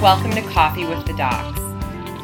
Welcome 0.00 0.30
to 0.30 0.42
Coffee 0.42 0.84
with 0.84 1.04
the 1.06 1.12
Docs. 1.14 1.58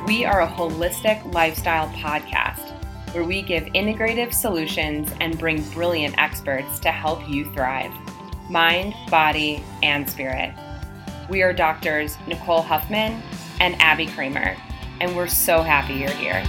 We 0.06 0.24
are 0.24 0.42
a 0.42 0.46
holistic 0.46 1.34
lifestyle 1.34 1.88
podcast 1.88 2.70
where 3.12 3.24
we 3.24 3.42
give 3.42 3.64
integrative 3.64 4.32
solutions 4.32 5.10
and 5.20 5.36
bring 5.36 5.60
brilliant 5.70 6.16
experts 6.16 6.78
to 6.78 6.92
help 6.92 7.28
you 7.28 7.52
thrive 7.52 7.90
mind, 8.48 8.94
body, 9.10 9.64
and 9.82 10.08
spirit. 10.08 10.54
We 11.28 11.42
are 11.42 11.52
doctors 11.52 12.16
Nicole 12.28 12.62
Huffman 12.62 13.20
and 13.58 13.74
Abby 13.82 14.06
Kramer, 14.06 14.56
and 15.00 15.16
we're 15.16 15.26
so 15.26 15.60
happy 15.60 15.94
you're 15.94 16.10
here. 16.10 16.44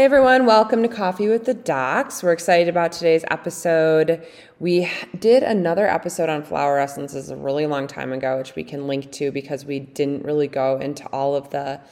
Hey 0.00 0.06
everyone, 0.06 0.46
welcome 0.46 0.80
to 0.82 0.88
Coffee 0.88 1.28
with 1.28 1.44
the 1.44 1.52
Docs. 1.52 2.22
We're 2.22 2.32
excited 2.32 2.68
about 2.68 2.90
today's 2.90 3.22
episode. 3.30 4.26
We 4.58 4.90
did 5.18 5.42
another 5.42 5.86
episode 5.86 6.30
on 6.30 6.42
flower 6.42 6.78
essences 6.78 7.28
a 7.28 7.36
really 7.36 7.66
long 7.66 7.86
time 7.86 8.10
ago, 8.10 8.38
which 8.38 8.54
we 8.56 8.64
can 8.64 8.86
link 8.86 9.12
to 9.12 9.30
because 9.30 9.66
we 9.66 9.78
didn't 9.78 10.24
really 10.24 10.48
go 10.48 10.78
into 10.78 11.06
all 11.08 11.36
of 11.36 11.50
the 11.50 11.82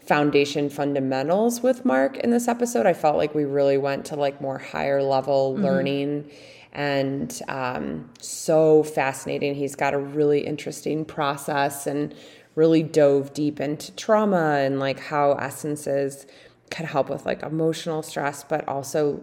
foundation 0.00 0.70
fundamentals 0.70 1.62
with 1.62 1.84
Mark 1.84 2.16
in 2.16 2.30
this 2.30 2.48
episode. 2.48 2.86
I 2.86 2.94
felt 2.94 3.18
like 3.18 3.34
we 3.34 3.44
really 3.44 3.76
went 3.76 4.06
to 4.06 4.16
like 4.16 4.40
more 4.40 4.56
higher 4.56 5.02
level 5.02 5.52
mm-hmm. 5.52 5.62
learning 5.62 6.30
and 6.72 7.42
um, 7.46 8.08
so 8.20 8.84
fascinating. 8.84 9.54
He's 9.54 9.76
got 9.76 9.92
a 9.92 9.98
really 9.98 10.46
interesting 10.46 11.04
process 11.04 11.86
and 11.86 12.14
really 12.54 12.82
dove 12.82 13.34
deep 13.34 13.60
into 13.60 13.94
trauma 13.96 14.60
and 14.60 14.80
like 14.80 14.98
how 14.98 15.32
essences 15.32 16.26
can 16.70 16.86
help 16.86 17.10
with 17.10 17.26
like 17.26 17.42
emotional 17.42 18.02
stress, 18.02 18.44
but 18.44 18.66
also 18.66 19.22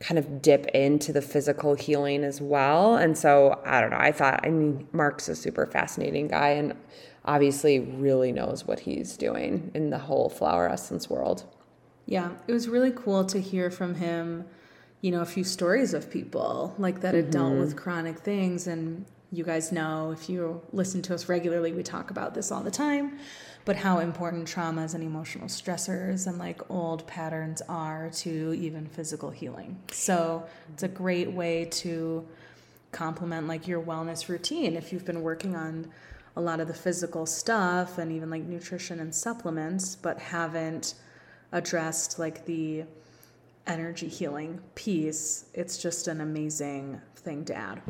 kind 0.00 0.18
of 0.18 0.40
dip 0.40 0.66
into 0.68 1.12
the 1.12 1.22
physical 1.22 1.74
healing 1.74 2.24
as 2.24 2.40
well. 2.40 2.96
And 2.96 3.16
so 3.16 3.60
I 3.64 3.80
don't 3.80 3.90
know. 3.90 3.98
I 3.98 4.12
thought, 4.12 4.40
I 4.44 4.50
mean, 4.50 4.88
Mark's 4.92 5.28
a 5.28 5.36
super 5.36 5.66
fascinating 5.66 6.28
guy 6.28 6.50
and 6.50 6.74
obviously 7.24 7.80
really 7.80 8.32
knows 8.32 8.64
what 8.64 8.80
he's 8.80 9.16
doing 9.16 9.70
in 9.74 9.90
the 9.90 9.98
whole 9.98 10.28
flower 10.28 10.68
essence 10.68 11.10
world. 11.10 11.44
Yeah, 12.06 12.30
it 12.46 12.52
was 12.52 12.68
really 12.68 12.92
cool 12.94 13.24
to 13.26 13.40
hear 13.40 13.70
from 13.70 13.96
him, 13.96 14.46
you 15.02 15.10
know, 15.10 15.20
a 15.20 15.26
few 15.26 15.44
stories 15.44 15.92
of 15.92 16.10
people 16.10 16.74
like 16.78 17.00
that 17.00 17.14
had 17.14 17.24
mm-hmm. 17.24 17.32
dealt 17.32 17.58
with 17.58 17.76
chronic 17.76 18.20
things. 18.20 18.66
And 18.66 19.04
you 19.30 19.44
guys 19.44 19.72
know, 19.72 20.12
if 20.12 20.30
you 20.30 20.62
listen 20.72 21.02
to 21.02 21.14
us 21.14 21.28
regularly, 21.28 21.72
we 21.72 21.82
talk 21.82 22.10
about 22.10 22.34
this 22.34 22.50
all 22.50 22.62
the 22.62 22.70
time 22.70 23.18
but 23.68 23.76
how 23.76 23.98
important 23.98 24.48
traumas 24.48 24.94
and 24.94 25.04
emotional 25.04 25.46
stressors 25.46 26.26
and 26.26 26.38
like 26.38 26.70
old 26.70 27.06
patterns 27.06 27.60
are 27.68 28.08
to 28.08 28.54
even 28.54 28.86
physical 28.86 29.28
healing. 29.28 29.78
So 29.92 30.46
it's 30.72 30.84
a 30.84 30.88
great 30.88 31.30
way 31.30 31.66
to 31.66 32.26
complement 32.92 33.46
like 33.46 33.68
your 33.68 33.82
wellness 33.82 34.30
routine 34.30 34.74
if 34.74 34.90
you've 34.90 35.04
been 35.04 35.20
working 35.20 35.54
on 35.54 35.86
a 36.36 36.40
lot 36.40 36.60
of 36.60 36.66
the 36.66 36.72
physical 36.72 37.26
stuff 37.26 37.98
and 37.98 38.10
even 38.10 38.30
like 38.30 38.42
nutrition 38.44 39.00
and 39.00 39.14
supplements 39.14 39.94
but 39.96 40.18
haven't 40.18 40.94
addressed 41.52 42.18
like 42.18 42.46
the 42.46 42.84
energy 43.66 44.08
healing 44.08 44.58
piece 44.76 45.44
it's 45.52 45.76
just 45.76 46.08
an 46.08 46.22
amazing 46.22 46.98
thing 47.16 47.44
to 47.44 47.54
add 47.54 47.82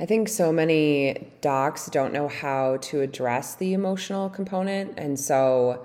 I 0.00 0.06
think 0.06 0.28
so 0.28 0.52
many 0.52 1.28
docs 1.40 1.86
don't 1.86 2.12
know 2.12 2.28
how 2.28 2.76
to 2.82 3.00
address 3.00 3.56
the 3.56 3.72
emotional 3.72 4.30
component. 4.30 4.94
And 4.96 5.18
so 5.18 5.84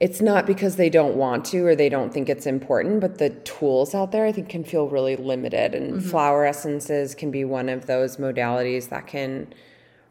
it's 0.00 0.20
not 0.20 0.44
because 0.44 0.76
they 0.76 0.90
don't 0.90 1.16
want 1.16 1.44
to 1.46 1.64
or 1.64 1.76
they 1.76 1.88
don't 1.88 2.12
think 2.12 2.28
it's 2.28 2.46
important, 2.46 3.00
but 3.00 3.18
the 3.18 3.30
tools 3.30 3.94
out 3.94 4.12
there 4.12 4.26
I 4.26 4.32
think 4.32 4.48
can 4.48 4.64
feel 4.64 4.88
really 4.88 5.16
limited. 5.16 5.74
And 5.74 5.94
mm-hmm. 5.94 6.08
flower 6.08 6.44
essences 6.44 7.14
can 7.14 7.30
be 7.30 7.44
one 7.44 7.68
of 7.68 7.86
those 7.86 8.16
modalities 8.16 8.88
that 8.88 9.06
can 9.06 9.54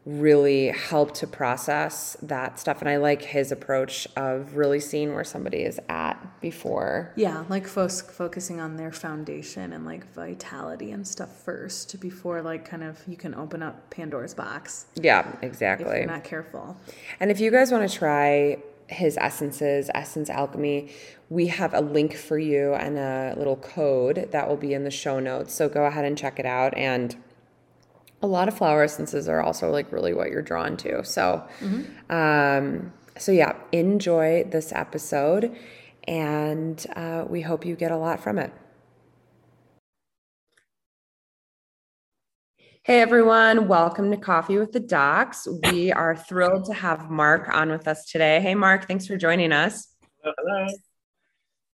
really 0.06 0.68
help 0.68 1.12
to 1.12 1.26
process 1.26 2.16
that 2.22 2.60
stuff. 2.60 2.80
And 2.80 2.88
i 2.88 2.96
like 2.96 3.22
his 3.22 3.50
approach 3.50 4.06
of 4.16 4.56
really 4.56 4.78
seeing 4.78 5.12
where 5.12 5.24
somebody 5.24 5.58
is 5.58 5.80
at 5.88 6.14
before. 6.40 7.12
Yeah 7.16 7.44
like 7.48 7.66
fo- 7.66 7.88
focusing 7.88 8.60
on 8.60 8.76
their 8.76 8.92
foundation 8.92 9.72
and 9.72 9.84
like 9.84 10.10
vitality 10.14 10.92
and 10.92 11.06
stuff 11.06 11.36
first 11.44 11.98
before 12.00 12.40
like 12.40 12.64
kind 12.64 12.84
of 12.84 13.02
you 13.08 13.16
can 13.16 13.34
open 13.34 13.64
up 13.64 13.90
pandora's 13.90 14.32
box. 14.32 14.86
Yeah 14.94 15.26
exactly. 15.42 15.88
If 15.88 15.96
you're 15.96 16.06
not 16.06 16.24
careful. 16.24 16.76
And 17.18 17.32
if 17.32 17.40
you 17.40 17.50
guys 17.50 17.72
want 17.72 17.90
to 17.90 17.94
try 17.98 18.58
his 18.86 19.16
essences 19.16 19.90
essence 19.92 20.30
alchemy 20.30 20.88
we 21.28 21.48
have 21.48 21.74
a 21.74 21.80
link 21.80 22.14
for 22.14 22.38
you 22.38 22.74
and 22.74 22.96
a 22.96 23.34
little 23.36 23.56
code 23.56 24.28
that 24.30 24.48
will 24.48 24.56
be 24.56 24.72
in 24.72 24.84
the 24.84 24.90
show 24.92 25.18
notes. 25.18 25.52
So 25.52 25.68
go 25.68 25.84
ahead 25.84 26.04
and 26.04 26.16
check 26.16 26.38
it 26.38 26.46
out 26.46 26.72
and 26.76 27.16
a 28.22 28.26
lot 28.26 28.48
of 28.48 28.56
flower 28.56 28.82
essences 28.82 29.28
are 29.28 29.40
also 29.40 29.70
like 29.70 29.90
really 29.92 30.14
what 30.14 30.30
you're 30.30 30.42
drawn 30.42 30.76
to. 30.78 31.04
So, 31.04 31.46
mm-hmm. 31.60 32.12
um, 32.12 32.92
so 33.18 33.32
yeah, 33.32 33.54
enjoy 33.72 34.44
this 34.50 34.72
episode, 34.72 35.56
and 36.04 36.84
uh, 36.96 37.24
we 37.28 37.40
hope 37.40 37.64
you 37.64 37.76
get 37.76 37.90
a 37.90 37.96
lot 37.96 38.22
from 38.22 38.38
it. 38.38 38.52
Hey 42.82 43.00
everyone, 43.00 43.66
welcome 43.66 44.12
to 44.12 44.16
Coffee 44.16 44.58
with 44.58 44.70
the 44.70 44.78
Docs. 44.78 45.48
We 45.64 45.90
are 45.90 46.14
thrilled 46.14 46.66
to 46.66 46.72
have 46.72 47.10
Mark 47.10 47.48
on 47.52 47.68
with 47.68 47.88
us 47.88 48.04
today. 48.04 48.40
Hey 48.40 48.54
Mark, 48.54 48.86
thanks 48.86 49.08
for 49.08 49.16
joining 49.16 49.50
us. 49.50 49.88
Hello. 50.22 50.68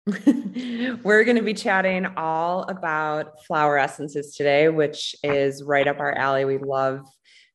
We're 1.03 1.23
going 1.23 1.37
to 1.37 1.43
be 1.43 1.53
chatting 1.53 2.05
all 2.17 2.63
about 2.63 3.43
flower 3.45 3.77
essences 3.77 4.35
today, 4.35 4.69
which 4.69 5.15
is 5.23 5.63
right 5.63 5.87
up 5.87 5.99
our 5.99 6.13
alley. 6.13 6.45
We 6.45 6.57
love 6.57 7.01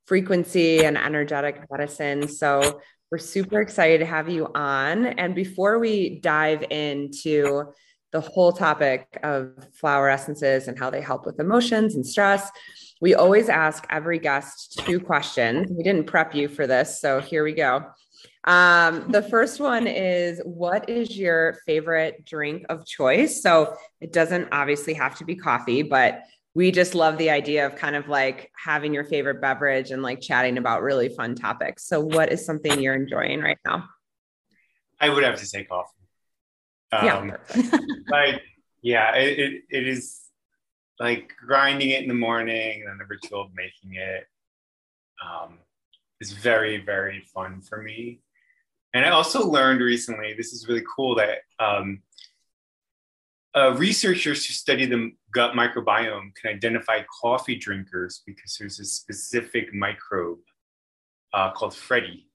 frequency 0.06 0.84
and 0.84 0.96
energetic 0.96 1.64
medicine. 1.70 2.28
So 2.28 2.80
we're 3.10 3.18
super 3.18 3.60
excited 3.60 3.98
to 3.98 4.06
have 4.06 4.28
you 4.28 4.50
on. 4.54 5.06
And 5.06 5.34
before 5.34 5.78
we 5.78 6.20
dive 6.20 6.64
into 6.70 7.72
the 8.12 8.20
whole 8.20 8.52
topic 8.52 9.18
of 9.22 9.52
flower 9.74 10.08
essences 10.08 10.68
and 10.68 10.78
how 10.78 10.90
they 10.90 11.00
help 11.00 11.26
with 11.26 11.40
emotions 11.40 11.94
and 11.94 12.06
stress, 12.06 12.50
we 13.00 13.14
always 13.14 13.48
ask 13.48 13.84
every 13.90 14.18
guest 14.18 14.80
two 14.86 15.00
questions. 15.00 15.70
We 15.70 15.82
didn't 15.82 16.06
prep 16.06 16.34
you 16.34 16.48
for 16.48 16.66
this, 16.66 17.00
so 17.00 17.20
here 17.20 17.44
we 17.44 17.52
go. 17.52 17.86
Um, 18.44 19.10
the 19.10 19.22
first 19.22 19.58
one 19.58 19.86
is 19.86 20.40
what 20.44 20.88
is 20.88 21.16
your 21.16 21.58
favorite 21.66 22.24
drink 22.26 22.66
of 22.68 22.84
choice? 22.86 23.42
So 23.42 23.76
it 24.00 24.12
doesn't 24.12 24.48
obviously 24.52 24.92
have 24.94 25.16
to 25.16 25.24
be 25.24 25.34
coffee, 25.34 25.82
but 25.82 26.22
we 26.54 26.70
just 26.70 26.94
love 26.94 27.18
the 27.18 27.30
idea 27.30 27.66
of 27.66 27.74
kind 27.74 27.96
of 27.96 28.08
like 28.08 28.52
having 28.62 28.92
your 28.92 29.04
favorite 29.04 29.40
beverage 29.40 29.90
and 29.90 30.02
like 30.02 30.20
chatting 30.20 30.58
about 30.58 30.82
really 30.82 31.08
fun 31.08 31.34
topics. 31.34 31.86
So 31.86 32.00
what 32.00 32.30
is 32.30 32.44
something 32.44 32.80
you're 32.80 32.94
enjoying 32.94 33.40
right 33.40 33.58
now? 33.64 33.88
I 35.00 35.08
would 35.08 35.24
have 35.24 35.38
to 35.40 35.46
say 35.46 35.64
coffee. 35.64 35.90
Um, 36.92 37.32
yeah, 37.54 37.78
like 38.08 38.42
yeah, 38.82 39.16
it, 39.16 39.38
it, 39.38 39.62
it 39.70 39.88
is 39.88 40.20
like 41.00 41.32
grinding 41.44 41.90
it 41.90 42.02
in 42.02 42.08
the 42.08 42.14
morning 42.14 42.82
and 42.82 42.90
then 42.90 42.98
the 42.98 43.06
ritual 43.06 43.42
of 43.42 43.48
making 43.56 43.98
it 43.98 44.26
um, 45.24 45.58
is 46.20 46.32
very 46.32 46.76
very 46.84 47.20
fun 47.34 47.60
for 47.60 47.82
me 47.82 48.20
and 48.94 49.04
I 49.04 49.10
also 49.10 49.46
learned 49.46 49.80
recently, 49.80 50.34
this 50.34 50.52
is 50.52 50.66
really 50.68 50.84
cool, 50.96 51.16
that 51.16 51.38
um, 51.58 52.00
uh, 53.54 53.74
researchers 53.76 54.46
who 54.46 54.54
study 54.54 54.86
the 54.86 55.10
gut 55.32 55.52
microbiome 55.54 56.34
can 56.40 56.54
identify 56.54 57.00
coffee 57.20 57.56
drinkers 57.56 58.22
because 58.24 58.56
there's 58.58 58.80
a 58.80 58.84
specific 58.84 59.74
microbe 59.74 60.38
uh, 61.32 61.50
called 61.52 61.74
Freddy 61.74 62.30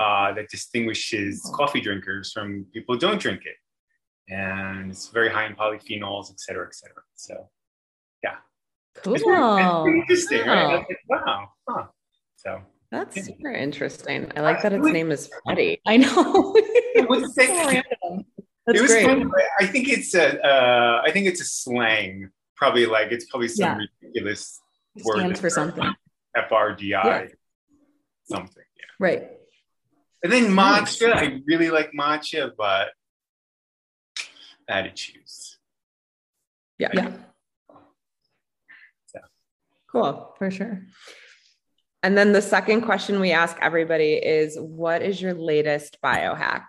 uh, 0.00 0.32
that 0.32 0.48
distinguishes 0.50 1.48
coffee 1.54 1.80
drinkers 1.80 2.32
from 2.32 2.66
people 2.72 2.94
who 2.94 2.98
don't 2.98 3.20
drink 3.20 3.42
it. 3.44 3.56
And 4.30 4.90
it's 4.90 5.08
very 5.08 5.30
high 5.30 5.46
in 5.46 5.54
polyphenols, 5.54 6.30
et 6.30 6.40
cetera, 6.40 6.66
et 6.66 6.74
cetera. 6.74 7.02
So, 7.14 7.48
yeah. 8.22 8.36
Cool. 8.96 9.14
It's 9.14 9.22
pretty, 9.22 9.42
it's 9.42 9.82
pretty 9.82 10.00
interesting, 10.00 10.46
wow. 10.46 10.66
right? 10.66 10.86
Like, 10.88 10.98
wow. 11.08 11.48
Huh. 11.68 11.84
So, 12.36 12.60
that's 12.90 13.24
super 13.26 13.52
interesting. 13.52 14.30
I 14.34 14.40
like 14.40 14.62
that 14.62 14.72
its 14.72 14.86
name 14.86 15.10
is 15.10 15.30
Freddy. 15.44 15.80
I 15.86 15.98
know. 15.98 16.54
it 16.56 17.08
was 17.08 17.34
so 17.34 17.42
random. 17.46 18.24
That's 18.66 18.78
it 18.78 18.82
was 18.82 18.90
great. 18.90 19.06
Fun. 19.06 19.30
I 19.60 19.66
think 19.66 19.88
it's 19.88 20.14
a. 20.14 20.42
Uh, 20.44 21.02
I 21.04 21.10
think 21.10 21.26
it's 21.26 21.40
a 21.40 21.44
slang. 21.44 22.30
Probably 22.56 22.86
like 22.86 23.12
it's 23.12 23.26
probably 23.26 23.48
some 23.48 23.80
yeah. 23.80 23.86
ridiculous 24.02 24.60
it 24.96 25.04
word. 25.04 25.18
Stands 25.18 25.40
for 25.40 25.50
something. 25.50 25.94
FRDI. 26.36 26.80
Yeah. 26.90 27.26
Something. 28.24 28.64
Yeah. 28.76 28.84
Right. 28.98 29.30
And 30.22 30.32
then 30.32 30.46
matcha. 30.46 31.14
I 31.14 31.40
really 31.46 31.70
like 31.70 31.92
matcha, 31.92 32.52
but 32.56 32.88
I 34.68 34.76
had 34.76 34.84
to 34.84 34.90
choose. 34.90 35.58
Yeah. 36.78 36.90
Yeah. 36.92 37.12
So. 39.06 39.20
Cool. 39.90 40.34
For 40.38 40.50
sure. 40.50 40.82
And 42.02 42.16
then 42.16 42.32
the 42.32 42.42
second 42.42 42.82
question 42.82 43.20
we 43.20 43.32
ask 43.32 43.56
everybody 43.60 44.14
is 44.14 44.56
what 44.58 45.02
is 45.02 45.20
your 45.20 45.34
latest 45.34 45.98
biohack? 46.02 46.64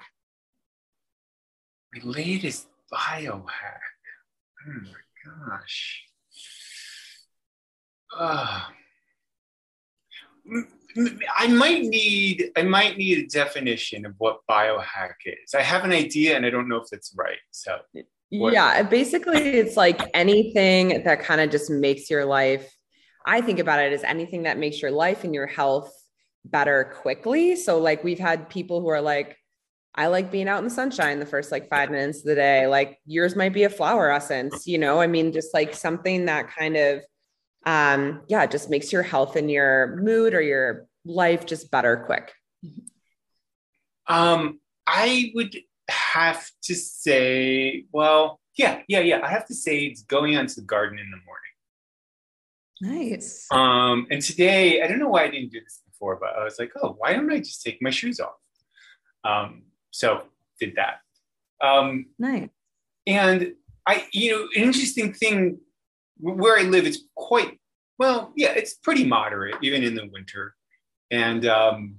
My 1.93 2.01
latest 2.03 2.67
biohack. 2.91 3.79
Oh 4.67 4.81
my 4.83 5.57
gosh. 5.57 6.03
Uh, 8.17 8.61
I 11.37 11.47
might 11.47 11.83
need 11.83 12.51
I 12.57 12.63
might 12.63 12.97
need 12.97 13.19
a 13.19 13.27
definition 13.27 14.05
of 14.05 14.15
what 14.17 14.39
biohack 14.49 15.13
is. 15.25 15.53
I 15.53 15.61
have 15.61 15.83
an 15.83 15.91
idea 15.91 16.35
and 16.35 16.45
I 16.45 16.49
don't 16.49 16.67
know 16.67 16.77
if 16.77 16.87
it's 16.91 17.13
right. 17.15 17.37
So 17.51 17.77
what? 18.29 18.53
yeah, 18.53 18.81
basically 18.81 19.37
it's 19.37 19.77
like 19.77 20.01
anything 20.15 21.03
that 21.03 21.21
kind 21.21 21.41
of 21.41 21.51
just 21.51 21.69
makes 21.69 22.09
your 22.09 22.25
life 22.25 22.75
I 23.29 23.41
think 23.41 23.59
about 23.59 23.79
it 23.79 23.93
as 23.93 24.03
anything 24.03 24.43
that 24.43 24.57
makes 24.57 24.81
your 24.81 24.89
life 24.89 25.23
and 25.23 25.35
your 25.35 25.45
health 25.45 25.93
better 26.45 26.95
quickly. 27.01 27.55
So 27.55 27.77
like 27.77 28.03
we've 28.03 28.17
had 28.17 28.49
people 28.49 28.81
who 28.81 28.87
are 28.87 29.01
like 29.01 29.37
I 29.93 30.07
like 30.07 30.31
being 30.31 30.47
out 30.47 30.57
in 30.57 30.63
the 30.63 30.69
sunshine 30.71 31.19
the 31.19 31.25
first 31.27 31.51
like 31.51 31.69
5 31.69 31.91
minutes 31.91 32.19
of 32.19 32.25
the 32.25 32.35
day. 32.35 32.65
Like 32.65 32.97
yours 33.05 33.35
might 33.35 33.53
be 33.53 33.63
a 33.63 33.69
flower 33.69 34.09
essence, 34.11 34.65
you 34.65 34.79
know? 34.79 34.99
I 34.99 35.05
mean 35.05 35.31
just 35.31 35.53
like 35.53 35.75
something 35.75 36.25
that 36.25 36.49
kind 36.49 36.75
of 36.75 37.03
um 37.65 38.21
yeah 38.27 38.45
just 38.47 38.69
makes 38.69 38.91
your 38.91 39.03
health 39.03 39.35
and 39.35 39.51
your 39.51 39.97
mood 40.01 40.33
or 40.33 40.41
your 40.41 40.87
life 41.05 41.45
just 41.45 41.69
better 41.71 41.97
quick 42.05 42.33
um 44.07 44.59
i 44.87 45.31
would 45.35 45.55
have 45.89 46.49
to 46.63 46.73
say 46.73 47.83
well 47.91 48.39
yeah 48.57 48.81
yeah 48.87 48.99
yeah 48.99 49.19
i 49.23 49.27
have 49.27 49.45
to 49.45 49.53
say 49.53 49.79
it's 49.79 50.03
going 50.03 50.37
onto 50.37 50.55
the 50.55 50.61
garden 50.61 50.99
in 50.99 51.11
the 51.11 51.17
morning 51.25 51.48
nice. 52.81 53.45
Um 53.51 54.07
and 54.09 54.21
today 54.21 54.81
i 54.81 54.87
don't 54.87 54.99
know 54.99 55.09
why 55.09 55.23
i 55.23 55.29
didn't 55.29 55.51
do 55.51 55.61
this 55.61 55.81
before 55.85 56.17
but 56.19 56.29
i 56.37 56.43
was 56.43 56.57
like 56.59 56.71
oh 56.81 56.95
why 56.97 57.13
don't 57.13 57.31
i 57.31 57.39
just 57.39 57.63
take 57.63 57.81
my 57.81 57.89
shoes 57.89 58.19
off? 58.19 58.35
Um 59.23 59.63
so 59.91 60.23
did 60.59 60.75
that. 60.75 60.99
Um 61.61 62.07
nice. 62.17 62.49
and 63.07 63.53
i 63.87 64.05
you 64.13 64.31
know 64.31 64.43
an 64.55 64.63
interesting 64.63 65.13
thing 65.13 65.59
where 66.19 66.59
I 66.59 66.63
live, 66.63 66.85
it's 66.85 66.99
quite 67.15 67.59
well, 67.97 68.31
yeah, 68.35 68.53
it's 68.53 68.75
pretty 68.75 69.03
moderate 69.03 69.55
even 69.61 69.83
in 69.83 69.93
the 69.93 70.07
winter, 70.11 70.55
and 71.11 71.45
um, 71.45 71.95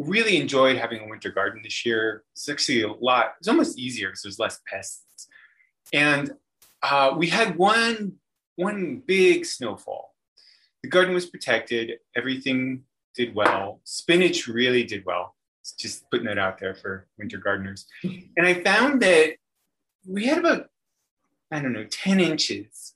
really 0.00 0.36
enjoyed 0.36 0.76
having 0.76 1.00
a 1.00 1.08
winter 1.08 1.30
garden 1.30 1.60
this 1.62 1.86
year. 1.86 2.24
It's 2.32 2.48
actually 2.48 2.82
a 2.82 2.92
lot. 2.92 3.34
It's 3.38 3.46
almost 3.46 3.78
easier 3.78 4.08
because 4.08 4.22
there's 4.22 4.38
less 4.38 4.60
pests, 4.66 5.28
and 5.92 6.32
uh, 6.82 7.14
we 7.16 7.28
had 7.28 7.56
one 7.56 8.14
one 8.56 9.02
big 9.06 9.46
snowfall. 9.46 10.14
The 10.82 10.88
garden 10.88 11.14
was 11.14 11.26
protected. 11.26 11.98
Everything 12.16 12.82
did 13.14 13.34
well. 13.34 13.80
Spinach 13.84 14.46
really 14.46 14.84
did 14.84 15.04
well. 15.04 15.36
It's 15.60 15.72
just 15.72 16.10
putting 16.10 16.26
that 16.26 16.38
out 16.38 16.58
there 16.58 16.74
for 16.74 17.06
winter 17.18 17.38
gardeners. 17.38 17.86
And 18.36 18.46
I 18.46 18.54
found 18.54 19.02
that 19.02 19.34
we 20.06 20.26
had 20.26 20.38
about 20.38 20.68
I 21.50 21.60
don't 21.60 21.74
know, 21.74 21.84
10 21.84 22.18
inches 22.18 22.94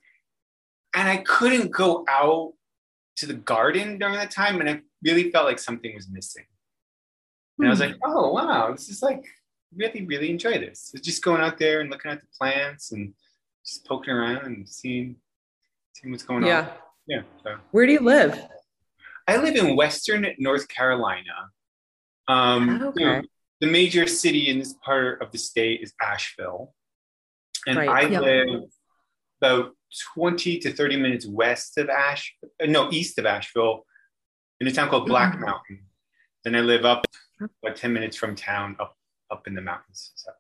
and 0.97 1.09
I 1.09 1.19
couldn't 1.19 1.71
go 1.71 2.05
out 2.09 2.55
to 3.17 3.27
the 3.27 3.35
garden 3.35 3.99
during 3.99 4.15
that 4.15 4.31
time, 4.31 4.61
and 4.61 4.69
I 4.69 4.81
really 5.03 5.31
felt 5.31 5.45
like 5.45 5.59
something 5.59 5.95
was 5.95 6.09
missing. 6.09 6.45
And 7.59 7.69
I 7.69 7.71
was 7.71 7.81
hmm. 7.81 7.87
like, 7.87 7.97
oh 8.05 8.33
wow, 8.33 8.73
this 8.73 8.89
is 8.89 9.03
like 9.03 9.25
really, 9.77 10.05
really 10.07 10.31
enjoy 10.31 10.59
this. 10.59 10.93
Just 11.03 11.23
going 11.23 11.43
out 11.43 11.59
there 11.59 11.81
and 11.81 11.91
looking 11.91 12.11
at 12.11 12.21
the 12.21 12.27
plants 12.39 12.93
and 12.93 13.13
just 13.65 13.87
poking 13.87 14.15
around 14.15 14.47
and 14.47 14.69
seeing 14.69 15.17
seeing 15.97 16.13
what's 16.13 16.25
going 16.25 16.45
yeah. 16.45 16.61
on. 16.61 16.69
Yeah. 17.07 17.23
So. 17.43 17.57
Where 17.71 17.87
do 17.87 17.93
you 17.93 18.01
live? 18.01 18.39
I 19.29 19.37
live 19.39 19.57
in 19.57 19.77
Western 19.77 20.27
North 20.39 20.69
Carolina. 20.69 21.51
Um, 22.29 22.83
okay. 22.83 23.01
You 23.01 23.07
know, 23.07 23.23
the 23.61 23.67
major 23.67 24.07
city 24.07 24.49
in 24.49 24.59
this 24.59 24.75
part 24.85 25.23
of 25.23 25.33
the 25.33 25.39
state 25.39 25.81
is 25.83 25.95
Asheville, 26.03 26.75
and 27.67 27.79
right. 27.79 27.89
I 27.89 28.01
yep. 28.03 28.23
live 28.23 28.63
about 29.41 29.73
20 30.15 30.59
to 30.59 30.73
30 30.73 30.97
minutes 30.97 31.27
west 31.27 31.79
of 31.79 31.89
Ash, 31.89 32.35
uh, 32.63 32.67
no, 32.67 32.91
east 32.91 33.19
of 33.19 33.27
Asheville, 33.27 33.85
in 34.61 34.67
a 34.67 34.73
town 34.73 34.89
called 34.89 35.07
Black 35.07 35.33
mm-hmm. 35.35 35.45
Mountain. 35.45 35.81
Then 36.45 36.55
I 36.55 36.61
live 36.61 36.85
up 36.85 37.07
about 37.65 37.77
10 37.77 37.93
minutes 37.93 38.17
from 38.17 38.35
town, 38.35 38.77
up 38.79 38.97
up 39.31 39.47
in 39.47 39.55
the 39.55 39.63
mountains. 39.63 40.13
So. 40.15 40.31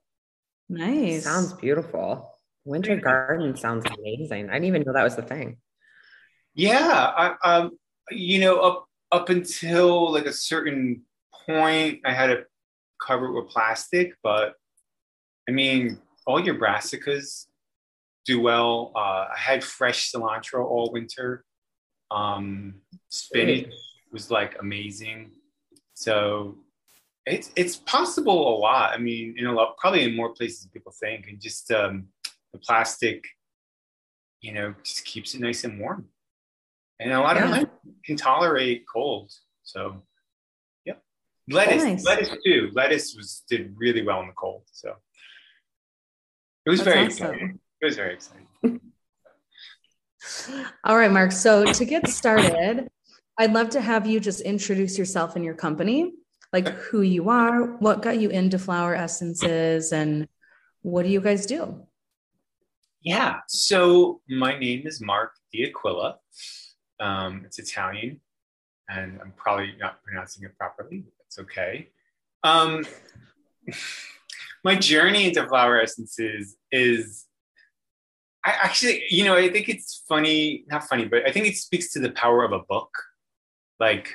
Nice. 0.69 1.25
Sounds 1.25 1.53
beautiful. 1.55 2.36
Winter 2.67 2.97
garden 2.97 3.57
sounds 3.57 3.87
amazing. 3.87 4.51
I 4.51 4.55
didn't 4.55 4.65
even 4.65 4.83
know 4.83 4.93
that 4.93 5.05
was 5.05 5.17
the 5.17 5.23
thing. 5.23 5.59
Yeah, 6.55 7.13
I, 7.17 7.35
um, 7.45 7.79
you 8.11 8.41
know, 8.41 8.59
up 8.59 8.87
up 9.13 9.29
until 9.29 10.13
like 10.13 10.27
a 10.27 10.33
certain 10.33 11.03
point, 11.47 12.01
I 12.05 12.13
had 12.13 12.27
to 12.27 12.45
cover 13.01 13.27
it 13.27 13.33
with 13.33 13.49
plastic, 13.49 14.15
but 14.23 14.55
I 15.49 15.53
mean, 15.53 16.01
all 16.27 16.45
your 16.45 16.57
brassicas 16.57 17.47
do 18.25 18.41
well. 18.41 18.93
Uh, 18.97 19.29
I 19.33 19.39
had 19.39 19.63
fresh 19.63 20.11
cilantro 20.11 20.65
all 20.65 20.91
winter. 20.93 21.45
Um, 22.11 22.81
spinach 23.09 23.73
was 24.13 24.31
like 24.31 24.57
amazing. 24.61 25.31
So 25.95 26.59
it's 27.27 27.51
it's 27.57 27.77
possible 27.77 28.57
a 28.57 28.59
lot. 28.59 28.93
I 28.93 28.99
mean, 28.99 29.35
in 29.37 29.47
a 29.47 29.53
lot, 29.53 29.77
probably 29.79 30.05
in 30.05 30.17
more 30.17 30.33
places 30.33 30.63
than 30.63 30.71
people 30.71 30.93
think, 30.93 31.27
and 31.29 31.41
just 31.41 31.71
um, 31.71 32.09
the 32.57 32.65
plastic, 32.65 33.25
you 34.41 34.53
know, 34.53 34.75
just 34.83 35.05
keeps 35.05 35.35
it 35.35 35.41
nice 35.41 35.65
and 35.65 35.79
warm. 35.79 36.07
And 36.99 37.13
a 37.13 37.21
lot 37.21 37.37
yeah. 37.37 37.45
of 37.45 37.51
them 37.51 37.71
can 38.05 38.17
tolerate 38.17 38.85
cold. 38.93 39.31
So, 39.63 40.03
yep. 40.85 41.03
Lettuce, 41.49 41.85
nice. 41.85 42.05
lettuce 42.05 42.31
too. 42.45 42.71
Lettuce 42.73 43.15
was 43.15 43.43
did 43.49 43.75
really 43.77 44.03
well 44.03 44.21
in 44.21 44.29
the 44.29 44.33
cold. 44.33 44.63
So 44.73 44.95
it 46.65 46.71
was 46.71 46.81
That's 46.81 46.95
very 46.95 47.07
awesome. 47.07 47.27
exciting. 47.27 47.61
It 47.81 47.85
was 47.85 47.97
very 47.97 48.15
exciting. 48.15 48.47
All 50.85 50.97
right, 50.97 51.13
Mark. 51.13 51.33
So 51.33 51.71
to 51.71 51.85
get 51.85 52.09
started, 52.09 52.89
I'd 53.39 53.53
love 53.53 53.69
to 53.71 53.81
have 53.81 54.07
you 54.07 54.19
just 54.19 54.41
introduce 54.41 54.97
yourself 54.97 55.37
and 55.37 55.45
your 55.45 55.55
company, 55.55 56.15
like 56.53 56.69
who 56.69 57.03
you 57.03 57.29
are, 57.29 57.77
what 57.77 58.01
got 58.01 58.19
you 58.19 58.31
into 58.31 58.59
flower 58.59 58.95
essences, 58.95 59.93
and 59.93 60.27
what 60.81 61.03
do 61.03 61.11
you 61.11 61.21
guys 61.21 61.45
do? 61.45 61.87
Yeah. 63.07 63.37
So 63.47 64.21
my 64.29 64.59
name 64.59 64.85
is 64.85 65.01
Mark 65.01 65.31
D'Aquila. 65.55 66.17
Um, 66.99 67.43
it's 67.45 67.61
Italian, 67.61 68.21
and 68.89 69.21
I'm 69.23 69.33
probably 69.37 69.75
not 69.79 70.03
pronouncing 70.03 70.43
it 70.43 70.59
properly, 70.59 71.05
but 71.05 71.13
that's 71.21 71.39
okay. 71.39 71.91
Um, 72.43 72.85
my 74.65 74.75
journey 74.75 75.29
into 75.29 75.47
flower 75.47 75.81
essences 75.81 76.57
is 76.73 77.27
I 78.45 78.51
actually, 78.61 79.05
you 79.09 79.23
know, 79.23 79.37
I 79.37 79.51
think 79.51 79.69
it's 79.69 80.03
funny, 80.09 80.65
not 80.67 80.83
funny, 80.89 81.05
but 81.05 81.29
I 81.29 81.31
think 81.31 81.47
it 81.47 81.57
speaks 81.57 81.93
to 81.93 82.01
the 82.01 82.11
power 82.11 82.43
of 82.43 82.51
a 82.51 82.65
book. 82.69 82.91
Like, 83.79 84.15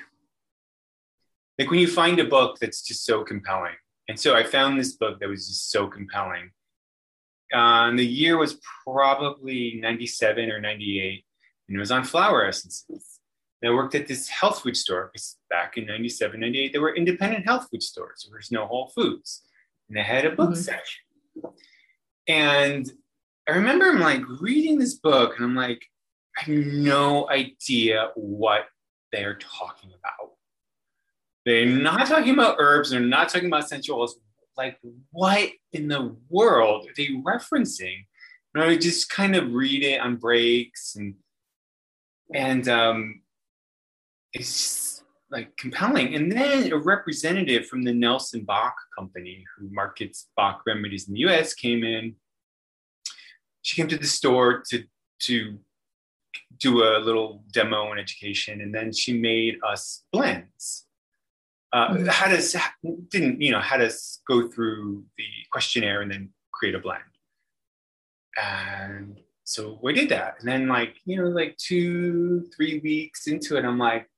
like 1.58 1.72
when 1.72 1.80
you 1.80 1.88
find 1.88 2.20
a 2.20 2.26
book 2.26 2.58
that's 2.60 2.82
just 2.82 3.06
so 3.06 3.24
compelling. 3.24 3.76
And 4.10 4.20
so 4.20 4.36
I 4.36 4.44
found 4.44 4.78
this 4.78 4.98
book 4.98 5.22
that 5.22 5.30
was 5.30 5.48
just 5.48 5.72
so 5.72 5.88
compelling. 5.88 6.52
Uh, 7.54 7.90
and 7.90 8.00
the 8.00 8.06
year 8.06 8.38
was 8.38 8.60
probably 8.86 9.78
97 9.82 10.50
or 10.50 10.60
98, 10.60 11.26
and 11.68 11.78
it 11.78 11.80
was 11.80 11.92
on 11.92 12.04
flower 12.04 12.46
essences. 12.46 13.20
And 13.62 13.72
I 13.72 13.76
worked 13.76 13.96
at 13.96 14.08
this 14.08 14.28
health 14.28 14.62
food 14.62 14.76
store 14.76 15.10
because 15.12 15.38
back 15.50 15.78
in 15.78 15.86
97, 15.86 16.40
98, 16.40 16.72
there 16.72 16.82
were 16.82 16.96
independent 16.96 17.46
health 17.46 17.68
food 17.70 17.84
stores. 17.84 18.26
There 18.28 18.38
was 18.38 18.52
no 18.52 18.66
Whole 18.66 18.92
Foods. 18.96 19.44
And 19.88 19.98
they 19.98 20.04
had 20.04 20.26
a 20.26 20.32
book 20.32 20.52
mm-hmm. 20.52 20.62
section. 20.62 21.04
And 22.28 22.92
I 23.48 23.54
remember 23.54 23.90
I'm 23.90 24.00
like 24.00 24.24
reading 24.40 24.80
this 24.80 24.96
book 24.96 25.36
and 25.36 25.46
I'm 25.46 25.56
like, 25.56 25.86
I 26.38 26.44
have 26.44 26.56
no 26.56 27.30
idea 27.30 28.12
what 28.16 28.66
they're 29.12 29.38
talking 29.38 29.90
about. 29.90 30.32
They're 31.46 31.66
not 31.66 32.08
talking 32.08 32.34
about 32.34 32.58
herbs, 32.60 32.92
they're 32.92 33.00
not 33.00 33.30
talking 33.30 33.48
about 33.48 33.64
essential 33.64 34.00
oils. 34.00 34.16
Like, 34.58 34.78
what 35.12 35.50
in 35.74 35.88
the 35.88 36.16
world 36.30 36.88
are 36.88 36.94
they 36.96 37.10
referencing? 37.10 38.06
And 38.54 38.64
I 38.64 38.68
would 38.68 38.82
just 38.82 39.10
kind 39.10 39.36
of 39.36 39.54
read 39.54 39.84
it 39.84 40.00
on 40.02 40.18
breaks 40.18 40.96
and 40.96 41.16
and 42.34 42.68
um 42.68 43.22
it's 44.34 44.52
just 44.52 45.04
like 45.30 45.56
compelling. 45.58 46.16
And 46.16 46.32
then 46.32 46.72
a 46.72 46.78
representative 46.78 47.66
from 47.68 47.84
the 47.84 47.94
Nelson 47.94 48.44
Bach 48.44 48.76
company 48.98 49.46
who 49.58 49.70
markets 49.72 50.28
Bach 50.36 50.62
remedies 50.66 51.08
in 51.08 51.14
the 51.14 51.22
US 51.22 51.54
came 51.54 51.84
in 51.84 52.16
she 53.62 53.76
came 53.76 53.88
to 53.88 53.98
the 53.98 54.08
store 54.08 54.64
to 54.70 54.84
to 55.22 55.60
do 56.58 56.84
a 56.84 57.00
little 57.00 57.44
demo 57.52 57.92
and 57.92 58.00
education, 58.00 58.62
and 58.62 58.74
then 58.74 58.92
she 58.92 59.18
made 59.18 59.58
us 59.68 60.04
blends. 60.12 60.88
Uh, 61.74 61.90
mm-hmm. 61.90 62.06
Had 62.08 62.34
us 62.34 62.56
didn't 63.10 63.42
you 63.42 63.52
know 63.52 63.62
had 63.62 63.82
us 63.82 64.22
go 64.28 64.48
through 64.48 65.06
the 65.18 65.24
questionnaire 65.52 66.02
and 66.02 66.12
then 66.12 66.30
create 66.52 66.76
a 66.76 66.80
blend, 66.80 67.02
and 68.42 69.20
so 69.44 69.80
we 69.82 69.94
did 69.94 70.10
that. 70.10 70.36
And 70.40 70.48
then 70.48 70.68
like 70.68 70.96
you 71.06 71.18
know 71.18 71.30
like 71.30 71.58
two 71.58 72.50
three 72.56 72.80
weeks 72.80 73.28
into 73.28 73.58
it, 73.58 73.66
I'm 73.66 73.78
like, 73.78 74.10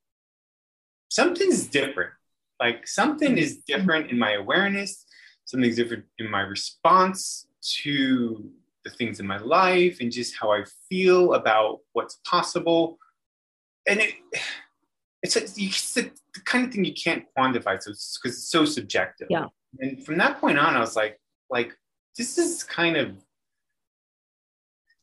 something's 1.10 1.66
different. 1.66 2.12
Like 2.60 2.86
something 2.86 3.38
is 3.38 3.58
different 3.66 4.10
in 4.10 4.18
my 4.18 4.32
awareness, 4.32 5.04
something's 5.44 5.76
different 5.76 6.04
in 6.18 6.30
my 6.30 6.40
response 6.40 7.46
to 7.82 8.50
the 8.84 8.90
things 8.90 9.18
in 9.20 9.26
my 9.26 9.38
life 9.38 9.98
and 10.00 10.12
just 10.12 10.34
how 10.38 10.52
I 10.52 10.64
feel 10.88 11.34
about 11.34 11.80
what's 11.92 12.20
possible. 12.26 12.98
And 13.86 14.00
it, 14.00 14.14
it's, 15.24 15.36
a, 15.36 15.42
it's 15.56 15.94
the 15.94 16.10
kind 16.44 16.66
of 16.66 16.72
thing 16.72 16.84
you 16.84 16.92
can't 16.92 17.24
quantify 17.36 17.82
so 17.82 17.90
because 17.90 17.96
it's, 17.96 18.20
it's 18.24 18.48
so 18.50 18.66
subjective. 18.66 19.26
Yeah. 19.30 19.46
And 19.80 20.04
from 20.04 20.18
that 20.18 20.38
point 20.38 20.58
on, 20.58 20.76
I 20.76 20.80
was 20.80 20.94
like, 20.94 21.18
like 21.50 21.72
this 22.16 22.36
is 22.36 22.62
kind 22.62 22.96
of 22.96 23.16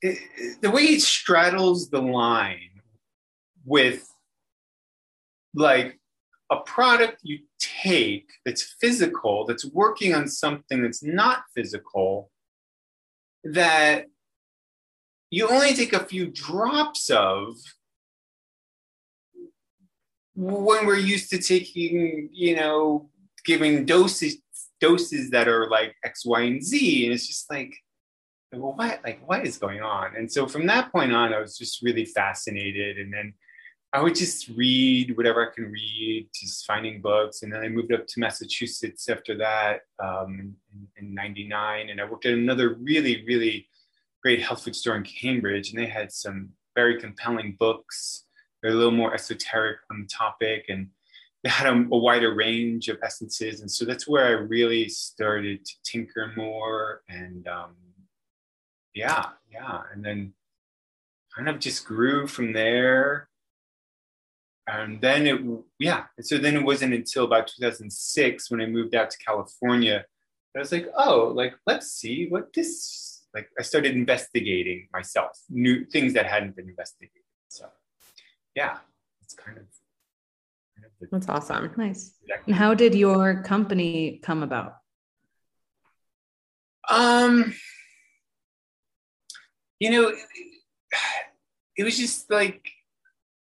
it, 0.01 0.19
it, 0.37 0.61
the 0.61 0.69
way 0.69 0.83
it 0.83 1.01
straddles 1.01 1.89
the 1.89 2.01
line 2.01 2.81
with 3.65 4.07
like 5.55 5.99
a 6.51 6.57
product 6.57 7.19
you 7.23 7.39
take 7.59 8.29
that's 8.45 8.75
physical, 8.79 9.45
that's 9.45 9.65
working 9.65 10.13
on 10.13 10.27
something 10.27 10.83
that's 10.83 11.03
not 11.03 11.43
physical, 11.55 12.29
that 13.43 14.05
you 15.31 15.47
only 15.47 15.73
take 15.73 15.93
a 15.93 16.05
few 16.05 16.27
drops 16.27 17.09
of 17.09 17.55
when 20.41 20.85
we're 20.85 20.97
used 20.97 21.29
to 21.29 21.37
taking, 21.37 22.29
you 22.31 22.55
know, 22.55 23.09
giving 23.45 23.85
doses 23.85 24.37
doses 24.79 25.29
that 25.29 25.47
are 25.47 25.69
like 25.69 25.95
X, 26.03 26.25
Y, 26.25 26.41
and 26.41 26.63
Z. 26.63 27.05
And 27.05 27.13
it's 27.13 27.27
just 27.27 27.49
like, 27.51 27.75
well, 28.51 28.73
what 28.75 29.01
like 29.03 29.21
what 29.25 29.45
is 29.45 29.57
going 29.57 29.81
on? 29.81 30.15
And 30.15 30.31
so 30.31 30.47
from 30.47 30.65
that 30.67 30.91
point 30.91 31.13
on, 31.13 31.33
I 31.33 31.39
was 31.39 31.57
just 31.57 31.81
really 31.81 32.05
fascinated. 32.05 32.97
And 32.97 33.13
then 33.13 33.33
I 33.93 34.01
would 34.01 34.15
just 34.15 34.49
read 34.49 35.15
whatever 35.15 35.47
I 35.47 35.53
can 35.53 35.65
read, 35.65 36.29
just 36.33 36.65
finding 36.65 37.01
books. 37.01 37.43
And 37.43 37.53
then 37.53 37.61
I 37.61 37.67
moved 37.67 37.93
up 37.93 38.07
to 38.07 38.19
Massachusetts 38.19 39.09
after 39.09 39.37
that 39.37 39.81
um, 40.01 40.55
in, 40.97 41.07
in 41.07 41.13
99. 41.13 41.89
And 41.89 42.01
I 42.01 42.05
worked 42.05 42.25
at 42.25 42.33
another 42.33 42.75
really, 42.75 43.23
really 43.27 43.67
great 44.23 44.41
health 44.41 44.63
food 44.63 44.75
store 44.75 44.95
in 44.95 45.03
Cambridge. 45.03 45.71
And 45.71 45.79
they 45.81 45.87
had 45.87 46.11
some 46.11 46.49
very 46.75 46.99
compelling 46.99 47.57
books. 47.59 48.25
They're 48.61 48.71
a 48.71 48.75
little 48.75 48.91
more 48.91 49.13
esoteric 49.13 49.79
on 49.89 50.01
the 50.01 50.07
topic. 50.07 50.65
And 50.69 50.87
they 51.43 51.49
had 51.49 51.67
a, 51.67 51.71
a 51.71 51.97
wider 51.97 52.33
range 52.33 52.87
of 52.87 52.97
essences. 53.03 53.61
And 53.61 53.71
so 53.71 53.85
that's 53.85 54.07
where 54.07 54.25
I 54.25 54.31
really 54.31 54.89
started 54.89 55.65
to 55.65 55.73
tinker 55.83 56.31
more. 56.35 57.01
And 57.09 57.47
um, 57.47 57.75
yeah, 58.93 59.25
yeah. 59.51 59.81
And 59.93 60.03
then 60.05 60.33
kind 61.35 61.49
of 61.49 61.59
just 61.59 61.85
grew 61.85 62.27
from 62.27 62.53
there 62.53 63.29
and 64.67 65.01
then 65.01 65.27
it 65.27 65.41
yeah 65.79 66.03
so 66.21 66.37
then 66.37 66.55
it 66.55 66.63
wasn't 66.63 66.93
until 66.93 67.25
about 67.25 67.47
2006 67.47 68.51
when 68.51 68.61
i 68.61 68.65
moved 68.65 68.95
out 68.95 69.09
to 69.09 69.17
california 69.17 70.05
that 70.53 70.59
i 70.59 70.61
was 70.61 70.71
like 70.71 70.87
oh 70.97 71.31
like 71.35 71.53
let's 71.65 71.91
see 71.91 72.27
what 72.29 72.53
this 72.53 73.23
like 73.33 73.49
i 73.59 73.61
started 73.61 73.95
investigating 73.95 74.87
myself 74.93 75.31
new 75.49 75.85
things 75.85 76.13
that 76.13 76.25
hadn't 76.25 76.55
been 76.55 76.69
investigated 76.69 77.23
so 77.47 77.65
yeah. 78.55 78.77
It's 79.23 79.33
kind 79.33 79.57
of, 79.57 79.65
kind 80.75 80.85
of 80.85 80.91
the, 80.99 81.07
that's 81.11 81.29
awesome. 81.29 81.71
Nice. 81.77 82.17
and 82.45 82.55
how 82.55 82.73
did 82.73 82.95
your 82.95 83.43
company 83.43 84.19
come 84.23 84.43
about? 84.43 84.75
Um 86.89 87.53
you 89.79 89.89
know 89.89 90.09
it, 90.09 90.17
it 91.77 91.83
was 91.83 91.97
just 91.97 92.29
like 92.29 92.69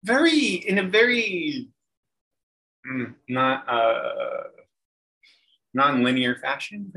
very 0.04 0.54
in 0.54 0.78
a 0.78 0.82
very 0.82 1.68
mm, 2.86 3.14
not 3.28 3.68
uh, 3.68 4.44
non-linear 5.72 6.36
fashion. 6.36 6.92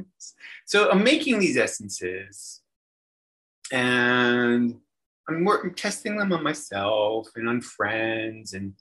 So 0.65 0.91
I'm 0.91 1.03
making 1.03 1.39
these 1.39 1.57
essences, 1.57 2.61
and 3.71 4.75
I'm 5.29 5.43
working 5.43 5.73
testing 5.73 6.17
them 6.17 6.31
on 6.31 6.43
myself 6.43 7.27
and 7.35 7.49
on 7.49 7.61
friends, 7.61 8.53
and 8.53 8.73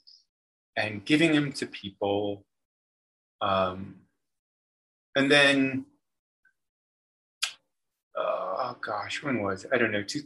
and 0.77 1.05
giving 1.05 1.33
them 1.33 1.53
to 1.53 1.67
people. 1.67 2.45
Um, 3.41 3.97
and 5.17 5.31
then, 5.31 5.87
oh 8.17 8.77
gosh, 8.81 9.23
when 9.23 9.43
was 9.43 9.65
it? 9.65 9.71
I 9.73 9.79
don't 9.79 9.93
know. 9.93 10.03
Two, 10.03 10.21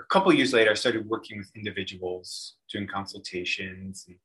a 0.00 0.04
couple 0.04 0.32
years 0.32 0.52
later, 0.52 0.70
I 0.70 0.74
started 0.74 1.08
working 1.08 1.38
with 1.38 1.50
individuals, 1.56 2.56
doing 2.70 2.86
consultations, 2.86 4.04
and 4.08 4.16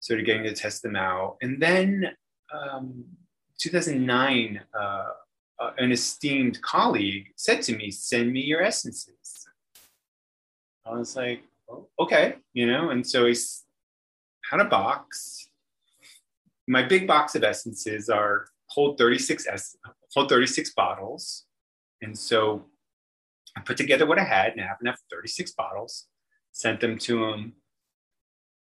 started 0.00 0.26
getting 0.26 0.44
to 0.44 0.54
test 0.54 0.82
them 0.82 0.96
out. 0.96 1.36
And 1.42 1.60
then, 1.60 2.10
um, 2.52 3.04
2009, 3.58 4.60
uh, 4.78 5.04
uh, 5.60 5.72
an 5.78 5.92
esteemed 5.92 6.60
colleague 6.62 7.26
said 7.36 7.62
to 7.62 7.76
me, 7.76 7.90
"Send 7.90 8.32
me 8.32 8.40
your 8.40 8.62
essences." 8.62 9.46
I 10.86 10.92
was 10.96 11.16
like, 11.16 11.42
oh, 11.68 11.88
"Okay," 11.98 12.36
you 12.52 12.66
know. 12.66 12.90
And 12.90 13.06
so 13.06 13.26
he 13.26 13.36
had 14.50 14.60
a 14.60 14.64
box. 14.64 15.48
My 16.66 16.82
big 16.82 17.06
box 17.06 17.34
of 17.34 17.44
essences 17.44 18.08
are 18.08 18.48
hold 18.66 18.98
36 18.98 19.46
es- 19.46 19.76
hold 20.12 20.28
36 20.28 20.72
bottles, 20.74 21.44
and 22.02 22.16
so 22.16 22.66
I 23.56 23.60
put 23.60 23.76
together 23.76 24.06
what 24.06 24.18
I 24.18 24.24
had 24.24 24.52
and 24.52 24.60
I 24.60 24.66
happened 24.66 24.86
to 24.86 24.92
have 24.92 25.00
36 25.10 25.52
bottles, 25.52 26.06
sent 26.52 26.80
them 26.80 26.98
to 26.98 27.24
him. 27.24 27.52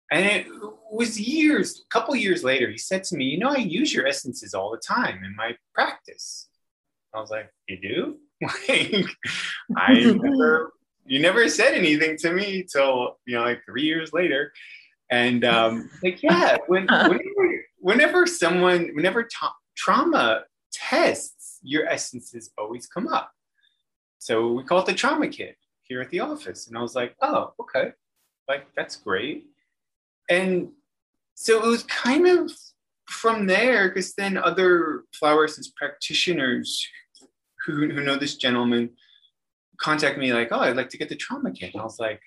And 0.10 0.26
it 0.26 0.48
was 0.90 1.20
years, 1.20 1.84
a 1.86 1.90
couple 1.90 2.16
years 2.16 2.44
later, 2.44 2.70
he 2.70 2.78
said 2.78 3.04
to 3.06 3.18
me, 3.18 3.26
You 3.26 3.40
know, 3.40 3.50
I 3.50 3.58
use 3.58 3.94
your 3.94 4.08
essences 4.08 4.54
all 4.54 4.72
the 4.72 4.78
time 4.78 5.24
in 5.26 5.36
my 5.36 5.58
practice. 5.74 6.48
I 7.14 7.20
was 7.20 7.30
like, 7.30 7.52
You 7.68 7.78
do? 7.82 8.18
like, 8.42 9.06
I 9.78 9.94
never, 9.94 10.74
you 11.06 11.20
never 11.20 11.48
said 11.50 11.74
anything 11.74 12.18
to 12.18 12.32
me 12.32 12.64
till, 12.64 13.18
you 13.26 13.36
know, 13.36 13.44
like 13.44 13.62
three 13.66 13.84
years 13.84 14.14
later. 14.14 14.52
And 15.10 15.46
um, 15.46 15.90
like, 16.04 16.22
yeah, 16.22 16.58
when, 16.68 16.86
whenever, 16.88 17.64
whenever 17.80 18.28
someone, 18.28 18.92
whenever 18.94 19.24
ta- 19.24 19.56
trauma 19.76 20.44
tests, 20.72 21.60
your 21.64 21.88
essences 21.88 22.52
always 22.58 22.88
come 22.88 23.08
up. 23.08 23.32
So 24.20 24.52
we 24.52 24.64
call 24.64 24.80
it 24.80 24.86
the 24.86 24.94
trauma 24.94 25.28
kit 25.28 25.56
here 25.84 26.02
at 26.02 26.10
the 26.10 26.20
office. 26.20 26.68
And 26.68 26.78
I 26.78 26.82
was 26.82 26.96
like, 26.96 27.16
oh, 27.22 27.54
okay. 27.60 27.92
Like, 28.48 28.68
that's 28.76 28.98
great. 28.98 29.46
And 30.30 30.70
so 31.36 31.64
it 31.64 31.68
was 31.68 31.84
kind 31.84 32.28
of 32.28 32.52
from 33.10 33.48
there, 33.48 33.90
because 33.90 34.14
then 34.14 34.38
other 34.38 35.04
flower 35.18 35.46
essence 35.46 35.72
practitioners 35.76 36.86
who, 37.66 37.90
who 37.90 38.04
know 38.04 38.16
this 38.16 38.36
gentleman 38.36 38.92
contact 39.78 40.18
me 40.18 40.34
like, 40.34 40.50
oh, 40.52 40.60
I'd 40.60 40.76
like 40.76 40.90
to 40.90 40.98
get 40.98 41.10
the 41.10 41.16
trauma 41.16 41.52
kit. 41.52 41.74
And 41.74 41.82
I 41.82 41.86
was 41.86 42.00
like, 42.00 42.22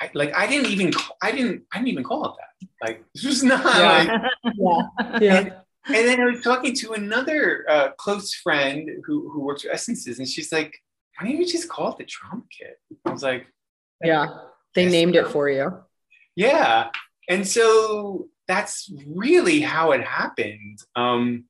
I, 0.00 0.10
like 0.14 0.32
I 0.34 0.46
didn't 0.46 0.70
even 0.70 0.92
I 1.20 1.32
didn't 1.32 1.64
I 1.72 1.78
didn't 1.78 1.88
even 1.88 2.04
call 2.04 2.26
it 2.26 2.32
that. 2.38 2.68
Like 2.86 3.04
this 3.14 3.24
was 3.24 3.42
not 3.42 3.64
yeah. 3.64 4.22
like 4.44 4.54
yeah. 4.54 5.18
yeah 5.20 5.50
and 5.88 6.06
then 6.06 6.20
I 6.20 6.26
was 6.26 6.42
talking 6.42 6.74
to 6.76 6.92
another 6.92 7.64
uh, 7.68 7.90
close 7.92 8.34
friend 8.34 8.90
who, 9.06 9.30
who 9.30 9.40
works 9.40 9.64
with 9.64 9.72
essences, 9.72 10.18
and 10.18 10.28
she's 10.28 10.52
like, 10.52 10.76
"Why 11.16 11.26
don't 11.26 11.36
you 11.38 11.46
just 11.46 11.68
call 11.68 11.92
it 11.92 11.98
the 11.98 12.04
trauma 12.04 12.42
kit?" 12.50 12.78
I 13.06 13.10
was 13.10 13.22
like, 13.22 13.46
"Yeah, 14.02 14.26
they 14.74 14.86
named 14.86 15.16
it 15.16 15.28
for 15.28 15.48
you." 15.48 15.78
Yeah, 16.36 16.90
and 17.28 17.46
so 17.46 18.28
that's 18.48 18.90
really 19.06 19.60
how 19.60 19.92
it 19.92 20.02
happened. 20.02 20.80
Um, 20.96 21.44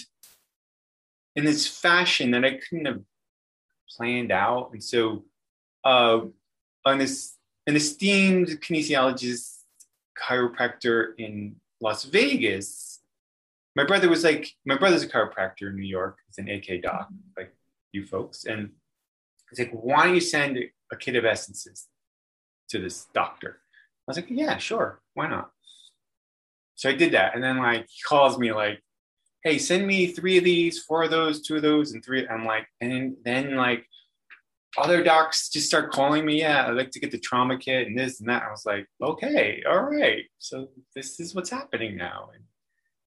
in 1.37 1.45
this 1.45 1.69
fashion 1.69 2.31
that 2.31 2.45
I 2.45 2.59
couldn't 2.59 2.87
have 2.87 3.03
planned 3.97 4.33
out. 4.33 4.71
And 4.73 4.83
so, 4.83 5.25
uh, 5.85 6.21
an, 6.85 7.07
an 7.67 7.77
esteemed 7.77 8.49
kinesiologist, 8.61 9.59
chiropractor 10.19 11.13
in 11.19 11.57
Las 11.81 12.05
Vegas, 12.05 12.98
my 13.79 13.85
brother 13.85 14.09
was 14.09 14.25
like, 14.25 14.51
my 14.67 14.77
brother's 14.77 15.05
a 15.05 15.09
chiropractor 15.09 15.69
in 15.69 15.77
New 15.77 15.87
York. 15.87 16.19
He's 16.27 16.45
an 16.45 16.51
AK 16.51 16.83
doc, 16.83 17.09
like 17.37 17.55
you 17.93 18.05
folks. 18.05 18.45
And 18.45 18.71
he's 19.49 19.61
like, 19.61 19.71
why 19.71 20.05
don't 20.05 20.15
you 20.15 20.21
send 20.21 20.59
a 20.91 20.97
kit 20.97 21.17
of 21.17 21.25
essences 21.25 21.87
to 22.71 22.81
this 22.81 23.07
doctor? 23.15 23.61
I 23.71 24.11
was 24.11 24.17
like, 24.17 24.27
yeah, 24.31 24.57
sure. 24.59 25.01
Why 25.15 25.29
not? 25.29 25.51
So 26.75 26.91
I 26.91 26.95
did 26.95 27.13
that. 27.13 27.35
And 27.35 27.45
then 27.45 27.59
like 27.59 27.87
he 27.89 28.03
calls 28.07 28.37
me 28.37 28.53
like 28.53 28.81
hey, 29.45 29.59
send 29.59 29.87
me 29.87 30.09
three 30.09 30.37
of 30.37 30.45
these, 30.45 30.83
four 30.83 31.05
of 31.05 31.11
those, 31.11 31.41
two 31.41 31.57
of 31.57 31.63
those, 31.63 31.93
and 31.93 32.05
three. 32.05 32.27
I'm 32.29 32.45
like, 32.45 32.67
and 32.81 33.17
then 33.25 33.57
like 33.57 33.87
other 34.77 35.03
docs 35.03 35.49
just 35.49 35.67
start 35.67 35.93
calling 35.93 36.25
me. 36.25 36.41
Yeah, 36.41 36.67
I'd 36.67 36.75
like 36.75 36.91
to 36.91 37.01
get 37.01 37.11
the 37.11 37.19
trauma 37.19 37.57
kit 37.59 37.87
and 37.87 37.99
this 37.99 38.21
and 38.21 38.29
that. 38.29 38.43
I 38.43 38.51
was 38.51 38.67
like, 38.67 38.87
okay, 39.01 39.63
all 39.69 39.83
right. 39.83 40.25
So 40.39 40.69
this 40.95 41.21
is 41.21 41.35
what's 41.35 41.51
happening 41.51 41.97
now. 41.97 42.31
And 42.35 42.45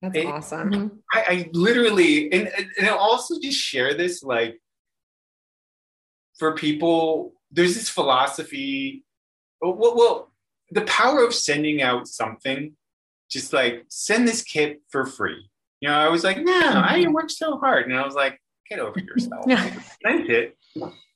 That's 0.03 0.17
it, 0.17 0.27
awesome. 0.27 0.71
Mm-hmm. 0.71 0.97
I, 1.13 1.21
I 1.29 1.51
literally, 1.53 2.33
and, 2.33 2.51
and 2.79 2.87
I 2.87 2.91
also 2.91 3.41
just 3.41 3.59
share 3.59 3.95
this 3.95 4.23
like 4.23 4.61
for 6.39 6.55
people, 6.55 7.35
there's 7.51 7.75
this 7.75 7.89
philosophy. 7.89 9.05
Well, 9.61 9.95
well, 9.97 10.33
the 10.71 10.83
power 10.83 11.25
of 11.25 11.35
sending 11.35 11.83
out 11.83 12.07
something, 12.07 12.77
just 13.31 13.53
like 13.53 13.85
send 13.89 14.29
this 14.29 14.43
kit 14.43 14.81
for 14.91 15.05
free. 15.05 15.51
You 15.81 15.89
know, 15.89 15.95
I 15.95 16.09
was 16.09 16.25
like, 16.25 16.39
no, 16.39 16.53
I 16.53 17.01
mm-hmm. 17.01 17.13
worked 17.13 17.31
so 17.31 17.59
hard. 17.59 17.87
And 17.87 17.97
I 17.97 18.05
was 18.05 18.15
like, 18.15 18.41
get 18.69 18.81
over 18.81 18.99
yourself. 18.99 19.45
Send 20.05 20.29
it. 20.29 20.57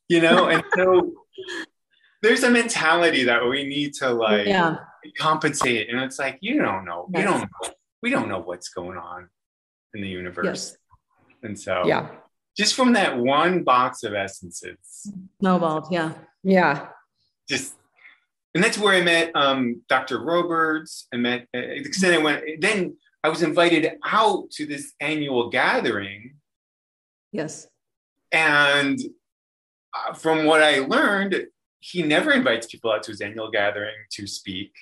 You 0.08 0.20
know, 0.20 0.48
and 0.48 0.62
so 0.76 1.12
there's 2.22 2.44
a 2.44 2.50
mentality 2.50 3.24
that 3.24 3.44
we 3.46 3.64
need 3.64 3.94
to 3.94 4.10
like 4.10 4.46
yeah. 4.46 4.76
compensate. 5.18 5.90
And 5.90 6.00
it's 6.00 6.18
like, 6.18 6.38
you 6.40 6.58
don't 6.62 6.84
know. 6.84 7.08
Yes. 7.12 7.22
You 7.22 7.28
don't 7.28 7.40
know. 7.40 7.71
We 8.02 8.10
don't 8.10 8.28
know 8.28 8.40
what's 8.40 8.68
going 8.68 8.98
on 8.98 9.28
in 9.94 10.02
the 10.02 10.08
universe. 10.08 10.44
Yes. 10.44 10.76
And 11.42 11.58
so 11.58 11.82
yeah. 11.86 12.08
Just 12.56 12.74
from 12.74 12.92
that 12.92 13.16
one 13.16 13.62
box 13.62 14.02
of 14.02 14.12
essences. 14.12 15.10
Snowballed, 15.40 15.86
yeah. 15.90 16.12
Yeah. 16.42 16.88
Just 17.48 17.74
and 18.54 18.62
that's 18.62 18.78
where 18.78 18.94
I 18.94 19.02
met 19.02 19.34
um, 19.34 19.82
Dr. 19.88 20.22
Roberts. 20.22 21.06
I 21.12 21.16
met, 21.16 21.48
uh, 21.54 21.60
then 22.00 22.14
I 22.14 22.18
went, 22.18 22.44
then 22.60 22.96
I 23.24 23.28
was 23.28 23.42
invited 23.42 23.92
out 24.04 24.50
to 24.52 24.66
this 24.66 24.92
annual 25.00 25.48
gathering. 25.48 26.34
Yes. 27.32 27.66
And 28.30 28.98
uh, 29.94 30.12
from 30.12 30.44
what 30.44 30.62
I 30.62 30.80
learned, 30.80 31.46
he 31.80 32.02
never 32.02 32.32
invites 32.32 32.66
people 32.66 32.92
out 32.92 33.02
to 33.04 33.12
his 33.12 33.20
annual 33.20 33.50
gathering 33.50 33.94
to 34.12 34.26
speak. 34.26 34.72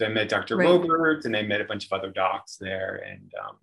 So 0.00 0.06
I 0.06 0.08
met 0.08 0.30
Dr. 0.30 0.56
Right. 0.56 0.66
Roberts 0.66 1.26
and 1.26 1.36
I 1.36 1.42
met 1.42 1.60
a 1.60 1.64
bunch 1.66 1.84
of 1.84 1.92
other 1.92 2.10
docs 2.10 2.56
there. 2.56 3.04
And 3.06 3.30
um, 3.44 3.56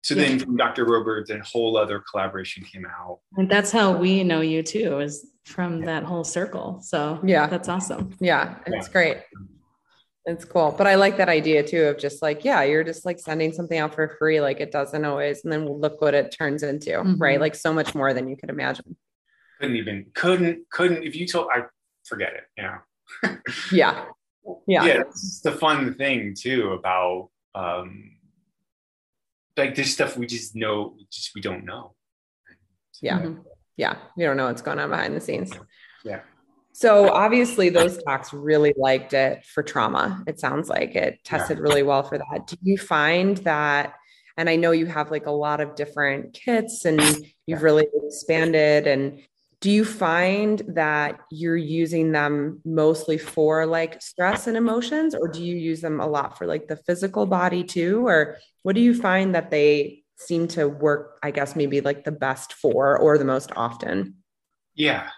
so 0.00 0.14
yeah. 0.14 0.22
then 0.22 0.38
from 0.38 0.56
Dr. 0.56 0.86
Roberts, 0.86 1.28
a 1.28 1.38
whole 1.40 1.76
other 1.76 2.02
collaboration 2.10 2.64
came 2.64 2.86
out. 2.86 3.18
And 3.36 3.46
that's 3.46 3.70
how 3.70 3.92
we 3.92 4.24
know 4.24 4.40
you 4.40 4.62
too, 4.62 5.00
is 5.00 5.26
from 5.44 5.80
yeah. 5.80 5.86
that 5.86 6.04
whole 6.04 6.24
circle. 6.24 6.80
So 6.80 7.20
yeah, 7.22 7.46
that's 7.46 7.68
awesome. 7.68 8.16
Yeah, 8.20 8.56
it's 8.64 8.86
yeah. 8.86 8.92
great. 8.92 9.16
It's 10.24 10.46
cool. 10.46 10.74
But 10.78 10.86
I 10.86 10.94
like 10.94 11.18
that 11.18 11.28
idea 11.28 11.62
too 11.62 11.82
of 11.82 11.98
just 11.98 12.22
like, 12.22 12.42
yeah, 12.42 12.62
you're 12.62 12.84
just 12.84 13.04
like 13.04 13.18
sending 13.18 13.52
something 13.52 13.78
out 13.78 13.94
for 13.94 14.16
free. 14.18 14.40
Like 14.40 14.60
it 14.60 14.72
doesn't 14.72 15.04
always, 15.04 15.44
and 15.44 15.52
then 15.52 15.66
we'll 15.66 15.78
look 15.78 16.00
what 16.00 16.14
it 16.14 16.34
turns 16.34 16.62
into, 16.62 16.92
mm-hmm. 16.92 17.20
right? 17.20 17.38
Like 17.38 17.54
so 17.54 17.74
much 17.74 17.94
more 17.94 18.14
than 18.14 18.28
you 18.28 18.36
could 18.38 18.48
imagine. 18.48 18.96
Couldn't 19.60 19.76
even, 19.76 20.06
couldn't, 20.14 20.70
couldn't, 20.70 21.02
if 21.02 21.14
you 21.14 21.26
told, 21.26 21.48
I 21.54 21.64
forget 22.06 22.32
it, 22.32 22.44
Yeah. 22.56 22.78
yeah. 23.70 24.06
Yeah. 24.66 24.84
Yeah. 24.84 25.00
It's 25.00 25.40
the 25.40 25.52
fun 25.52 25.94
thing 25.94 26.34
too 26.38 26.72
about, 26.72 27.30
um, 27.54 28.16
like 29.56 29.74
there's 29.74 29.92
stuff 29.92 30.16
we 30.16 30.26
just 30.26 30.56
know, 30.56 30.96
just 31.10 31.32
we 31.34 31.40
don't 31.40 31.64
know. 31.64 31.94
Yeah. 33.00 33.20
Mm-hmm. 33.20 33.40
Yeah. 33.76 33.96
We 34.16 34.24
don't 34.24 34.36
know 34.36 34.46
what's 34.46 34.62
going 34.62 34.78
on 34.78 34.90
behind 34.90 35.16
the 35.16 35.20
scenes. 35.20 35.52
Yeah. 36.04 36.20
So 36.72 37.12
obviously 37.12 37.68
those 37.68 37.98
docs 37.98 38.32
really 38.32 38.74
liked 38.76 39.12
it 39.12 39.44
for 39.44 39.62
trauma. 39.62 40.22
It 40.26 40.40
sounds 40.40 40.68
like 40.68 40.94
it 40.94 41.22
tested 41.24 41.58
yeah. 41.58 41.62
really 41.62 41.82
well 41.82 42.02
for 42.02 42.18
that. 42.18 42.46
Do 42.46 42.56
you 42.62 42.78
find 42.78 43.36
that 43.38 43.94
and 44.36 44.48
I 44.48 44.56
know 44.56 44.70
you 44.70 44.86
have 44.86 45.10
like 45.10 45.26
a 45.26 45.30
lot 45.30 45.60
of 45.60 45.74
different 45.74 46.32
kits 46.32 46.84
and 46.84 47.00
you've 47.46 47.62
really 47.62 47.86
expanded 48.06 48.86
and 48.86 49.20
do 49.62 49.70
you 49.70 49.84
find 49.84 50.60
that 50.66 51.20
you're 51.30 51.56
using 51.56 52.10
them 52.10 52.60
mostly 52.64 53.16
for 53.16 53.64
like 53.64 54.02
stress 54.02 54.48
and 54.48 54.56
emotions 54.56 55.14
or 55.14 55.28
do 55.28 55.40
you 55.40 55.54
use 55.54 55.80
them 55.80 56.00
a 56.00 56.06
lot 56.06 56.36
for 56.36 56.48
like 56.48 56.66
the 56.66 56.76
physical 56.76 57.26
body 57.26 57.62
too? 57.62 58.04
Or 58.04 58.38
what 58.64 58.74
do 58.74 58.80
you 58.80 58.92
find 58.92 59.36
that 59.36 59.52
they 59.52 60.02
seem 60.16 60.46
to 60.46 60.68
work 60.68 61.18
i 61.22 61.32
guess 61.32 61.56
maybe 61.56 61.80
like 61.80 62.04
the 62.04 62.12
best 62.12 62.52
for 62.54 62.98
or 62.98 63.18
the 63.18 63.24
most 63.24 63.52
often? 63.54 64.16
Yeah. 64.74 65.08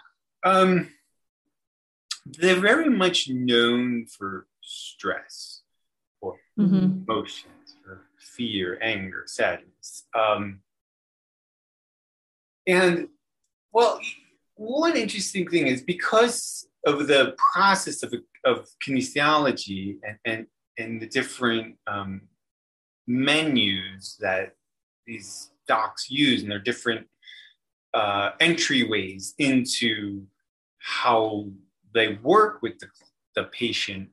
Um 0.43 0.91
they're 2.27 2.59
very 2.59 2.89
much 2.89 3.27
known 3.27 4.05
for 4.05 4.45
stress 4.61 5.63
or 6.21 6.37
mm-hmm. 6.59 7.01
emotions 7.09 7.77
or 7.87 8.03
fear 8.19 8.77
anger 8.79 9.23
sadness. 9.25 10.03
Um 10.13 10.59
and 12.67 13.07
well 13.73 13.99
one 14.55 14.95
interesting 14.95 15.47
thing 15.47 15.67
is 15.67 15.81
because 15.81 16.67
of 16.85 17.07
the 17.07 17.35
process 17.53 18.03
of, 18.03 18.13
of 18.45 18.67
kinesiology 18.85 19.97
and, 20.03 20.17
and, 20.25 20.47
and 20.77 21.01
the 21.01 21.07
different 21.07 21.75
um, 21.87 22.21
menus 23.07 24.17
that 24.19 24.55
these 25.05 25.51
docs 25.67 26.09
use 26.09 26.41
and 26.41 26.51
their 26.51 26.59
different 26.59 27.07
uh, 27.93 28.31
entryways 28.41 29.33
into 29.39 30.23
how 30.79 31.47
they 31.93 32.19
work 32.21 32.61
with 32.61 32.77
the, 32.79 32.87
the 33.35 33.45
patient, 33.45 34.09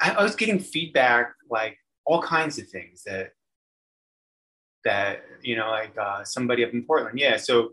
I, 0.00 0.16
I 0.18 0.22
was 0.22 0.34
getting 0.34 0.58
feedback 0.58 1.34
like 1.50 1.78
all 2.04 2.22
kinds 2.22 2.58
of 2.58 2.68
things 2.68 3.02
that 3.04 3.32
that 4.84 5.22
you 5.42 5.56
know 5.56 5.68
like 5.68 5.96
uh, 5.98 6.24
somebody 6.24 6.64
up 6.64 6.72
in 6.72 6.84
Portland, 6.84 7.18
yeah. 7.18 7.36
So 7.36 7.70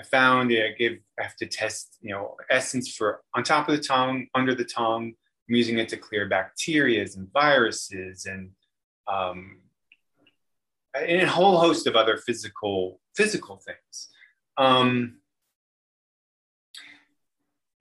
I 0.00 0.02
found 0.02 0.50
yeah, 0.50 0.64
I 0.64 0.72
give 0.78 0.98
I 1.18 1.24
have 1.24 1.36
to 1.36 1.46
test 1.46 1.98
you 2.00 2.12
know 2.12 2.36
essence 2.50 2.94
for 2.96 3.20
on 3.34 3.44
top 3.44 3.68
of 3.68 3.76
the 3.76 3.82
tongue, 3.82 4.28
under 4.34 4.54
the 4.54 4.64
tongue. 4.64 5.12
I'm 5.48 5.54
using 5.54 5.78
it 5.78 5.88
to 5.90 5.96
clear 5.96 6.28
bacteria 6.28 7.02
and 7.02 7.30
viruses 7.32 8.24
and 8.24 8.50
um, 9.06 9.58
and 10.94 11.22
a 11.22 11.26
whole 11.26 11.58
host 11.58 11.86
of 11.86 11.96
other 11.96 12.16
physical 12.16 13.00
physical 13.14 13.56
things. 13.56 14.08
Um, 14.56 15.18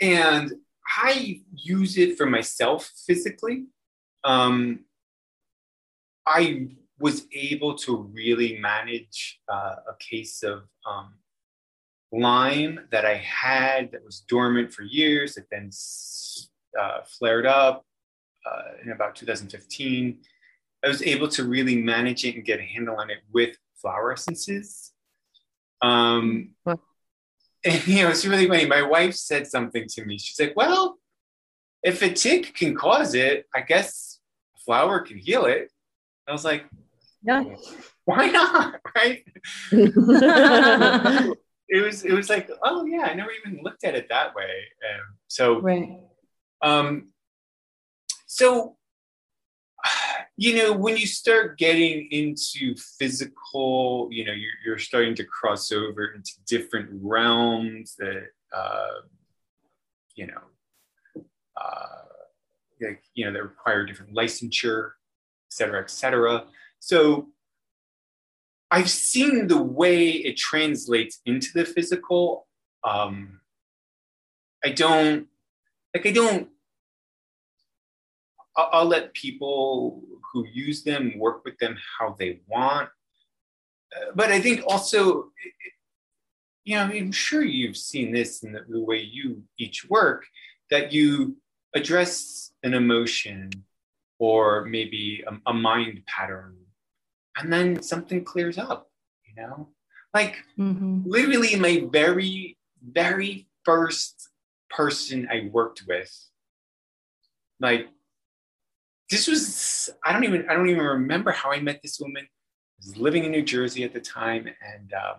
and 0.01 0.53
I 0.97 1.41
use 1.55 1.97
it 1.97 2.17
for 2.17 2.25
myself 2.25 2.91
physically. 3.05 3.67
Um, 4.23 4.85
I 6.27 6.69
was 6.99 7.27
able 7.31 7.75
to 7.77 8.11
really 8.13 8.57
manage 8.59 9.39
uh, 9.47 9.75
a 9.87 9.95
case 9.99 10.43
of 10.43 10.63
um, 10.85 11.13
Lyme 12.11 12.79
that 12.91 13.05
I 13.05 13.15
had 13.15 13.91
that 13.91 14.03
was 14.03 14.21
dormant 14.27 14.73
for 14.73 14.83
years. 14.83 15.37
It 15.37 15.45
then 15.51 15.69
uh, 16.79 17.01
flared 17.03 17.45
up 17.45 17.85
uh, 18.45 18.61
in 18.83 18.91
about 18.91 19.15
2015. 19.15 20.19
I 20.83 20.87
was 20.87 21.03
able 21.03 21.27
to 21.29 21.43
really 21.43 21.75
manage 21.75 22.25
it 22.25 22.35
and 22.35 22.45
get 22.45 22.59
a 22.59 22.63
handle 22.63 22.95
on 22.97 23.09
it 23.09 23.19
with 23.31 23.57
flower 23.81 24.13
essences. 24.13 24.91
Um, 25.81 26.51
and 26.65 26.79
you 27.87 28.03
know, 28.03 28.09
it's 28.09 28.25
really 28.25 28.47
funny. 28.47 28.65
My 28.65 28.81
wife 28.81 29.15
said 29.15 29.47
something 29.47 29.85
to 29.89 30.05
me. 30.05 30.17
She's 30.17 30.39
like, 30.39 30.55
"Well, 30.55 30.97
if 31.83 32.01
a 32.01 32.11
tick 32.11 32.55
can 32.55 32.75
cause 32.75 33.13
it, 33.13 33.45
I 33.53 33.61
guess 33.61 34.19
a 34.55 34.59
flower 34.59 35.01
can 35.01 35.17
heal 35.17 35.45
it." 35.45 35.71
I 36.27 36.31
was 36.31 36.45
like, 36.45 36.65
"Yeah, 37.23 37.43
why 38.05 38.27
not?" 38.27 38.75
Right? 38.95 39.23
it 41.69 41.81
was 41.81 42.03
it 42.03 42.13
was 42.13 42.29
like 42.29 42.49
oh 42.63 42.85
yeah 42.85 43.01
i 43.01 43.13
never 43.13 43.31
even 43.31 43.61
looked 43.63 43.83
at 43.83 43.95
it 43.95 44.07
that 44.09 44.35
way. 44.35 44.63
Um, 44.89 45.15
so 45.27 45.61
right. 45.61 45.99
um 46.61 47.09
so 48.25 48.75
you 50.37 50.55
know 50.55 50.73
when 50.73 50.97
you 50.97 51.05
start 51.05 51.57
getting 51.57 52.07
into 52.11 52.75
physical 52.97 54.07
you 54.11 54.25
know 54.25 54.33
you're, 54.33 54.51
you're 54.65 54.77
starting 54.77 55.15
to 55.15 55.23
cross 55.23 55.71
over 55.71 56.07
into 56.15 56.33
different 56.47 56.89
realms 57.01 57.95
that 57.97 58.27
uh, 58.55 59.01
you 60.15 60.27
know 60.27 61.23
uh, 61.57 62.03
like 62.81 63.03
you 63.13 63.25
know 63.25 63.33
that 63.33 63.43
require 63.43 63.85
different 63.85 64.15
licensure 64.15 64.91
et 65.47 65.53
cetera 65.53 65.81
et 65.81 65.89
cetera. 65.89 66.45
So 66.79 67.29
I've 68.71 68.89
seen 68.89 69.47
the 69.47 69.61
way 69.61 70.09
it 70.09 70.37
translates 70.37 71.21
into 71.25 71.49
the 71.53 71.65
physical. 71.65 72.47
Um, 72.83 73.41
I 74.63 74.69
don't 74.69 75.27
like. 75.93 76.05
I 76.05 76.11
don't. 76.11 76.49
I'll, 78.55 78.69
I'll, 78.71 78.85
let 78.85 79.13
people 79.13 80.03
who 80.31 80.45
use 80.51 80.83
them 80.83 81.13
work 81.17 81.43
with 81.45 81.57
them 81.57 81.77
how 81.97 82.15
they 82.19 82.41
want. 82.47 82.89
Uh, 83.95 84.11
but 84.13 84.31
I 84.31 84.39
think 84.39 84.61
also, 84.67 85.31
you 86.63 86.75
know, 86.75 86.83
I'm 86.83 87.11
sure 87.11 87.43
you've 87.43 87.77
seen 87.77 88.13
this 88.13 88.43
in 88.43 88.51
the, 88.51 88.65
the 88.67 88.81
way 88.81 88.99
you 88.99 89.43
each 89.57 89.89
work 89.89 90.25
that 90.69 90.91
you 90.91 91.37
address 91.73 92.51
an 92.63 92.73
emotion 92.73 93.49
or 94.19 94.65
maybe 94.65 95.23
a, 95.25 95.49
a 95.49 95.53
mind 95.53 96.03
pattern 96.05 96.55
and 97.39 97.51
then 97.51 97.81
something 97.81 98.23
clears 98.23 98.57
up, 98.57 98.89
you 99.25 99.41
know? 99.41 99.69
Like 100.13 100.37
mm-hmm. 100.57 101.01
literally 101.05 101.55
my 101.55 101.87
very, 101.91 102.57
very 102.81 103.47
first 103.63 104.29
person 104.69 105.27
I 105.31 105.49
worked 105.51 105.83
with, 105.87 106.11
like 107.59 107.87
this 109.09 109.27
was 109.27 109.89
I 110.03 110.13
don't 110.13 110.23
even 110.23 110.49
I 110.49 110.53
don't 110.53 110.69
even 110.69 110.83
remember 110.83 111.31
how 111.31 111.51
I 111.51 111.59
met 111.59 111.81
this 111.81 111.99
woman. 111.99 112.27
was 112.77 112.97
living 112.97 113.23
in 113.23 113.31
New 113.31 113.43
Jersey 113.43 113.83
at 113.83 113.93
the 113.93 113.99
time, 113.99 114.47
and 114.47 114.93
um, 114.93 115.17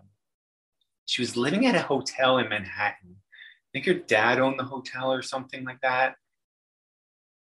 she 1.07 1.23
was 1.23 1.37
living 1.37 1.67
at 1.67 1.75
a 1.75 1.83
hotel 1.83 2.39
in 2.39 2.49
Manhattan. 2.49 3.17
I 3.17 3.69
think 3.73 3.87
her 3.87 3.95
dad 3.95 4.41
owned 4.41 4.59
the 4.59 4.65
hotel 4.65 5.13
or 5.13 5.23
something 5.23 5.65
like 5.65 5.81
that. 5.83 6.17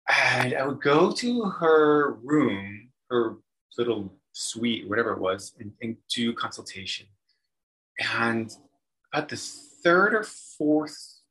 And 0.09 0.53
I 0.53 0.65
would 0.65 0.81
go 0.81 1.11
to 1.11 1.43
her 1.43 2.13
room, 2.23 2.89
her 3.09 3.37
little 3.77 4.13
suite, 4.37 4.87
whatever 4.87 5.13
it 5.13 5.19
was, 5.19 5.53
and, 5.59 5.71
and 5.81 5.97
do 6.13 6.31
consultation. 6.33 7.07
And 8.21 8.51
about 9.11 9.29
the 9.29 9.37
third 9.37 10.13
or 10.13 10.23
fourth 10.23 11.21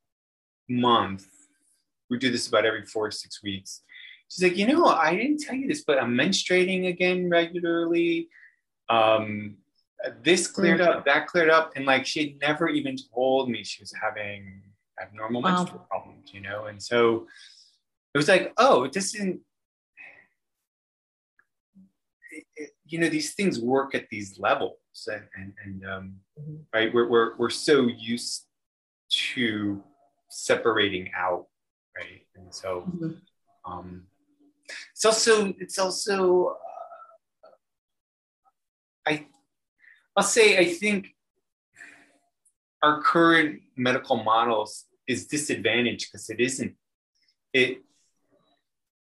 month, 0.68 1.28
we 2.10 2.18
do 2.18 2.30
this 2.30 2.48
about 2.48 2.64
every 2.64 2.84
four 2.84 3.08
to 3.08 3.16
six 3.16 3.42
weeks. 3.42 3.82
She's 4.28 4.42
like, 4.42 4.56
you 4.56 4.66
know, 4.66 4.86
I 4.86 5.14
didn't 5.14 5.38
tell 5.38 5.54
you 5.54 5.68
this, 5.68 5.84
but 5.84 6.02
I'm 6.02 6.14
menstruating 6.14 6.88
again 6.88 7.30
regularly. 7.30 8.28
Um, 8.88 9.56
this 10.22 10.48
cleared 10.48 10.80
up, 10.80 11.04
that 11.04 11.28
cleared 11.28 11.50
up, 11.50 11.72
and 11.76 11.86
like 11.86 12.06
she 12.06 12.20
had 12.24 12.40
never 12.40 12.68
even 12.68 12.96
told 13.14 13.48
me 13.48 13.62
she 13.62 13.82
was 13.82 13.92
having 14.00 14.62
abnormal 15.00 15.42
wow. 15.42 15.58
menstrual 15.58 15.86
problems, 15.88 16.30
you 16.32 16.40
know. 16.40 16.66
And 16.66 16.82
so 16.82 17.26
it 18.14 18.18
was 18.18 18.28
like, 18.28 18.52
oh, 18.58 18.88
this 18.88 19.14
isn't. 19.14 19.40
You 22.88 22.98
know, 22.98 23.08
these 23.08 23.34
things 23.34 23.60
work 23.60 23.94
at 23.94 24.08
these 24.10 24.38
levels, 24.38 24.78
and 25.06 25.22
and, 25.36 25.52
and 25.64 25.86
um, 25.86 26.14
mm-hmm. 26.40 26.56
right, 26.72 26.92
we're, 26.92 27.08
we're 27.08 27.36
we're 27.36 27.50
so 27.50 27.86
used 27.86 28.46
to 29.10 29.82
separating 30.28 31.10
out, 31.16 31.46
right, 31.96 32.26
and 32.36 32.54
so. 32.54 32.82
Mm-hmm. 32.88 33.10
Um, 33.72 34.06
it's 34.92 35.04
also 35.04 35.54
it's 35.58 35.78
also 35.78 36.56
uh, 37.44 37.48
I 39.06 39.26
I'll 40.16 40.24
say 40.24 40.58
I 40.58 40.64
think 40.66 41.08
our 42.82 43.02
current 43.02 43.60
medical 43.76 44.22
models 44.22 44.84
is 45.06 45.26
disadvantaged 45.26 46.08
because 46.10 46.30
it 46.30 46.40
isn't 46.40 46.74
it 47.52 47.78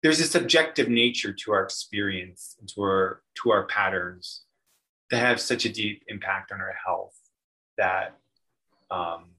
there's 0.03 0.21
a 0.21 0.25
subjective 0.25 0.89
nature 0.89 1.33
to 1.33 1.53
our 1.53 1.63
experience 1.63 2.57
and 2.61 2.69
to 2.69 2.83
our 2.83 3.23
to 3.43 3.51
our 3.51 3.67
patterns 3.67 4.43
that 5.11 5.19
have 5.19 5.41
such 5.41 5.65
a 5.65 5.69
deep 5.69 6.03
impact 6.09 6.53
on 6.53 6.61
our 6.61 6.75
health 6.85 7.17
that 7.79 8.19
um, 8.91 9.31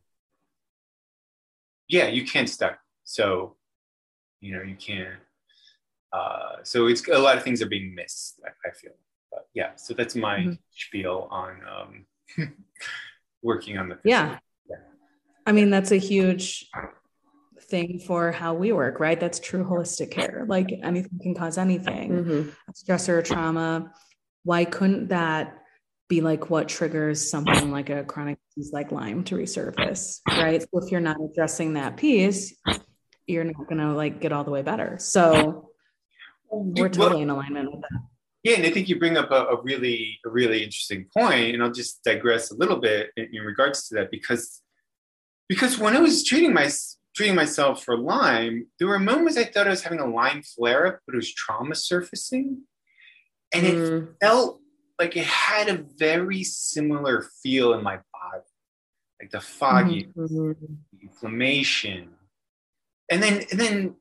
yeah 1.87 2.07
you 2.07 2.25
can't 2.25 2.49
stuck 2.49 2.77
so 3.03 3.55
you 4.41 4.55
know 4.55 4.61
you 4.61 4.75
can't 4.75 5.19
uh, 6.13 6.57
so 6.61 6.87
it's 6.87 7.07
a 7.07 7.17
lot 7.17 7.35
of 7.35 7.43
things 7.43 7.61
are 7.61 7.67
being 7.67 7.93
missed. 7.95 8.39
I, 8.45 8.49
I 8.67 8.71
feel, 8.71 8.91
but 9.31 9.47
yeah. 9.53 9.71
So 9.75 9.93
that's 9.93 10.15
my 10.15 10.39
mm-hmm. 10.39 10.53
spiel 10.71 11.27
on 11.31 11.57
um, 11.67 12.53
working 13.41 13.77
on 13.79 13.89
the. 13.89 13.97
Yeah. 14.03 14.37
yeah. 14.69 14.77
I 15.47 15.51
mean, 15.51 15.71
that's 15.71 15.91
a 15.91 15.97
huge 15.97 16.69
thing 17.73 17.97
for 17.97 18.31
how 18.31 18.53
we 18.53 18.71
work, 18.71 18.99
right? 18.99 19.19
That's 19.19 19.39
true 19.39 19.65
holistic 19.65 20.11
care. 20.11 20.45
Like 20.47 20.71
anything 20.83 21.19
can 21.19 21.33
cause 21.33 21.57
anything, 21.57 22.11
mm-hmm. 22.11 22.49
stress 22.75 23.09
or 23.09 23.23
trauma. 23.23 23.91
Why 24.43 24.63
couldn't 24.63 25.07
that 25.07 25.57
be 26.07 26.21
like 26.21 26.51
what 26.51 26.69
triggers 26.69 27.31
something 27.31 27.71
like 27.71 27.89
a 27.89 28.03
chronic 28.03 28.37
disease 28.55 28.71
like 28.71 28.91
Lyme 28.91 29.23
to 29.23 29.35
resurface, 29.35 30.19
right? 30.27 30.61
So 30.61 30.83
if 30.83 30.91
you're 30.91 31.01
not 31.01 31.17
addressing 31.19 31.73
that 31.73 31.97
piece, 31.97 32.55
you're 33.25 33.43
not 33.43 33.67
going 33.67 33.79
to 33.79 33.93
like 33.93 34.21
get 34.21 34.31
all 34.31 34.43
the 34.43 34.51
way 34.51 34.61
better. 34.61 34.97
So 34.99 35.71
we're 36.51 36.89
totally 36.89 37.13
well, 37.13 37.21
in 37.23 37.29
alignment 37.31 37.71
with 37.71 37.81
that. 37.81 38.01
Yeah, 38.43 38.57
and 38.57 38.65
I 38.67 38.69
think 38.69 38.87
you 38.87 38.99
bring 38.99 39.17
up 39.17 39.31
a, 39.31 39.45
a, 39.45 39.61
really, 39.63 40.19
a 40.27 40.29
really 40.29 40.63
interesting 40.63 41.07
point, 41.17 41.55
and 41.55 41.63
I'll 41.63 41.71
just 41.71 42.03
digress 42.03 42.51
a 42.51 42.55
little 42.55 42.77
bit 42.77 43.09
in, 43.17 43.29
in, 43.33 43.41
regards 43.41 43.87
to 43.87 43.95
that 43.95 44.11
because, 44.11 44.61
because 45.49 45.79
when 45.79 45.95
I 45.95 46.01
was 46.01 46.23
treating 46.23 46.53
my 46.53 46.69
treating 47.15 47.35
myself 47.35 47.83
for 47.83 47.97
Lyme, 47.97 48.67
there 48.79 48.87
were 48.87 48.99
moments 48.99 49.37
I 49.37 49.43
thought 49.43 49.67
I 49.67 49.71
was 49.71 49.83
having 49.83 49.99
a 49.99 50.07
Lyme 50.07 50.41
flare 50.43 50.87
up, 50.87 50.99
but 51.05 51.13
it 51.13 51.17
was 51.17 51.33
trauma 51.33 51.75
surfacing, 51.75 52.61
and 53.53 53.65
it 53.65 53.75
mm. 53.75 54.07
felt 54.21 54.59
like 54.99 55.15
it 55.15 55.25
had 55.25 55.69
a 55.69 55.83
very 55.97 56.43
similar 56.43 57.25
feel 57.41 57.73
in 57.73 57.83
my 57.83 57.95
body, 57.95 58.43
like 59.21 59.31
the 59.31 59.41
foggy, 59.41 60.09
mm-hmm. 60.17 60.51
inflammation, 61.01 62.09
and 63.09 63.21
then 63.21 63.43
and 63.51 63.59
then 63.59 63.95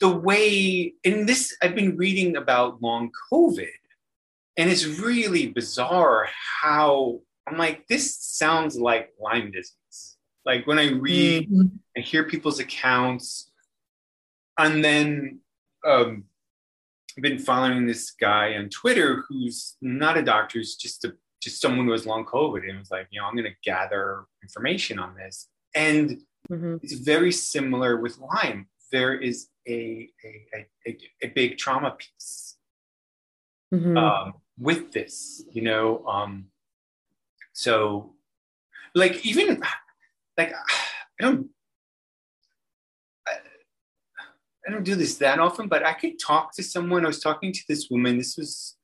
the 0.00 0.08
way 0.08 0.94
in 1.04 1.26
this 1.26 1.56
i've 1.62 1.76
been 1.76 1.96
reading 1.96 2.36
about 2.36 2.82
long 2.82 3.10
covid 3.32 3.68
and 4.56 4.68
it's 4.68 4.84
really 4.84 5.46
bizarre 5.46 6.28
how 6.60 7.20
i'm 7.46 7.56
like 7.56 7.86
this 7.86 8.16
sounds 8.20 8.76
like 8.76 9.10
lyme 9.20 9.52
disease 9.52 9.76
like 10.44 10.66
when 10.66 10.78
i 10.78 10.90
read 10.90 11.50
mm-hmm. 11.50 11.68
and 11.96 12.04
hear 12.04 12.24
people's 12.24 12.58
accounts 12.58 13.50
and 14.58 14.84
then 14.84 15.40
um, 15.86 16.24
i've 17.16 17.22
been 17.22 17.38
following 17.38 17.86
this 17.86 18.10
guy 18.10 18.54
on 18.54 18.68
twitter 18.68 19.24
who's 19.28 19.76
not 19.80 20.16
a 20.16 20.22
doctor 20.22 20.58
who's 20.58 20.76
just 20.76 21.04
a 21.04 21.14
just 21.40 21.60
someone 21.60 21.86
who 21.86 21.92
has 21.92 22.06
long 22.06 22.24
covid 22.24 22.68
and 22.68 22.78
was 22.78 22.90
like 22.90 23.06
you 23.10 23.20
know 23.20 23.26
i'm 23.26 23.34
going 23.34 23.44
to 23.44 23.56
gather 23.64 24.24
information 24.42 24.98
on 24.98 25.14
this 25.16 25.48
and 25.74 26.18
mm-hmm. 26.50 26.76
it's 26.82 26.94
very 26.94 27.32
similar 27.32 27.96
with 27.96 28.18
lyme 28.18 28.66
there 28.92 29.14
is 29.14 29.48
a, 29.66 30.08
a, 30.24 30.66
a, 30.86 30.98
a 31.22 31.28
big 31.28 31.56
trauma 31.56 31.96
piece 31.98 32.56
mm-hmm. 33.72 33.96
um, 33.96 34.34
with 34.58 34.92
this, 34.92 35.42
you 35.52 35.62
know. 35.62 36.04
Um, 36.06 36.46
so, 37.52 38.14
like, 38.94 39.24
even 39.26 39.62
like, 40.36 40.52
I 41.20 41.24
don't. 41.24 41.48
I, 43.26 43.32
I 44.66 44.70
don't 44.70 44.84
do 44.84 44.94
this 44.94 45.16
that 45.18 45.38
often, 45.38 45.68
but 45.68 45.84
I 45.84 45.92
could 45.92 46.18
talk 46.18 46.54
to 46.56 46.62
someone. 46.62 47.04
I 47.04 47.08
was 47.08 47.20
talking 47.20 47.52
to 47.52 47.60
this 47.68 47.88
woman. 47.90 48.18
This 48.18 48.36
was, 48.36 48.76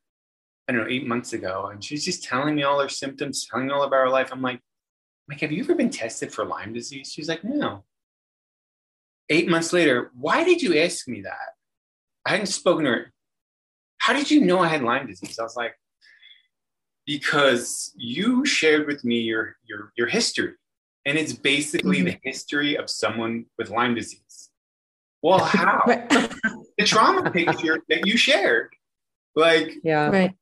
I 0.68 0.72
don't 0.72 0.82
know, 0.82 0.88
eight 0.88 1.06
months 1.06 1.32
ago, 1.32 1.70
and 1.72 1.82
she's 1.82 2.04
just 2.04 2.24
telling 2.24 2.54
me 2.54 2.62
all 2.62 2.80
her 2.80 2.88
symptoms, 2.88 3.46
telling 3.46 3.66
me 3.66 3.72
all 3.72 3.82
about 3.82 4.04
her 4.04 4.10
life. 4.10 4.30
I'm 4.32 4.42
like, 4.42 4.60
like, 5.28 5.40
have 5.40 5.52
you 5.52 5.62
ever 5.62 5.74
been 5.74 5.90
tested 5.90 6.32
for 6.32 6.44
Lyme 6.44 6.72
disease? 6.72 7.12
She's 7.12 7.28
like, 7.28 7.44
no 7.44 7.84
eight 9.28 9.48
months 9.48 9.72
later, 9.72 10.10
why 10.14 10.44
did 10.44 10.62
you 10.62 10.78
ask 10.78 11.06
me 11.08 11.22
that? 11.22 11.54
I 12.24 12.30
hadn't 12.30 12.46
spoken 12.46 12.84
to 12.84 12.90
her. 12.90 13.12
How 13.98 14.12
did 14.12 14.30
you 14.30 14.40
know 14.40 14.60
I 14.60 14.68
had 14.68 14.82
Lyme 14.82 15.06
disease? 15.06 15.38
I 15.38 15.42
was 15.42 15.56
like, 15.56 15.74
because 17.06 17.92
you 17.96 18.44
shared 18.44 18.86
with 18.86 19.04
me 19.04 19.20
your 19.20 19.56
your 19.66 19.92
your 19.96 20.08
history. 20.08 20.54
And 21.08 21.16
it's 21.16 21.32
basically 21.32 22.00
mm-hmm. 22.00 22.08
the 22.08 22.18
history 22.22 22.76
of 22.76 22.90
someone 22.90 23.46
with 23.56 23.70
Lyme 23.70 23.94
disease. 23.94 24.50
Well, 25.22 25.38
how? 25.42 25.80
the 25.86 26.84
trauma 26.84 27.30
picture 27.30 27.78
that 27.88 28.06
you 28.06 28.18
shared. 28.18 28.68
Like, 29.34 29.72
yeah. 29.82 30.10
Right. 30.10 30.34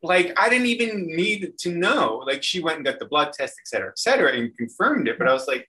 Like 0.00 0.32
I 0.38 0.48
didn't 0.48 0.68
even 0.68 1.08
need 1.08 1.58
to 1.58 1.72
know. 1.72 2.22
Like 2.24 2.44
she 2.44 2.60
went 2.60 2.76
and 2.76 2.86
got 2.86 3.00
the 3.00 3.06
blood 3.06 3.32
test, 3.32 3.54
et 3.60 3.66
cetera, 3.66 3.88
et 3.88 3.98
cetera, 3.98 4.32
and 4.32 4.56
confirmed 4.56 5.08
it. 5.08 5.18
But 5.18 5.26
I 5.26 5.32
was 5.32 5.48
like, 5.48 5.68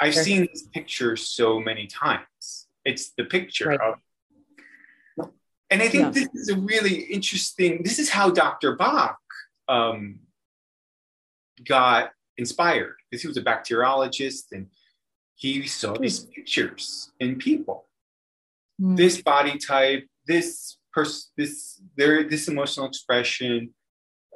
I've 0.00 0.14
sure. 0.14 0.24
seen 0.24 0.48
this 0.52 0.66
picture 0.74 1.14
so 1.16 1.60
many 1.60 1.86
times. 1.86 2.66
It's 2.84 3.12
the 3.16 3.24
picture 3.24 3.68
right. 3.68 3.80
of, 3.80 5.30
and 5.70 5.80
I 5.80 5.88
think 5.88 6.04
yeah. 6.04 6.10
this 6.10 6.28
is 6.34 6.48
a 6.48 6.56
really 6.56 7.02
interesting. 7.04 7.84
This 7.84 8.00
is 8.00 8.10
how 8.10 8.30
Dr. 8.30 8.74
Bach 8.74 9.16
um, 9.68 10.18
got 11.64 12.10
inspired 12.38 12.96
because 13.10 13.22
he 13.22 13.28
was 13.28 13.36
a 13.36 13.42
bacteriologist 13.42 14.52
and 14.52 14.66
he 15.34 15.66
saw 15.66 15.94
these 15.94 16.20
pictures 16.20 17.12
in 17.20 17.36
people. 17.36 17.86
Mm. 18.80 18.96
This 18.96 19.20
body 19.20 19.58
type, 19.58 20.06
this 20.26 20.78
person, 20.92 21.30
this 21.36 21.80
their 21.96 22.28
this 22.28 22.48
emotional 22.48 22.86
expression, 22.86 23.74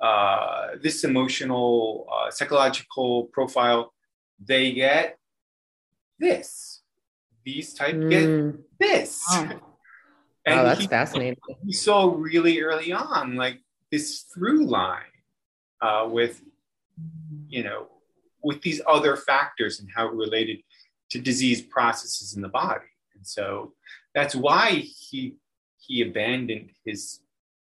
uh, 0.03 0.69
this 0.83 1.05
emotional 1.05 2.07
uh, 2.13 2.31
psychological 2.31 3.25
profile, 3.33 3.93
they 4.45 4.73
get 4.73 5.19
this. 6.19 6.83
These 7.45 7.75
type 7.75 7.95
mm. 7.95 8.11
get 8.11 8.79
this. 8.79 9.25
Oh. 9.31 9.51
And 10.47 10.61
oh, 10.61 10.65
that's 10.65 10.81
he, 10.81 10.87
fascinating. 10.87 11.37
We 11.63 11.73
saw 11.73 12.15
really 12.17 12.63
early 12.63 12.91
on, 12.91 13.37
like 13.37 13.61
this 13.93 14.25
through 14.33 14.67
line 14.67 15.03
uh, 15.83 16.09
with, 16.11 16.41
you 17.49 17.63
know, 17.63 17.89
with 18.43 18.63
these 18.63 18.81
other 18.87 19.17
factors 19.17 19.81
and 19.81 19.89
how 19.95 20.07
it 20.07 20.15
related 20.15 20.59
to 21.11 21.19
disease 21.19 21.63
processes 21.63 22.35
in 22.35 22.43
the 22.43 22.49
body. 22.49 22.87
And 23.15 23.27
so 23.27 23.73
that's 24.15 24.35
why 24.35 24.71
he 24.71 25.37
he 25.79 26.03
abandoned 26.03 26.71
his 26.85 27.21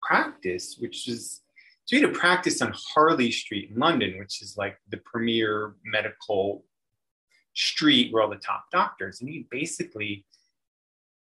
practice, 0.02 0.76
which 0.78 1.08
is 1.08 1.42
so 1.84 1.96
he 1.96 2.02
had 2.02 2.10
a 2.10 2.18
practice 2.18 2.60
on 2.60 2.74
Harley 2.94 3.30
Street 3.30 3.70
in 3.70 3.78
London, 3.78 4.18
which 4.18 4.42
is 4.42 4.56
like 4.58 4.76
the 4.90 4.98
premier 4.98 5.74
medical 5.84 6.64
street 7.54 8.12
where 8.12 8.22
all 8.22 8.28
the 8.28 8.36
top 8.36 8.64
doctors, 8.70 9.20
and 9.20 9.30
he 9.30 9.46
basically 9.50 10.26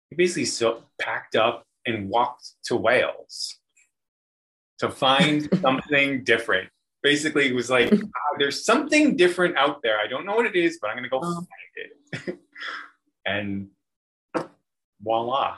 he 0.10 0.16
basically 0.16 0.46
so 0.46 0.84
packed 1.00 1.36
up 1.36 1.66
and 1.86 2.10
walked 2.10 2.52
to 2.66 2.76
Wales 2.76 3.60
to 4.80 4.90
find 4.90 5.50
something 5.62 6.24
different. 6.24 6.70
Basically, 7.04 7.48
it 7.48 7.56
was 7.56 7.70
like, 7.70 7.94
oh, 7.94 8.08
there's 8.40 8.66
something 8.66 9.16
different 9.16 9.58
out 9.58 9.82
there. 9.84 10.00
I 10.00 10.08
don't 10.08 10.26
know 10.26 10.36
what 10.36 10.46
it 10.46 10.56
is, 10.56 10.80
but 10.82 10.90
I'm 10.90 10.96
going 10.96 11.04
to 11.04 11.10
go 11.10 11.20
oh. 11.24 11.46
find 12.14 12.28
it. 12.28 12.40
and 13.26 13.68
voila. 15.02 15.58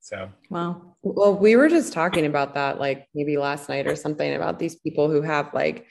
So, 0.00 0.30
wow. 0.50 0.96
Well, 1.02 1.34
we 1.34 1.56
were 1.56 1.68
just 1.68 1.92
talking 1.92 2.26
about 2.26 2.54
that 2.54 2.80
like 2.80 3.06
maybe 3.14 3.36
last 3.36 3.68
night 3.68 3.86
or 3.86 3.94
something 3.94 4.34
about 4.34 4.58
these 4.58 4.74
people 4.74 5.08
who 5.10 5.22
have 5.22 5.54
like 5.54 5.86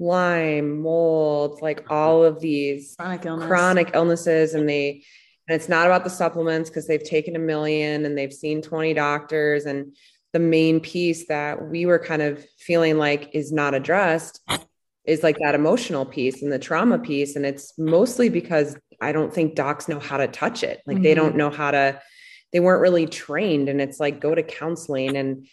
Lyme, 0.00 0.80
mold, 0.82 1.60
like 1.62 1.90
all 1.90 2.24
of 2.24 2.40
these 2.40 2.94
chronic, 2.98 3.26
illness. 3.26 3.46
chronic 3.46 3.90
illnesses. 3.94 4.54
And 4.54 4.68
they, 4.68 5.04
and 5.48 5.56
it's 5.56 5.68
not 5.68 5.86
about 5.86 6.04
the 6.04 6.10
supplements 6.10 6.70
because 6.70 6.86
they've 6.86 7.02
taken 7.02 7.36
a 7.36 7.40
million 7.40 8.04
and 8.04 8.16
they've 8.16 8.32
seen 8.32 8.62
20 8.62 8.94
doctors. 8.94 9.66
And 9.66 9.96
the 10.34 10.40
main 10.40 10.80
piece 10.80 11.28
that 11.28 11.70
we 11.70 11.86
were 11.86 11.98
kind 11.98 12.20
of 12.20 12.44
feeling 12.58 12.98
like 12.98 13.30
is 13.32 13.52
not 13.52 13.72
addressed 13.72 14.40
is 15.04 15.22
like 15.22 15.38
that 15.38 15.54
emotional 15.54 16.04
piece 16.04 16.42
and 16.42 16.52
the 16.52 16.58
trauma 16.58 16.98
piece. 16.98 17.36
And 17.36 17.46
it's 17.46 17.78
mostly 17.78 18.28
because 18.28 18.76
I 19.00 19.12
don't 19.12 19.32
think 19.32 19.54
docs 19.54 19.86
know 19.86 20.00
how 20.00 20.16
to 20.16 20.26
touch 20.26 20.64
it. 20.64 20.82
Like 20.86 20.96
mm-hmm. 20.96 21.04
they 21.04 21.14
don't 21.14 21.36
know 21.36 21.50
how 21.50 21.70
to, 21.70 22.00
they 22.52 22.58
weren't 22.58 22.82
really 22.82 23.06
trained. 23.06 23.68
And 23.68 23.80
it's 23.80 24.00
like 24.00 24.20
go 24.20 24.34
to 24.34 24.42
counseling. 24.42 25.16
And 25.16 25.46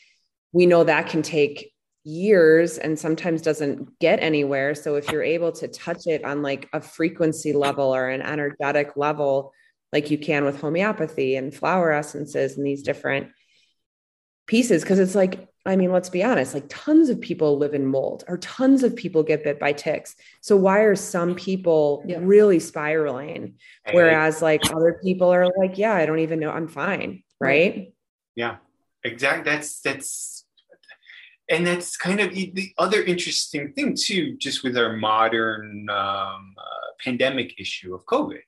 we 0.51 0.65
know 0.65 0.83
that 0.83 1.09
can 1.09 1.21
take 1.21 1.71
years 2.03 2.79
and 2.79 2.97
sometimes 2.97 3.43
doesn't 3.43 3.99
get 3.99 4.19
anywhere. 4.19 4.73
So 4.73 4.95
if 4.95 5.11
you're 5.11 5.21
able 5.21 5.51
to 5.51 5.67
touch 5.67 6.07
it 6.07 6.25
on 6.25 6.41
like 6.41 6.67
a 6.73 6.81
frequency 6.81 7.53
level 7.53 7.93
or 7.93 8.09
an 8.09 8.23
energetic 8.23 8.93
level, 8.95 9.53
like 9.93 10.09
you 10.09 10.17
can 10.17 10.43
with 10.43 10.59
homeopathy 10.59 11.35
and 11.35 11.53
flower 11.53 11.91
essences 11.91 12.57
and 12.57 12.65
these 12.65 12.81
different 12.81 13.27
pieces, 14.47 14.83
because 14.83 14.99
it's 14.99 15.15
like, 15.15 15.47
I 15.65 15.75
mean, 15.75 15.91
let's 15.91 16.09
be 16.09 16.23
honest, 16.23 16.55
like 16.55 16.65
tons 16.69 17.09
of 17.09 17.21
people 17.21 17.57
live 17.57 17.75
in 17.75 17.85
mold 17.85 18.23
or 18.27 18.37
tons 18.39 18.81
of 18.83 18.95
people 18.95 19.21
get 19.21 19.43
bit 19.43 19.59
by 19.59 19.73
ticks. 19.73 20.15
So 20.41 20.57
why 20.57 20.79
are 20.79 20.95
some 20.95 21.35
people 21.35 22.03
yeah. 22.07 22.17
really 22.19 22.59
spiraling? 22.59 23.55
Whereas 23.91 24.41
like 24.41 24.61
other 24.73 24.99
people 25.03 25.31
are 25.31 25.47
like, 25.57 25.77
yeah, 25.77 25.93
I 25.93 26.05
don't 26.05 26.19
even 26.19 26.39
know. 26.39 26.49
I'm 26.49 26.67
fine. 26.67 27.23
Right. 27.39 27.93
Yeah, 28.35 28.57
exactly. 29.03 29.51
That's, 29.51 29.81
that's, 29.81 30.45
and 31.49 31.67
that's 31.67 31.97
kind 31.97 32.19
of 32.21 32.33
the 32.33 32.71
other 32.77 33.03
interesting 33.03 33.73
thing 33.73 33.95
too, 33.95 34.37
just 34.37 34.63
with 34.63 34.77
our 34.77 34.95
modern 34.97 35.87
um, 35.89 36.55
uh, 36.57 36.91
pandemic 37.03 37.59
issue 37.59 37.93
of 37.93 38.05
COVID. 38.05 38.41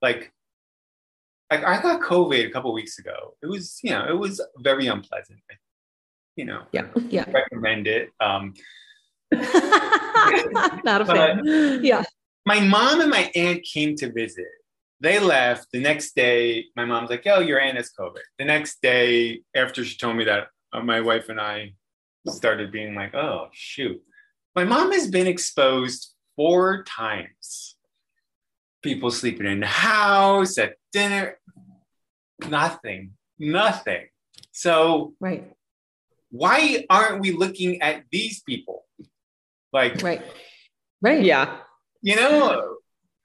Like, 0.00 0.32
like 1.50 1.64
I 1.64 1.80
got 1.80 2.00
COVID 2.00 2.46
a 2.46 2.50
couple 2.50 2.72
weeks 2.72 2.98
ago. 2.98 3.36
It 3.42 3.46
was, 3.46 3.78
you 3.82 3.90
know, 3.90 4.06
it 4.08 4.18
was 4.18 4.40
very 4.58 4.86
unpleasant. 4.86 5.40
You 6.36 6.46
know, 6.46 6.62
yeah, 6.72 6.86
yeah, 7.08 7.30
recommend 7.30 7.86
it. 7.86 8.10
Um, 8.20 8.54
Not 9.32 11.02
a 11.02 11.06
fan. 11.06 11.80
Yeah. 11.82 12.02
My 12.46 12.60
mom 12.60 13.00
and 13.00 13.10
my 13.10 13.30
aunt 13.34 13.62
came 13.62 13.94
to 13.96 14.12
visit. 14.12 14.46
They 15.00 15.18
left. 15.18 15.68
The 15.72 15.80
next 15.80 16.14
day, 16.14 16.66
my 16.76 16.84
mom's 16.84 17.10
like, 17.10 17.24
"Yo, 17.24 17.40
your 17.40 17.60
aunt 17.60 17.76
has 17.76 17.90
COVID." 17.98 18.22
The 18.38 18.44
next 18.44 18.82
day, 18.82 19.42
after 19.54 19.84
she 19.84 19.96
told 19.96 20.16
me 20.16 20.24
that, 20.24 20.48
uh, 20.72 20.82
my 20.82 21.00
wife 21.00 21.28
and 21.28 21.40
I 21.40 21.74
started 22.32 22.72
being 22.72 22.94
like, 22.94 23.14
oh, 23.14 23.48
shoot. 23.52 24.00
My 24.54 24.64
mom 24.64 24.92
has 24.92 25.08
been 25.10 25.26
exposed 25.26 26.14
four 26.36 26.84
times. 26.84 27.73
People 28.84 29.10
sleeping 29.10 29.46
in 29.46 29.60
the 29.60 29.66
house, 29.66 30.58
at 30.58 30.74
dinner, 30.92 31.38
nothing, 32.48 33.12
nothing. 33.38 34.04
So, 34.52 35.14
right. 35.20 35.50
Why 36.30 36.84
aren't 36.90 37.22
we 37.22 37.32
looking 37.32 37.80
at 37.80 38.04
these 38.12 38.42
people? 38.42 38.84
Like, 39.72 40.02
right, 40.02 40.22
right, 41.00 41.24
yeah, 41.24 41.60
you 42.02 42.16
know. 42.16 42.76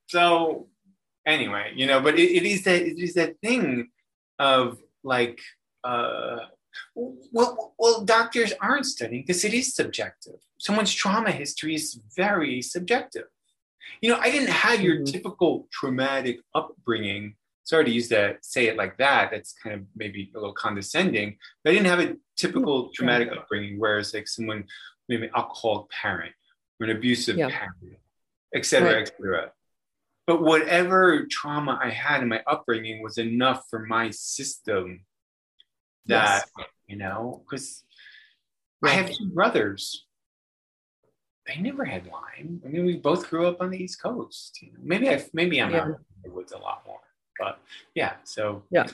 So, 0.08 0.70
anyway, 1.26 1.74
you 1.76 1.88
know, 1.88 2.00
but 2.00 2.18
it, 2.18 2.32
it 2.32 2.46
is 2.46 2.64
that 2.64 2.82
it 2.82 2.98
is 2.98 3.16
that 3.16 3.36
thing 3.42 3.90
of 4.40 4.80
like 5.04 5.40
uh 5.84 6.38
well, 6.96 7.74
well, 7.78 8.06
doctors 8.06 8.54
aren't 8.62 8.86
studying 8.86 9.24
because 9.24 9.44
it 9.44 9.54
is 9.54 9.76
subjective. 9.76 10.40
Someone's 10.58 10.94
trauma 10.94 11.32
history 11.32 11.76
is 11.76 12.00
very 12.16 12.62
subjective. 12.62 13.26
You 14.02 14.12
know, 14.12 14.20
I 14.20 14.32
didn't 14.32 14.50
have 14.50 14.82
your 14.82 14.98
mm-hmm. 14.98 15.06
typical 15.06 15.68
traumatic 15.72 16.40
upbringing. 16.56 17.36
Sorry 17.64 17.86
to 17.86 17.92
use 17.92 18.10
that, 18.10 18.44
say 18.44 18.68
it 18.68 18.78
like 18.78 18.98
that. 18.98 19.30
That's 19.32 19.54
kind 19.54 19.76
of 19.76 19.86
maybe 19.96 20.32
a 20.36 20.40
little 20.40 20.54
condescending. 20.54 21.38
But 21.64 21.72
I 21.72 21.74
didn't 21.74 21.88
have 21.88 22.00
a 22.00 22.16
typical 22.36 22.84
mm-hmm. 22.84 22.92
traumatic 22.94 23.30
upbringing, 23.32 23.80
whereas 23.80 24.14
like 24.14 24.28
someone, 24.28 24.66
maybe 25.08 25.26
an 25.26 25.32
alcoholic 25.36 25.90
parent 25.90 26.34
or 26.80 26.88
an 26.88 26.96
abusive 26.96 27.38
yeah. 27.38 27.50
parent, 27.50 27.76
et 28.56 28.66
cetera, 28.66 28.94
right. 28.94 29.02
et 29.02 29.12
cetera. 29.18 29.52
But 30.26 30.44
whatever 30.44 31.26
trauma 31.26 31.80
I 31.82 31.90
had 31.90 32.22
in 32.22 32.30
my 32.30 32.44
upbringing 32.46 33.02
was 33.02 33.18
enough 33.18 33.66
for 33.70 33.80
my 33.80 34.12
system 34.12 35.06
that 36.06 36.46
yes. 36.58 36.68
you 36.88 36.98
know 36.98 37.44
because 37.44 37.84
I 38.84 38.90
have 38.90 39.12
two 39.12 39.30
brothers. 39.30 40.06
They 41.50 41.62
never 41.62 41.84
had 41.84 42.06
Lyme. 42.06 42.62
I 42.64 42.68
mean, 42.68 42.86
we 42.86 42.98
both 42.98 43.30
grew 43.30 43.48
up 43.48 43.62
on 43.62 43.72
the 43.72 43.84
East 43.84 44.02
Coast. 44.02 44.60
You 44.62 44.72
know? 44.72 44.80
Maybe 44.84 45.10
I 45.10 45.24
maybe 45.34 45.62
I'm 45.62 45.72
yeah. 45.72 45.82
out 45.82 45.88
in 45.88 45.96
the 46.24 46.32
woods 46.32 46.52
a 46.52 46.58
lot 46.58 46.84
more, 46.86 47.00
but 47.40 47.60
yeah. 47.96 48.14
So 48.24 48.64
yeah. 48.70 48.88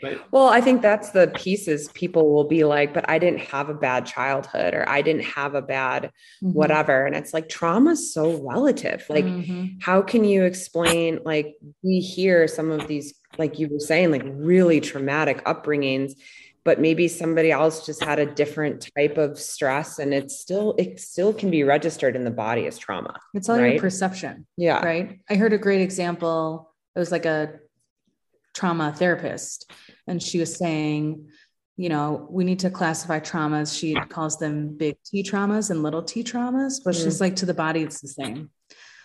But, 0.00 0.32
well, 0.32 0.48
I 0.48 0.60
think 0.60 0.82
that's 0.82 1.10
the 1.10 1.30
pieces 1.36 1.88
people 1.94 2.34
will 2.34 2.48
be 2.48 2.64
like, 2.64 2.92
but 2.92 3.08
I 3.08 3.20
didn't 3.20 3.38
have 3.38 3.68
a 3.68 3.74
bad 3.74 4.04
childhood 4.04 4.74
or 4.74 4.88
I 4.88 5.00
didn't 5.00 5.22
have 5.22 5.54
a 5.54 5.62
bad 5.62 6.10
mm-hmm. 6.42 6.52
whatever. 6.52 7.06
And 7.06 7.14
it's 7.14 7.32
like 7.32 7.48
trauma 7.48 7.92
is 7.92 8.12
so 8.12 8.42
relative. 8.42 9.06
Like, 9.08 9.24
mm-hmm. 9.24 9.78
how 9.80 10.02
can 10.02 10.24
you 10.24 10.42
explain? 10.42 11.20
Like, 11.24 11.54
we 11.84 12.00
hear 12.00 12.48
some 12.48 12.72
of 12.72 12.88
these 12.88 13.14
like 13.38 13.58
you 13.58 13.68
were 13.68 13.78
saying, 13.78 14.10
like 14.10 14.24
really 14.26 14.80
traumatic 14.80 15.44
upbringings, 15.44 16.14
but 16.64 16.80
maybe 16.80 17.08
somebody 17.08 17.50
else 17.50 17.84
just 17.84 18.02
had 18.02 18.18
a 18.18 18.26
different 18.26 18.88
type 18.96 19.18
of 19.18 19.38
stress 19.38 19.98
and 19.98 20.14
it's 20.14 20.38
still, 20.38 20.74
it 20.78 21.00
still 21.00 21.34
can 21.34 21.50
be 21.50 21.64
registered 21.64 22.14
in 22.14 22.24
the 22.24 22.30
body 22.30 22.66
as 22.66 22.78
trauma. 22.78 23.18
It's 23.34 23.48
all 23.48 23.58
right? 23.58 23.74
your 23.74 23.80
perception. 23.80 24.46
Yeah. 24.56 24.84
Right. 24.84 25.20
I 25.28 25.34
heard 25.34 25.52
a 25.52 25.58
great 25.58 25.80
example. 25.80 26.72
It 26.94 26.98
was 26.98 27.10
like 27.10 27.26
a 27.26 27.54
trauma 28.54 28.92
therapist, 28.92 29.70
and 30.06 30.22
she 30.22 30.38
was 30.38 30.56
saying, 30.56 31.28
you 31.76 31.88
know, 31.88 32.28
we 32.30 32.44
need 32.44 32.60
to 32.60 32.70
classify 32.70 33.18
traumas. 33.18 33.76
She 33.76 33.94
calls 33.94 34.38
them 34.38 34.76
big 34.76 34.96
T 35.04 35.22
traumas 35.22 35.70
and 35.70 35.82
little 35.82 36.02
T 36.02 36.22
traumas, 36.22 36.80
but 36.84 36.94
mm. 36.94 37.02
she's 37.02 37.20
like 37.20 37.36
to 37.36 37.46
the 37.46 37.54
body, 37.54 37.82
it's 37.82 38.00
the 38.00 38.08
same. 38.08 38.50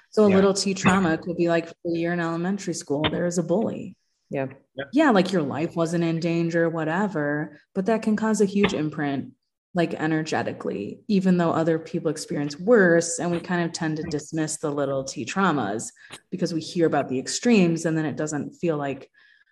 So 0.09 0.25
a 0.25 0.29
yeah. 0.29 0.35
little 0.35 0.53
T 0.53 0.73
trauma 0.73 1.17
could 1.17 1.37
be 1.37 1.49
like 1.49 1.67
for 1.67 1.75
a 1.85 1.97
year 1.97 2.13
in 2.13 2.19
elementary 2.19 2.73
school, 2.73 3.09
there 3.09 3.25
is 3.25 3.37
a 3.37 3.43
bully. 3.43 3.95
Yeah. 4.29 4.47
Yeah. 4.93 5.11
Like 5.11 5.31
your 5.31 5.41
life 5.41 5.75
wasn't 5.75 6.03
in 6.03 6.19
danger, 6.19 6.69
whatever, 6.69 7.59
but 7.73 7.85
that 7.85 8.01
can 8.01 8.15
cause 8.15 8.41
a 8.41 8.45
huge 8.45 8.73
imprint, 8.73 9.31
like 9.73 9.93
energetically, 9.93 11.01
even 11.07 11.37
though 11.37 11.51
other 11.51 11.79
people 11.79 12.11
experience 12.11 12.59
worse. 12.59 13.19
And 13.19 13.31
we 13.31 13.39
kind 13.39 13.63
of 13.63 13.71
tend 13.71 13.97
to 13.97 14.03
dismiss 14.03 14.57
the 14.57 14.71
little 14.71 15.03
t 15.03 15.25
traumas 15.25 15.91
because 16.29 16.53
we 16.53 16.61
hear 16.61 16.87
about 16.87 17.09
the 17.09 17.19
extremes 17.19 17.85
and 17.85 17.97
then 17.97 18.05
it 18.05 18.17
doesn't 18.17 18.55
feel 18.55 18.77
like 18.77 19.09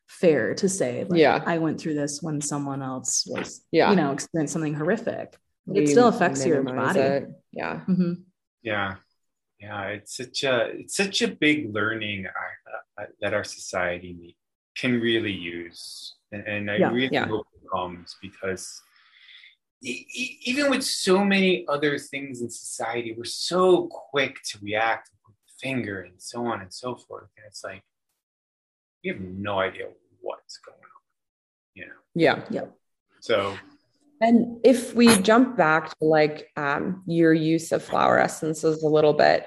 fair 0.08 0.54
to 0.56 0.70
say, 0.70 1.04
like, 1.04 1.20
yeah, 1.20 1.42
I 1.46 1.58
went 1.58 1.80
through 1.80 1.96
this 1.96 2.22
when 2.22 2.40
someone 2.40 2.84
else 2.84 3.26
was, 3.26 3.64
yeah, 3.72 3.90
you 3.90 3.96
know, 3.96 4.12
experienced 4.12 4.54
something 4.54 4.76
horrific. 4.76 5.36
We 5.66 5.80
it 5.80 5.90
still 5.90 6.10
affects 6.10 6.46
your 6.46 6.62
body. 6.62 7.00
It. 7.00 7.30
Yeah. 7.52 7.82
Mm-hmm. 7.88 8.14
Yeah. 8.62 8.96
Yeah. 9.60 9.82
It's 9.88 10.18
such 10.18 10.44
a, 10.44 10.70
it's 10.74 10.96
such 10.96 11.24
a 11.24 11.28
big 11.28 11.74
learning 11.74 12.28
that 13.20 13.34
our 13.34 13.44
society 13.44 14.16
needs 14.20 14.38
can 14.76 15.00
really 15.00 15.32
use. 15.32 16.16
And, 16.32 16.48
and 16.48 16.72
I 16.72 16.78
yeah, 16.78 16.92
really 16.92 17.10
yeah. 17.12 17.28
hope 17.28 17.48
it 17.56 17.62
comes 17.72 18.16
because 18.22 18.82
e- 19.84 20.06
even 20.44 20.70
with 20.70 20.84
so 20.84 21.24
many 21.24 21.66
other 21.68 21.98
things 21.98 22.42
in 22.42 22.50
society, 22.50 23.14
we're 23.18 23.26
so 23.26 23.88
quick 23.88 24.38
to 24.50 24.60
react 24.62 25.10
with 25.26 25.36
the 25.36 25.68
finger 25.68 26.02
and 26.02 26.22
so 26.22 26.46
on 26.46 26.62
and 26.62 26.74
so 26.74 26.96
forth. 26.96 27.30
And 27.38 27.46
it's 27.48 27.64
like, 27.64 27.84
we 29.04 29.12
have 29.12 29.22
no 29.22 29.60
idea 29.60 29.88
what's 30.22 30.58
going 30.58 30.78
on, 30.78 31.02
you 31.76 31.86
know? 31.86 31.94
Yeah. 32.16 32.44
Yeah. 32.50 32.66
So, 33.20 33.56
and 34.22 34.60
if 34.64 34.96
we 34.96 35.16
jump 35.22 35.58
back 35.58 35.90
to 35.90 36.06
like 36.06 36.50
um, 36.56 37.04
your 37.06 37.34
use 37.34 37.72
of 37.72 37.84
flower 37.84 38.20
essences 38.20 38.84
a 38.84 38.88
little 38.88 39.14
bit, 39.14 39.46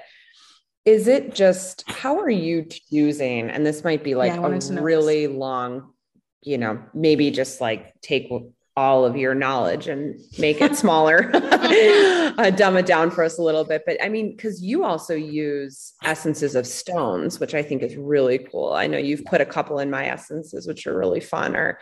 is 0.89 1.07
it 1.07 1.35
just 1.35 1.83
how 1.87 2.19
are 2.19 2.29
you 2.31 2.65
choosing? 2.65 3.49
And 3.49 3.63
this 3.63 3.83
might 3.83 4.03
be 4.03 4.15
like 4.15 4.33
yeah, 4.33 4.45
a 4.45 4.81
really 4.81 5.27
long 5.27 5.93
you 6.41 6.57
know 6.57 6.81
maybe 6.93 7.29
just 7.29 7.61
like 7.61 7.93
take 8.01 8.31
all 8.75 9.05
of 9.05 9.15
your 9.15 9.35
knowledge 9.35 9.87
and 9.87 10.19
make 10.39 10.61
it 10.61 10.75
smaller 10.75 11.29
uh, 11.33 12.49
dumb 12.51 12.77
it 12.77 12.85
down 12.85 13.11
for 13.11 13.23
us 13.23 13.37
a 13.37 13.41
little 13.41 13.63
bit. 13.63 13.83
But 13.85 14.03
i 14.03 14.09
mean 14.09 14.35
because 14.35 14.63
you 14.63 14.83
also 14.83 15.13
use 15.13 15.93
essences 16.03 16.55
of 16.55 16.65
stones 16.65 17.39
which 17.39 17.53
i 17.53 17.61
think 17.61 17.83
is 17.83 17.95
really 17.95 18.39
cool. 18.39 18.73
I 18.73 18.87
know 18.87 18.97
you've 18.97 19.25
put 19.25 19.41
a 19.41 19.45
couple 19.45 19.77
in 19.77 19.91
my 19.91 20.07
essences 20.07 20.65
which 20.65 20.87
are 20.87 20.97
really 20.97 21.19
fun 21.19 21.55
or 21.55 21.79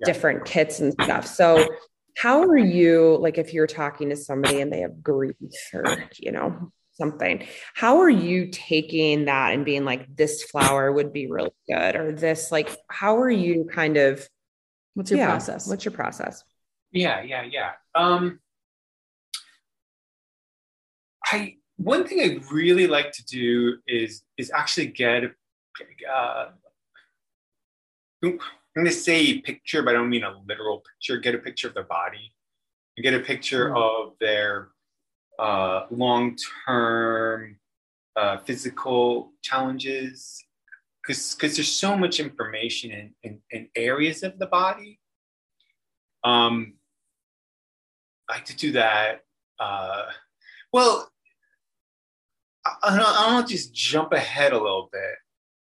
yeah. 0.00 0.06
different 0.06 0.46
kits 0.46 0.80
and 0.80 0.92
stuff. 0.94 1.26
So 1.26 1.68
how 2.16 2.42
are 2.42 2.58
you 2.58 3.18
like 3.20 3.38
if 3.38 3.54
you're 3.54 3.68
talking 3.68 4.08
to 4.08 4.16
somebody 4.16 4.60
and 4.60 4.72
they 4.72 4.80
have 4.80 5.00
grief 5.00 5.36
or 5.72 5.84
you 6.18 6.32
know 6.32 6.72
something. 6.98 7.46
How 7.74 8.00
are 8.00 8.10
you 8.10 8.48
taking 8.50 9.26
that 9.26 9.54
and 9.54 9.64
being 9.64 9.84
like 9.84 10.14
this 10.14 10.42
flower 10.42 10.92
would 10.92 11.12
be 11.12 11.30
really 11.30 11.54
good 11.68 11.96
or 11.96 12.12
this 12.12 12.52
like 12.52 12.76
how 12.88 13.16
are 13.18 13.30
you 13.30 13.68
kind 13.72 13.96
of 13.96 14.28
what's 14.94 15.10
your 15.10 15.20
yeah, 15.20 15.26
process? 15.26 15.66
what's 15.66 15.84
your 15.84 15.92
process? 15.92 16.42
Yeah 16.90 17.22
yeah 17.22 17.44
yeah. 17.44 17.70
Um 17.94 18.40
i 21.26 21.56
one 21.76 22.06
thing 22.06 22.20
i 22.20 22.40
really 22.52 22.86
like 22.86 23.12
to 23.12 23.24
do 23.24 23.76
is 23.86 24.22
is 24.36 24.50
actually 24.50 24.86
get 24.86 25.24
uh, 26.10 26.46
i'm 28.22 28.38
going 28.74 28.86
to 28.86 28.90
say 28.90 29.40
picture 29.40 29.82
but 29.82 29.90
i 29.90 29.92
don't 29.98 30.08
mean 30.08 30.24
a 30.24 30.34
literal 30.48 30.82
picture. 30.88 31.18
Get 31.18 31.34
a 31.34 31.38
picture 31.38 31.68
of 31.68 31.74
their 31.74 31.84
body. 31.84 32.34
And 32.96 33.04
get 33.04 33.14
a 33.14 33.20
picture 33.20 33.70
mm. 33.70 33.76
of 33.76 34.14
their 34.18 34.70
uh, 35.38 35.86
long 35.90 36.36
term 36.66 37.58
uh, 38.16 38.38
physical 38.38 39.32
challenges 39.42 40.42
because 41.06 41.36
there's 41.40 41.72
so 41.72 41.96
much 41.96 42.20
information 42.20 42.90
in, 42.90 43.14
in, 43.22 43.40
in, 43.50 43.68
areas 43.74 44.22
of 44.22 44.38
the 44.38 44.46
body. 44.46 44.98
Um, 46.22 46.74
I 48.28 48.34
like 48.34 48.44
to 48.46 48.56
do 48.56 48.72
that. 48.72 49.22
Uh, 49.58 50.06
well, 50.72 51.10
I, 52.66 52.74
I 52.82 52.96
don't, 52.96 53.06
I 53.06 53.30
don't 53.30 53.48
just 53.48 53.72
jump 53.72 54.12
ahead 54.12 54.52
a 54.52 54.60
little 54.60 54.90
bit. 54.92 55.14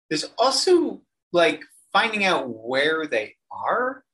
There's 0.09 0.31
also 0.39 1.03
like 1.33 1.63
finding 1.93 2.25
out 2.25 2.49
where 2.49 3.07
they 3.07 3.35
are. 3.51 4.05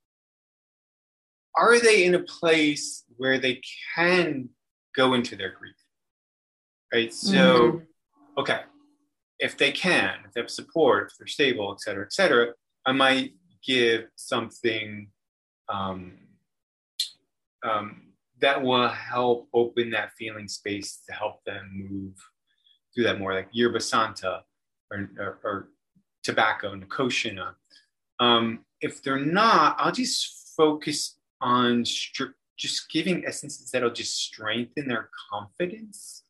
Are 1.57 1.79
they 1.81 2.05
in 2.05 2.15
a 2.15 2.21
place 2.21 3.05
where 3.17 3.39
they 3.39 3.61
can 3.95 4.51
go 4.99 5.15
into 5.15 5.35
their 5.37 5.53
grief. 5.59 5.81
Right. 6.93 7.13
So, 7.15 7.43
mm-hmm. 7.43 8.41
okay, 8.41 8.61
if 9.39 9.53
they 9.61 9.73
can, 9.73 10.15
if 10.27 10.33
they 10.33 10.41
have 10.41 10.51
support, 10.51 11.11
if 11.11 11.19
they're 11.19 11.37
stable, 11.39 11.69
et 11.73 11.81
cetera, 11.85 12.05
et 12.05 12.13
cetera, 12.13 12.45
I 12.85 12.93
might 12.93 13.35
give 13.65 14.01
something 14.17 15.09
um, 15.69 15.99
um, 17.69 17.87
that 18.41 18.63
will 18.63 18.89
help 18.89 19.49
open 19.53 19.91
that 19.91 20.11
feeling 20.19 20.49
space 20.49 20.91
to 21.07 21.13
help 21.13 21.37
them 21.45 21.65
move 21.91 22.15
through 22.91 23.05
that 23.05 23.19
more, 23.21 23.35
like 23.35 23.49
yerba 23.53 23.81
santa 23.81 24.43
or, 24.91 25.11
or, 25.19 25.39
or 25.45 25.69
tobacco, 26.23 26.75
nicotiana. 26.75 27.49
Um, 28.19 28.65
if 28.81 29.03
they're 29.03 29.27
not, 29.43 29.77
I'll 29.79 29.93
just 29.93 30.55
focus 30.57 31.19
on 31.41 31.85
stri- 31.85 32.38
just 32.59 32.91
giving 32.91 33.25
essences 33.25 33.71
that'll 33.71 33.91
just 33.91 34.17
strengthen 34.17 34.89
their 34.89 35.09
confidence 35.31 36.25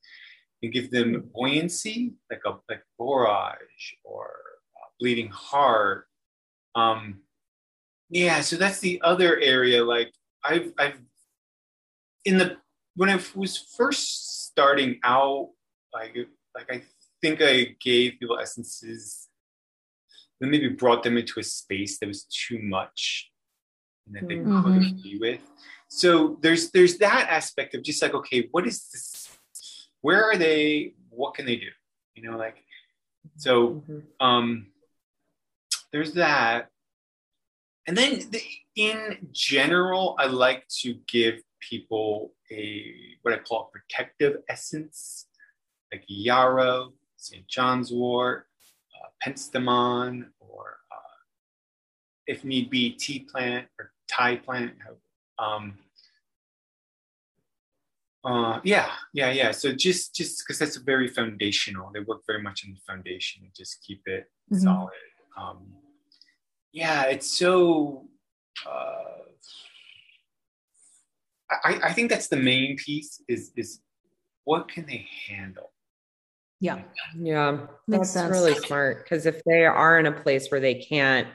and 0.63 0.73
give 0.73 0.91
them 0.91 1.31
buoyancy, 1.35 2.15
like 2.31 2.43
a 2.47 2.51
like 2.69 2.83
borage 2.99 3.97
or 4.05 4.31
bleeding 5.01 5.31
heart. 5.31 6.07
Um, 6.75 7.21
yeah, 8.11 8.41
so 8.41 8.57
that's 8.57 8.81
the 8.81 9.01
other 9.03 9.39
area. 9.41 9.85
Like 9.85 10.13
I've 10.45 10.73
I've 10.79 11.01
in 12.25 12.39
the 12.39 12.59
when 12.95 13.09
I 13.09 13.21
was 13.35 13.57
first 13.77 14.47
starting 14.47 15.01
out, 15.05 15.51
like 15.95 16.17
like 16.55 16.71
I 16.71 16.83
think 17.23 17.41
I 17.41 17.77
gave 17.81 18.19
people 18.21 18.39
essences, 18.39 19.29
then 20.41 20.51
maybe 20.51 20.69
brought 20.69 21.03
them 21.03 21.17
into 21.17 21.41
a 21.41 21.45
space 21.45 21.99
that 21.99 22.07
was 22.07 22.25
too 22.25 22.59
much 22.61 23.31
and 24.07 24.17
that 24.17 24.29
they 24.29 24.37
mm-hmm. 24.37 24.63
couldn't 24.63 25.03
be 25.03 25.19
with 25.19 25.41
so 25.89 26.39
there's 26.41 26.71
there's 26.71 26.99
that 26.99 27.29
aspect 27.31 27.75
of 27.75 27.83
just 27.83 28.01
like 28.03 28.15
okay 28.15 28.49
what 28.51 28.67
is 28.67 28.89
this? 28.89 29.29
Where 30.01 30.25
are 30.25 30.37
they? 30.37 30.95
What 31.11 31.35
can 31.35 31.47
they 31.47 31.57
do? 31.57 31.69
You 32.15 32.31
know 32.31 32.37
like 32.37 32.57
so 33.37 33.69
mm-hmm. 33.69 33.99
um 34.21 34.67
there's 35.93 36.13
that. 36.15 36.69
And 37.87 37.97
then 37.97 38.21
the, 38.31 38.43
in 38.79 39.29
general 39.33 40.15
i 40.21 40.27
like 40.27 40.67
to 40.69 40.95
give 41.09 41.43
people 41.59 42.33
a 42.53 42.95
what 43.23 43.35
i 43.35 43.39
call 43.39 43.69
a 43.69 43.77
protective 43.77 44.37
essence 44.49 45.27
like 45.93 46.05
yarrow 46.07 46.93
st 47.17 47.47
john's 47.49 47.91
wort 47.91 48.47
uh, 48.95 49.09
penstemon 49.29 50.27
or 50.39 50.77
uh, 50.93 51.19
if 52.29 52.45
need 52.45 52.71
be 52.71 52.91
tea 52.91 53.19
plant 53.19 53.67
or 53.81 53.91
ti 54.07 54.37
plant 54.37 54.75
um, 55.39 55.79
uh, 58.25 58.61
yeah, 58.65 58.91
yeah, 59.13 59.31
yeah. 59.31 59.51
So 59.53 59.73
just 59.73 60.15
just 60.15 60.43
because 60.45 60.59
that's 60.59 60.77
very 60.77 61.09
foundational, 61.09 61.91
they 61.93 62.01
work 62.01 62.23
very 62.27 62.43
much 62.43 62.65
on 62.67 62.75
the 62.75 62.81
foundation 62.87 63.43
and 63.45 63.55
just 63.55 63.83
keep 63.83 64.03
it 64.07 64.31
mm-hmm. 64.53 64.63
solid. 64.63 64.93
Um, 65.37 65.73
yeah, 66.73 67.05
it's 67.05 67.31
so. 67.39 68.09
Uh, 68.69 68.95
I, 71.51 71.81
I 71.85 71.93
think 71.95 72.11
that's 72.11 72.29
the 72.29 72.37
main 72.37 72.77
piece 72.77 73.23
is 73.29 73.53
is 73.57 73.81
what 74.45 74.69
can 74.69 74.85
they 74.87 75.07
handle. 75.29 75.73
Yeah, 76.61 76.83
yeah, 77.17 77.67
that's 77.87 78.17
really 78.17 78.55
smart 78.57 79.05
because 79.05 79.27
if 79.27 79.43
they 79.45 79.65
are 79.65 79.99
in 80.01 80.07
a 80.07 80.13
place 80.13 80.51
where 80.51 80.61
they 80.61 80.75
can't 80.75 81.29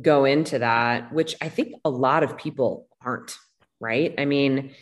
go 0.00 0.24
into 0.24 0.58
that, 0.58 1.12
which 1.12 1.36
I 1.42 1.50
think 1.50 1.74
a 1.84 1.90
lot 1.90 2.22
of 2.22 2.36
people 2.38 2.88
aren't, 3.04 3.36
right? 3.80 4.14
I 4.18 4.24
mean, 4.24 4.72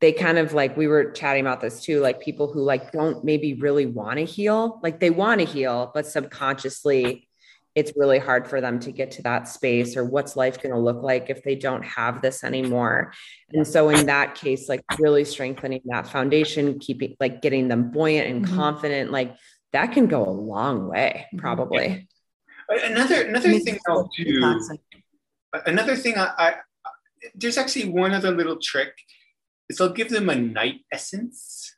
they 0.00 0.12
kind 0.12 0.38
of 0.38 0.52
like 0.52 0.76
we 0.76 0.86
were 0.86 1.10
chatting 1.12 1.40
about 1.40 1.60
this 1.60 1.82
too, 1.82 2.00
like 2.00 2.20
people 2.20 2.52
who 2.52 2.60
like 2.60 2.92
don't 2.92 3.24
maybe 3.24 3.54
really 3.54 3.86
want 3.86 4.18
to 4.18 4.24
heal, 4.24 4.78
like 4.82 5.00
they 5.00 5.10
want 5.10 5.40
to 5.40 5.46
heal, 5.46 5.90
but 5.94 6.06
subconsciously 6.06 7.26
it's 7.76 7.92
really 7.94 8.18
hard 8.18 8.48
for 8.48 8.62
them 8.62 8.80
to 8.80 8.90
get 8.90 9.10
to 9.12 9.22
that 9.22 9.46
space 9.46 9.98
or 9.98 10.04
what's 10.04 10.34
life 10.34 10.60
going 10.62 10.74
to 10.74 10.80
look 10.80 11.02
like 11.02 11.28
if 11.28 11.44
they 11.44 11.54
don't 11.54 11.84
have 11.84 12.22
this 12.22 12.42
anymore. 12.42 13.12
And 13.52 13.68
so 13.68 13.90
in 13.90 14.06
that 14.06 14.34
case, 14.34 14.66
like 14.66 14.80
really 14.98 15.26
strengthening 15.26 15.82
that 15.84 16.08
foundation, 16.08 16.78
keeping 16.78 17.16
like 17.20 17.42
getting 17.42 17.68
them 17.68 17.90
buoyant 17.90 18.28
and 18.28 18.46
mm-hmm. 18.46 18.56
confident, 18.56 19.12
like 19.12 19.36
that 19.74 19.92
can 19.92 20.06
go 20.06 20.24
a 20.24 20.30
long 20.30 20.88
way, 20.88 21.26
mm-hmm. 21.26 21.38
probably. 21.38 22.08
Another 22.70 23.22
another 23.26 23.58
thing 23.58 23.78
I'll 23.86 24.08
do. 24.16 24.58
Another 25.66 25.96
thing 25.96 26.16
I, 26.16 26.32
I 26.38 26.54
there's 27.34 27.58
actually 27.58 27.88
one 27.88 28.12
other 28.12 28.30
little 28.30 28.56
trick 28.56 28.92
is 29.68 29.80
I'll 29.80 29.92
give 29.92 30.10
them 30.10 30.28
a 30.28 30.34
night 30.34 30.80
essence. 30.92 31.74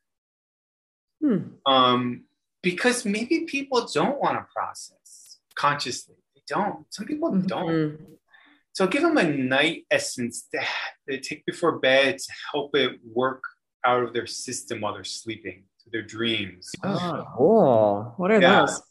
Hmm. 1.23 1.39
Um, 1.67 2.25
because 2.63 3.05
maybe 3.05 3.41
people 3.47 3.87
don't 3.93 4.21
want 4.21 4.39
to 4.39 4.47
process 4.55 5.39
consciously. 5.55 6.17
They 6.35 6.43
don't. 6.47 6.87
Some 6.91 7.07
people 7.07 7.31
mm-hmm. 7.31 7.47
don't. 7.47 7.99
So 8.73 8.85
I'll 8.85 8.91
give 8.91 9.03
them 9.03 9.17
a 9.17 9.25
night 9.25 9.87
essence 9.91 10.47
that 10.53 10.69
they 11.07 11.19
take 11.19 11.45
before 11.47 11.79
bed 11.79 12.19
to 12.19 12.33
help 12.53 12.77
it 12.77 13.01
work 13.05 13.43
out 13.85 14.03
of 14.03 14.13
their 14.13 14.27
system 14.27 14.81
while 14.81 14.95
they're 14.95 15.05
sleeping, 15.05 15.65
to 15.83 15.91
their 15.91 16.03
dreams. 16.03 16.71
Oh, 16.85 17.27
cool. 17.37 18.15
What 18.17 18.31
are 18.31 18.41
yeah. 18.41 18.61
those? 18.61 18.83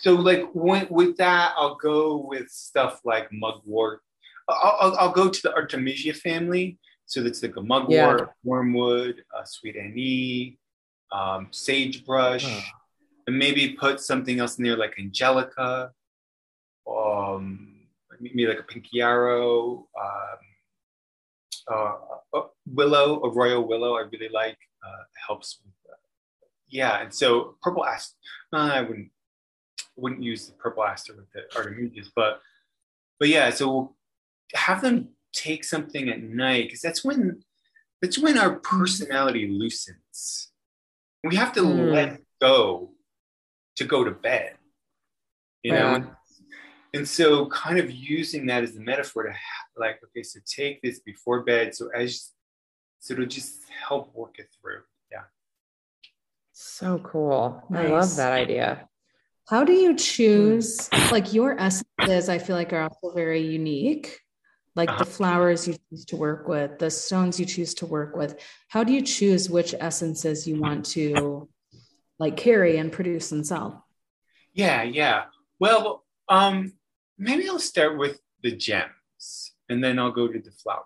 So 0.00 0.14
like 0.14 0.48
when, 0.54 0.86
with 0.90 1.16
that, 1.18 1.54
I'll 1.56 1.76
go 1.76 2.16
with 2.16 2.48
stuff 2.50 3.00
like 3.04 3.32
mugwort 3.32 4.00
I'll, 4.48 4.78
I'll, 4.80 4.96
I'll, 4.98 5.12
go 5.12 5.28
to 5.28 5.42
the 5.42 5.54
Artemisia 5.54 6.14
family. 6.14 6.78
So 7.06 7.22
that's 7.22 7.40
the 7.40 7.48
mugwort, 7.48 7.90
yeah. 7.90 8.26
wormwood, 8.44 9.24
uh, 9.36 9.44
sweet 9.44 9.76
Annie, 9.76 10.58
um, 11.12 11.48
sagebrush, 11.50 12.46
and 13.26 13.38
maybe 13.38 13.70
put 13.70 14.00
something 14.00 14.40
else 14.40 14.58
in 14.58 14.64
there 14.64 14.76
like 14.76 14.94
angelica, 14.98 15.92
um, 16.90 17.86
maybe 18.20 18.46
like 18.46 18.58
a 18.58 18.62
pink 18.62 18.86
yarrow, 18.92 19.86
um, 20.00 20.38
uh, 21.70 21.92
uh, 22.34 22.42
willow, 22.66 23.22
a 23.22 23.30
royal 23.30 23.66
willow. 23.66 23.96
I 23.96 24.02
really 24.02 24.28
like 24.28 24.58
uh, 24.84 25.04
helps 25.26 25.58
with. 25.64 25.74
Uh, 25.90 25.96
yeah, 26.68 27.02
and 27.02 27.14
so 27.14 27.56
purple 27.62 27.84
aster. 27.84 28.16
I 28.52 28.80
wouldn't 28.82 29.10
wouldn't 29.96 30.22
use 30.22 30.46
the 30.46 30.54
purple 30.54 30.84
aster 30.84 31.14
with 31.14 31.30
the 31.32 31.42
artemisias, 31.58 32.08
but 32.14 32.40
but 33.18 33.28
yeah. 33.28 33.50
So 33.50 33.94
have 34.54 34.82
them 34.82 35.10
take 35.32 35.64
something 35.64 36.08
at 36.08 36.22
night 36.22 36.66
because 36.66 36.80
that's 36.80 37.04
when 37.04 37.42
that's 38.00 38.18
when 38.18 38.38
our 38.38 38.56
personality 38.56 39.48
loosens. 39.48 40.50
We 41.22 41.36
have 41.36 41.52
to 41.54 41.62
mm. 41.62 41.92
let 41.92 42.20
go 42.40 42.92
to 43.76 43.84
go 43.84 44.04
to 44.04 44.10
bed. 44.10 44.56
You 45.62 45.72
know? 45.72 46.06
And 46.92 47.08
so 47.08 47.46
kind 47.46 47.78
of 47.78 47.90
using 47.90 48.46
that 48.46 48.62
as 48.62 48.76
a 48.76 48.80
metaphor 48.80 49.24
to 49.24 49.34
like, 49.76 50.00
okay, 50.04 50.22
so 50.22 50.38
take 50.46 50.82
this 50.82 51.00
before 51.00 51.42
bed. 51.42 51.74
So 51.74 51.88
as 51.94 52.30
so 53.00 53.14
it'll 53.14 53.26
just 53.26 53.60
help 53.86 54.14
work 54.14 54.38
it 54.38 54.48
through. 54.60 54.80
Yeah. 55.10 55.24
So 56.52 56.98
cool. 56.98 57.62
Nice. 57.68 57.86
I 57.86 57.90
love 57.90 58.16
that 58.16 58.32
idea. 58.32 58.88
How 59.48 59.64
do 59.64 59.72
you 59.72 59.96
choose 59.96 60.88
like 61.10 61.34
your 61.34 61.58
essences? 61.60 62.28
I 62.28 62.38
feel 62.38 62.56
like 62.56 62.72
are 62.72 62.82
also 62.82 63.14
very 63.14 63.40
unique. 63.40 64.20
Like 64.74 64.88
uh-huh. 64.88 64.98
the 64.98 65.04
flowers 65.04 65.68
you 65.68 65.76
choose 65.90 66.04
to 66.06 66.16
work 66.16 66.48
with, 66.48 66.78
the 66.78 66.90
stones 66.90 67.38
you 67.38 67.46
choose 67.46 67.74
to 67.74 67.86
work 67.86 68.16
with. 68.16 68.40
How 68.68 68.84
do 68.84 68.92
you 68.92 69.02
choose 69.02 69.48
which 69.48 69.74
essences 69.78 70.46
you 70.46 70.60
want 70.60 70.86
to 70.86 71.48
like 72.18 72.36
carry 72.36 72.76
and 72.76 72.90
produce 72.90 73.32
and 73.32 73.46
sell? 73.46 73.86
Yeah, 74.52 74.82
yeah. 74.82 75.24
Well, 75.58 76.04
um, 76.28 76.72
maybe 77.18 77.48
I'll 77.48 77.58
start 77.58 77.98
with 77.98 78.20
the 78.42 78.52
gems 78.52 79.52
and 79.68 79.82
then 79.82 79.98
I'll 79.98 80.12
go 80.12 80.28
to 80.28 80.38
the 80.38 80.50
flowers. 80.50 80.84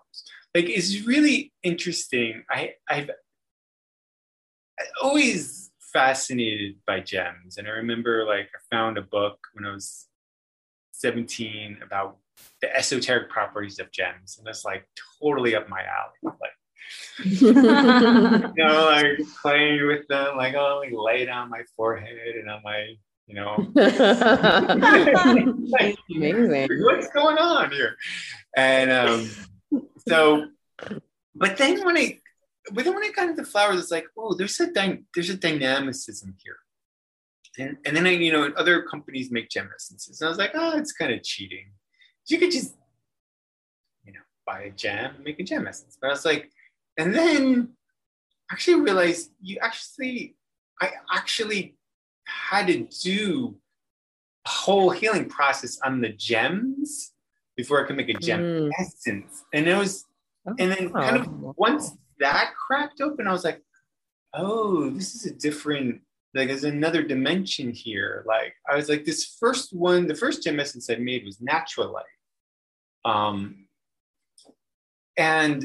Like 0.53 0.69
it's 0.69 1.01
really 1.05 1.53
interesting. 1.63 2.43
I 2.49 2.73
I've 2.87 3.11
always 5.01 5.71
fascinated 5.93 6.75
by 6.85 6.99
gems. 6.99 7.57
And 7.57 7.67
I 7.67 7.71
remember 7.71 8.25
like 8.25 8.49
I 8.55 8.75
found 8.75 8.97
a 8.97 9.01
book 9.01 9.39
when 9.53 9.65
I 9.65 9.73
was 9.73 10.07
17 10.91 11.79
about 11.83 12.17
the 12.61 12.75
esoteric 12.75 13.29
properties 13.29 13.79
of 13.79 13.91
gems. 13.91 14.37
And 14.37 14.47
it's 14.47 14.65
like 14.65 14.87
totally 15.21 15.55
up 15.55 15.69
my 15.69 15.81
alley. 15.81 16.35
Like 16.41 16.51
you 17.23 17.53
know, 17.53 18.85
like 18.85 19.19
playing 19.41 19.87
with 19.87 20.07
them, 20.07 20.37
like 20.37 20.53
oh, 20.55 20.81
like 20.83 20.93
lay 20.93 21.23
it 21.23 21.29
on 21.29 21.49
my 21.49 21.63
forehead 21.75 22.35
and 22.35 22.49
on 22.49 22.61
my, 22.63 22.95
you 23.27 23.35
know, 23.35 23.67
like, 23.75 23.99
amazing. 26.15 26.69
What's 26.83 27.09
going 27.09 27.37
on 27.37 27.71
here? 27.71 27.95
And 28.55 28.91
um, 28.91 29.29
so, 30.07 30.47
but 31.35 31.57
then 31.57 31.85
when 31.85 31.97
I, 31.97 32.19
but 32.71 32.85
then 32.85 32.95
when 32.95 33.03
I 33.03 33.11
got 33.15 33.29
into 33.29 33.45
flowers, 33.45 33.79
it's 33.79 33.91
like, 33.91 34.07
oh, 34.17 34.33
there's 34.33 34.59
a 34.59 34.71
dy- 34.71 35.03
there's 35.13 35.29
a 35.29 35.37
dynamicism 35.37 36.35
here. 36.43 36.57
And, 37.59 37.77
and 37.85 37.95
then 37.95 38.07
I, 38.07 38.11
you 38.11 38.31
know, 38.31 38.51
other 38.55 38.83
companies 38.83 39.31
make 39.31 39.49
gem 39.49 39.69
essences, 39.75 40.21
and 40.21 40.27
I 40.27 40.29
was 40.29 40.37
like, 40.37 40.51
oh, 40.53 40.77
it's 40.77 40.93
kind 40.93 41.13
of 41.13 41.23
cheating. 41.23 41.71
You 42.29 42.37
could 42.37 42.51
just, 42.51 42.75
you 44.03 44.13
know, 44.13 44.19
buy 44.45 44.61
a 44.61 44.69
gem 44.69 45.15
and 45.15 45.23
make 45.23 45.39
a 45.39 45.43
gem 45.43 45.67
essence. 45.67 45.97
But 45.99 46.07
I 46.07 46.11
was 46.11 46.25
like, 46.25 46.51
and 46.97 47.13
then 47.13 47.69
actually 48.51 48.81
realized 48.81 49.31
you 49.41 49.57
actually, 49.61 50.35
I 50.81 50.91
actually 51.13 51.75
had 52.25 52.67
to 52.67 52.87
do 53.01 53.55
a 54.45 54.49
whole 54.49 54.89
healing 54.89 55.27
process 55.27 55.79
on 55.83 56.01
the 56.01 56.09
gems 56.09 57.13
before 57.57 57.83
I 57.83 57.87
could 57.87 57.97
make 57.97 58.09
a 58.09 58.13
gem 58.13 58.41
mm. 58.41 58.69
essence. 58.79 59.43
And 59.53 59.67
it 59.67 59.75
was, 59.75 60.05
oh. 60.47 60.53
and 60.59 60.71
then 60.71 60.91
kind 60.91 61.17
of 61.17 61.27
once 61.57 61.91
that 62.19 62.53
cracked 62.55 63.01
open, 63.01 63.27
I 63.27 63.31
was 63.31 63.43
like, 63.43 63.61
oh, 64.33 64.89
this 64.89 65.15
is 65.15 65.25
a 65.25 65.33
different, 65.33 66.01
like 66.35 66.47
there's 66.47 66.63
another 66.63 67.01
dimension 67.01 67.71
here. 67.71 68.23
Like 68.27 68.53
I 68.69 68.75
was 68.75 68.87
like, 68.87 69.03
this 69.03 69.37
first 69.39 69.73
one, 69.73 70.07
the 70.07 70.15
first 70.15 70.43
gem 70.43 70.59
essence 70.59 70.89
I 70.89 70.95
made 70.95 71.25
was 71.25 71.41
natural 71.41 71.91
light. 71.91 72.05
Um, 73.05 73.65
and 75.17 75.61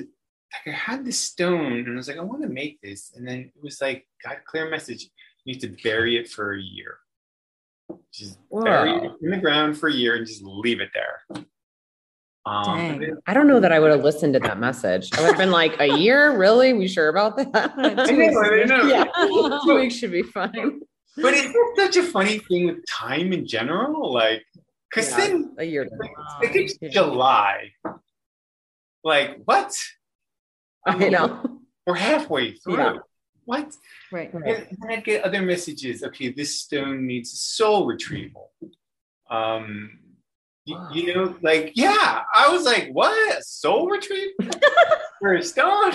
like 0.66 0.74
I 0.74 0.78
had 0.78 1.04
this 1.04 1.18
stone 1.18 1.72
and 1.72 1.92
I 1.92 1.96
was 1.96 2.08
like, 2.08 2.18
I 2.18 2.22
want 2.22 2.42
to 2.42 2.48
make 2.48 2.80
this. 2.80 3.12
And 3.14 3.26
then 3.26 3.50
it 3.54 3.62
was 3.62 3.80
like, 3.80 4.06
got 4.22 4.36
a 4.36 4.40
clear 4.46 4.70
message. 4.70 5.08
You 5.44 5.54
need 5.54 5.60
to 5.60 5.76
bury 5.82 6.16
it 6.16 6.28
for 6.28 6.54
a 6.54 6.60
year. 6.60 6.98
Just 8.12 8.38
Whoa. 8.48 8.64
bury 8.64 8.92
it 8.92 9.12
in 9.22 9.30
the 9.30 9.38
ground 9.38 9.76
for 9.76 9.88
a 9.88 9.92
year 9.92 10.16
and 10.16 10.26
just 10.26 10.42
leave 10.42 10.80
it 10.80 10.90
there. 10.94 11.44
Um, 12.46 12.64
Dang. 12.64 13.16
I 13.26 13.34
don't 13.34 13.48
know 13.48 13.60
that 13.60 13.72
I 13.72 13.78
would 13.78 13.90
have 13.90 14.04
listened 14.04 14.34
to 14.34 14.40
that 14.40 14.58
message. 14.58 15.10
I 15.14 15.20
would 15.20 15.28
have 15.28 15.38
been 15.38 15.50
like, 15.50 15.80
a 15.80 15.98
year? 15.98 16.36
Really? 16.36 16.72
We 16.72 16.88
sure 16.88 17.08
about 17.08 17.36
that? 17.36 17.74
Two 18.08 18.16
weeks. 18.16 18.36
Yeah. 18.68 19.04
Two 19.64 19.74
weeks 19.76 19.94
should 19.94 20.12
be 20.12 20.22
fine. 20.22 20.80
But 21.16 21.34
it's 21.34 21.54
such 21.76 21.96
a 21.96 22.02
funny 22.02 22.38
thing 22.38 22.66
with 22.66 22.84
time 22.86 23.32
in 23.32 23.46
general. 23.46 24.12
Like, 24.12 24.44
because 24.94 25.10
yeah, 25.10 25.16
then 25.16 25.54
a 25.58 25.64
year. 25.64 25.88
Like, 26.40 26.54
it's 26.54 26.78
yeah. 26.80 26.88
July. 26.90 27.72
Like, 29.02 29.40
what? 29.44 29.74
I 30.86 30.96
know. 31.08 31.60
We're 31.86 31.96
halfway 31.96 32.52
through. 32.64 32.78
Yeah. 32.78 32.96
What? 33.44 33.76
Right. 34.10 34.32
right. 34.32 34.68
And 34.68 34.78
then 34.80 34.90
I 34.90 35.00
get 35.00 35.24
other 35.24 35.42
messages. 35.42 36.02
Okay, 36.02 36.30
this 36.30 36.60
stone 36.60 37.06
needs 37.06 37.38
soul 37.38 37.86
retrieval. 37.86 38.52
Um, 39.28 39.98
you, 40.64 40.78
you, 40.92 41.14
know, 41.14 41.36
like, 41.42 41.72
yeah, 41.74 42.22
I 42.34 42.48
was 42.48 42.64
like, 42.64 42.88
what? 42.92 43.44
Soul 43.44 43.88
retrieval 43.88 44.46
for 45.20 45.34
a 45.34 45.42
stone? 45.42 45.92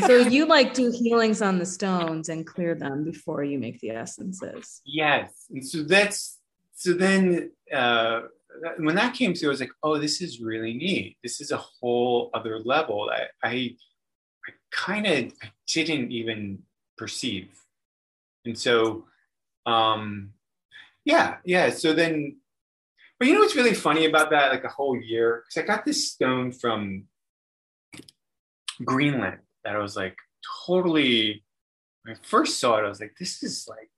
so 0.00 0.16
you 0.16 0.46
like 0.46 0.74
do 0.74 0.90
healings 0.90 1.42
on 1.42 1.60
the 1.60 1.66
stones 1.66 2.28
and 2.28 2.44
clear 2.44 2.74
them 2.74 3.04
before 3.04 3.44
you 3.44 3.60
make 3.60 3.78
the 3.78 3.90
essences. 3.90 4.80
Yes. 4.84 5.46
And 5.50 5.64
so 5.64 5.84
that's, 5.84 6.35
so 6.76 6.92
then 6.92 7.52
uh, 7.74 8.22
when 8.76 8.96
that 8.96 9.14
came 9.14 9.34
through, 9.34 9.48
I 9.48 9.50
was 9.50 9.60
like, 9.60 9.72
oh, 9.82 9.98
this 9.98 10.20
is 10.20 10.40
really 10.40 10.74
neat. 10.74 11.16
This 11.22 11.40
is 11.40 11.50
a 11.50 11.56
whole 11.56 12.30
other 12.34 12.58
level 12.58 13.08
that 13.10 13.30
I, 13.42 13.74
I 14.46 14.52
kind 14.70 15.06
of 15.06 15.32
didn't 15.66 16.12
even 16.12 16.58
perceive. 16.98 17.48
And 18.44 18.58
so, 18.58 19.06
um, 19.64 20.34
yeah, 21.06 21.36
yeah. 21.46 21.70
So 21.70 21.94
then, 21.94 22.36
but 23.18 23.26
you 23.26 23.34
know 23.34 23.40
what's 23.40 23.56
really 23.56 23.74
funny 23.74 24.04
about 24.04 24.28
that? 24.30 24.52
Like 24.52 24.64
a 24.64 24.68
whole 24.68 25.00
year, 25.00 25.44
because 25.48 25.64
I 25.64 25.66
got 25.66 25.86
this 25.86 26.12
stone 26.12 26.52
from 26.52 27.04
Greenland 28.84 29.38
that 29.64 29.74
I 29.74 29.78
was 29.78 29.96
like 29.96 30.16
totally. 30.66 31.42
When 32.02 32.14
I 32.14 32.18
first 32.22 32.60
saw 32.60 32.76
it, 32.76 32.84
I 32.84 32.88
was 32.88 33.00
like, 33.00 33.16
this 33.18 33.42
is 33.42 33.66
like, 33.66 33.90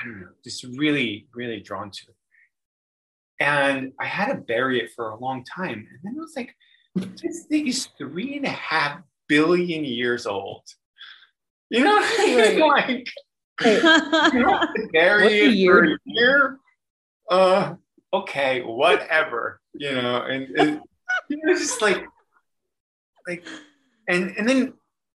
I 0.00 0.04
don't 0.04 0.20
know, 0.20 0.28
just 0.42 0.64
really, 0.64 1.26
really 1.34 1.60
drawn 1.60 1.90
to 1.90 2.02
it. 2.08 2.16
And 3.40 3.92
I 4.00 4.06
had 4.06 4.32
to 4.32 4.36
bury 4.36 4.80
it 4.80 4.90
for 4.94 5.10
a 5.10 5.18
long 5.18 5.44
time. 5.44 5.86
And 5.90 5.98
then 6.02 6.14
I 6.16 6.20
was 6.20 6.34
like, 6.36 6.54
this 6.94 7.44
thing 7.48 7.66
is 7.66 7.88
three 7.98 8.36
and 8.36 8.46
a 8.46 8.50
half 8.50 9.00
billion 9.28 9.84
years 9.84 10.26
old. 10.26 10.62
You 11.70 11.84
know, 11.84 11.96
like 12.60 13.08
you 13.64 13.82
know, 13.82 14.60
bury 14.92 15.40
it 15.40 15.54
year? 15.54 15.74
for 15.74 15.84
a 15.84 15.98
year. 16.04 16.58
Uh, 17.30 17.74
okay, 18.12 18.62
whatever. 18.62 19.60
You 19.74 19.92
know, 19.92 20.22
and, 20.22 20.48
and 20.56 20.80
you 21.28 21.38
know, 21.42 21.54
just 21.54 21.82
like, 21.82 22.04
like, 23.26 23.44
and 24.08 24.34
and 24.36 24.48
then 24.48 24.74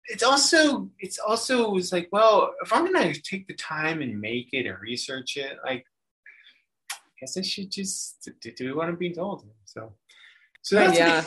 it's 0.07 0.23
also 0.23 0.89
it's 0.99 1.19
also 1.19 1.69
was 1.69 1.91
like, 1.91 2.09
well, 2.11 2.53
if 2.61 2.71
I'm 2.71 2.85
gonna 2.91 3.13
take 3.13 3.47
the 3.47 3.53
time 3.55 4.01
and 4.01 4.19
make 4.19 4.49
it 4.53 4.65
and 4.65 4.79
research 4.79 5.37
it, 5.37 5.57
like 5.65 5.85
I 6.91 6.95
guess 7.19 7.37
I 7.37 7.41
should 7.41 7.71
just 7.71 8.29
do 8.55 8.75
what 8.75 8.87
I'm 8.87 8.95
being 8.95 9.13
told. 9.13 9.45
So, 9.65 9.93
so 10.61 10.75
that's 10.75 10.97
yeah. 10.97 11.23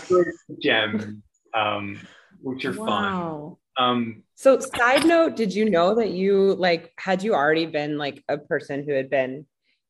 gem, 0.62 1.22
um, 1.54 2.00
which 2.40 2.64
are 2.64 2.72
wow. 2.72 3.58
fun. 3.76 3.86
Um, 3.86 4.22
so 4.34 4.58
side 4.58 5.06
note, 5.06 5.36
did 5.36 5.54
you 5.54 5.68
know 5.68 5.94
that 5.94 6.10
you 6.10 6.54
like 6.54 6.92
had 6.98 7.22
you 7.22 7.34
already 7.34 7.66
been 7.66 7.98
like 7.98 8.22
a 8.28 8.38
person 8.38 8.84
who 8.84 8.92
had 8.92 9.10
been 9.10 9.46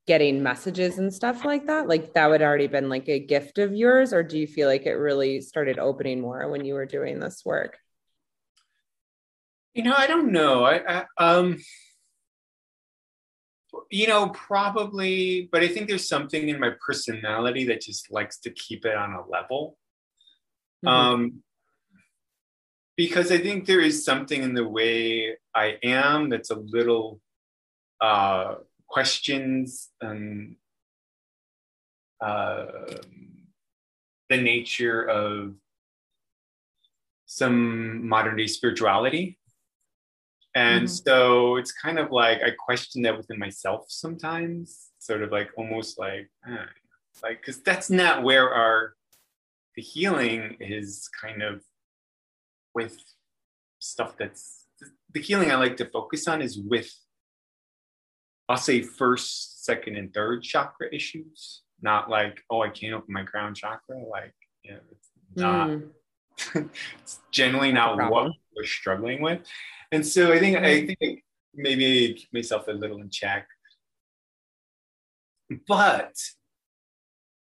getting 0.07 0.43
messages 0.43 0.99
and 0.99 1.13
stuff 1.15 1.45
like 1.45 1.67
that? 1.67 1.87
Like 1.87 2.15
that 2.15 2.29
would 2.29 2.43
already 2.43 2.67
been 2.67 2.89
like 2.89 3.09
a 3.09 3.21
gift 3.21 3.59
of 3.59 3.75
yours, 3.75 4.13
or 4.13 4.23
do 4.25 4.39
you 4.39 4.47
feel 4.49 4.69
like 4.69 4.87
it 4.87 4.95
really 4.95 5.41
started 5.41 5.79
opening 5.79 6.21
more 6.21 6.51
when 6.51 6.65
you 6.65 6.75
were 6.75 6.87
doing 6.87 7.21
this 7.21 7.43
work? 7.45 7.79
You 9.75 9.85
know, 9.85 9.95
I 9.97 10.07
don't 10.07 10.33
know. 10.33 10.65
I, 10.65 10.81
I 11.01 11.05
um 11.19 11.59
you 13.91 14.07
know, 14.07 14.29
probably, 14.31 15.49
but 15.51 15.63
I 15.63 15.69
think 15.69 15.89
there's 15.89 16.09
something 16.09 16.49
in 16.49 16.61
my 16.61 16.71
personality 16.85 17.65
that 17.67 17.81
just 17.81 18.11
likes 18.11 18.39
to 18.41 18.51
keep 18.51 18.85
it 18.85 18.97
on 18.97 19.15
a 19.15 19.27
level. 19.29 19.77
Mm-hmm. 20.85 20.89
Um, 20.89 21.43
because 22.97 23.33
I 23.33 23.39
think 23.39 23.67
there 23.67 23.81
is 23.81 24.05
something 24.05 24.43
in 24.43 24.55
the 24.55 24.69
way 24.69 25.37
I 25.55 25.79
am 25.83 26.29
that's 26.29 26.51
a 26.51 26.57
little 26.57 27.21
uh, 28.01 28.57
questions 28.87 29.89
and 30.01 30.57
uh, 32.21 32.67
the 34.29 34.37
nature 34.37 35.03
of 35.03 35.55
some 37.27 38.07
modern 38.07 38.37
day 38.37 38.47
spirituality. 38.47 39.39
And 40.55 40.85
mm-hmm. 40.85 41.09
so 41.09 41.57
it's 41.57 41.73
kind 41.73 41.99
of 41.99 42.11
like 42.11 42.43
I 42.43 42.51
question 42.51 43.03
that 43.03 43.17
within 43.17 43.39
myself 43.39 43.87
sometimes, 43.89 44.91
sort 44.99 45.23
of 45.23 45.31
like 45.31 45.51
almost 45.57 45.99
like, 45.99 46.29
like, 47.23 47.41
because 47.41 47.63
that's 47.63 47.91
not 47.91 48.23
where 48.23 48.53
our 48.53 48.95
the 49.77 49.83
healing 49.83 50.57
is 50.59 51.09
kind 51.21 51.43
of 51.43 51.63
with 52.75 52.99
stuff 53.79 54.17
that's 54.19 54.67
the 55.13 55.21
healing 55.21 55.51
I 55.51 55.57
like 55.57 55.77
to 55.79 55.85
focus 55.85 56.27
on 56.29 56.43
is 56.43 56.59
with, 56.59 56.93
I'll 58.49 58.57
say, 58.57 58.83
first, 58.83 59.65
second, 59.65 59.97
and 59.97 60.13
third 60.13 60.43
chakra 60.43 60.89
issues, 60.93 61.63
not 61.83 62.11
like, 62.11 62.43
oh, 62.51 62.63
I 62.63 62.69
can't 62.69 62.95
open 62.95 63.13
my 63.13 63.25
crown 63.25 63.55
chakra. 63.55 63.99
Like, 64.09 64.35
you 64.63 64.73
know, 64.73 64.81
it's 64.91 65.09
not, 65.35 65.69
mm. 65.69 65.91
it's 67.03 67.21
generally 67.31 67.73
not 67.73 67.97
what 68.11 68.33
we're 68.55 68.65
struggling 68.65 69.23
with. 69.23 69.41
And 69.93 70.07
so 70.07 70.33
I 70.33 70.39
think 70.39 70.57
I 70.57 70.61
mm-hmm. 70.61 70.93
think 70.99 71.25
maybe 71.55 72.11
I 72.11 72.13
keep 72.19 72.33
myself 72.33 72.69
a 72.69 72.73
little 72.73 73.01
in 73.01 73.11
check. 73.11 73.47
But 75.67 76.15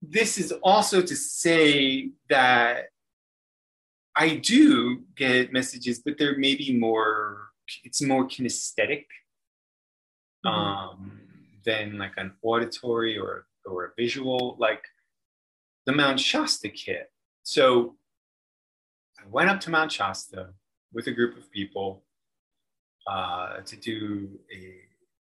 this 0.02 0.38
is 0.38 0.52
also 0.64 1.02
to 1.02 1.16
say 1.16 2.12
that 2.30 2.88
I 4.16 4.36
do 4.36 5.04
get 5.16 5.54
messages, 5.54 6.00
but 6.00 6.18
they're 6.18 6.38
maybe 6.38 6.78
more, 6.78 7.50
it's 7.84 8.02
more 8.02 8.28
kinesthetic 8.28 9.06
mm-hmm. 10.46 10.50
um, 10.50 11.22
than 11.66 11.98
like 11.98 12.14
an 12.18 12.34
auditory 12.42 13.18
or, 13.18 13.48
or 13.66 13.86
a 13.86 13.90
visual, 13.98 14.58
like 14.60 14.84
the 15.86 15.94
Mount 15.94 16.20
Shasta 16.20 16.70
kit. 16.70 17.10
So 17.44 17.96
I 19.18 19.28
went 19.30 19.50
up 19.50 19.62
to 19.62 19.72
Mount 19.72 19.92
Shasta 19.92 20.50
with 20.94 21.08
a 21.08 21.12
group 21.12 21.38
of 21.38 21.52
people 21.52 22.04
uh, 23.08 23.62
to 23.66 23.76
do 23.76 24.30
a 24.54 24.76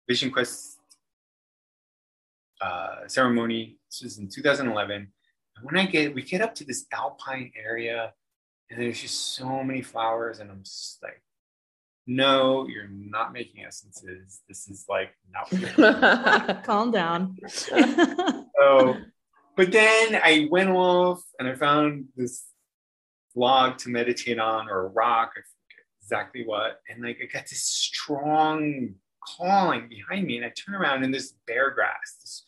Vision 0.07 0.31
Quest 0.31 0.77
uh, 2.61 3.07
ceremony. 3.07 3.77
This 3.89 4.03
was 4.03 4.17
in 4.17 4.29
2011. 4.29 4.95
And 5.55 5.65
when 5.65 5.77
I 5.77 5.85
get, 5.85 6.13
we 6.13 6.21
get 6.21 6.41
up 6.41 6.55
to 6.55 6.65
this 6.65 6.85
alpine 6.93 7.51
area, 7.55 8.13
and 8.69 8.81
there's 8.81 9.01
just 9.01 9.35
so 9.35 9.63
many 9.63 9.81
flowers, 9.81 10.39
and 10.39 10.49
I'm 10.49 10.63
just 10.63 10.99
like, 11.01 11.21
no, 12.07 12.67
you're 12.67 12.89
not 12.89 13.31
making 13.31 13.63
essences. 13.63 14.41
This 14.47 14.67
is 14.67 14.85
like 14.89 15.11
not. 15.31 16.63
Calm 16.63 16.91
down. 16.91 17.37
so, 17.47 18.97
but 19.55 19.71
then 19.71 20.19
I 20.23 20.47
went 20.49 20.71
off 20.71 21.21
and 21.39 21.47
I 21.47 21.55
found 21.55 22.05
this 22.15 22.45
log 23.35 23.77
to 23.79 23.89
meditate 23.89 24.39
on 24.39 24.67
or 24.67 24.85
a 24.85 24.89
rock. 24.89 25.33
I 25.37 25.41
exactly 26.11 26.43
what. 26.45 26.81
And 26.89 27.03
like 27.03 27.19
I 27.21 27.25
got 27.25 27.47
this 27.47 27.63
strong 27.63 28.95
calling 29.25 29.87
behind 29.87 30.27
me, 30.27 30.37
and 30.37 30.45
I 30.45 30.49
turn 30.49 30.75
around 30.75 31.03
and 31.03 31.13
this 31.13 31.35
bear 31.47 31.71
grass, 31.71 32.17
this 32.21 32.45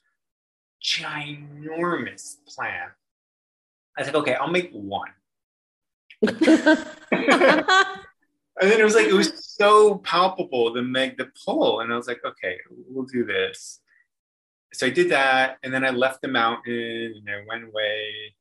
ginormous 0.83 2.35
plant. 2.47 2.91
I 3.97 4.01
was 4.01 4.07
like, 4.07 4.15
okay, 4.15 4.35
I'll 4.35 4.49
make 4.49 4.71
one. 4.71 5.09
and 6.21 6.37
then 8.61 8.79
it 8.79 8.83
was 8.83 8.95
like 8.95 9.07
it 9.07 9.13
was 9.13 9.45
so 9.45 9.97
palpable 9.99 10.73
the 10.73 10.81
meg 10.81 11.17
the 11.17 11.29
pull, 11.45 11.79
and 11.79 11.93
I 11.93 11.95
was 11.95 12.07
like, 12.07 12.21
okay, 12.25 12.57
we'll 12.89 13.05
do 13.05 13.25
this. 13.25 13.79
So 14.73 14.87
I 14.87 14.89
did 14.89 15.09
that, 15.11 15.57
and 15.63 15.73
then 15.73 15.85
I 15.85 15.91
left 15.91 16.21
the 16.21 16.27
mountain 16.27 17.13
and 17.17 17.29
I 17.29 17.43
went 17.47 17.63
away. 17.63 18.35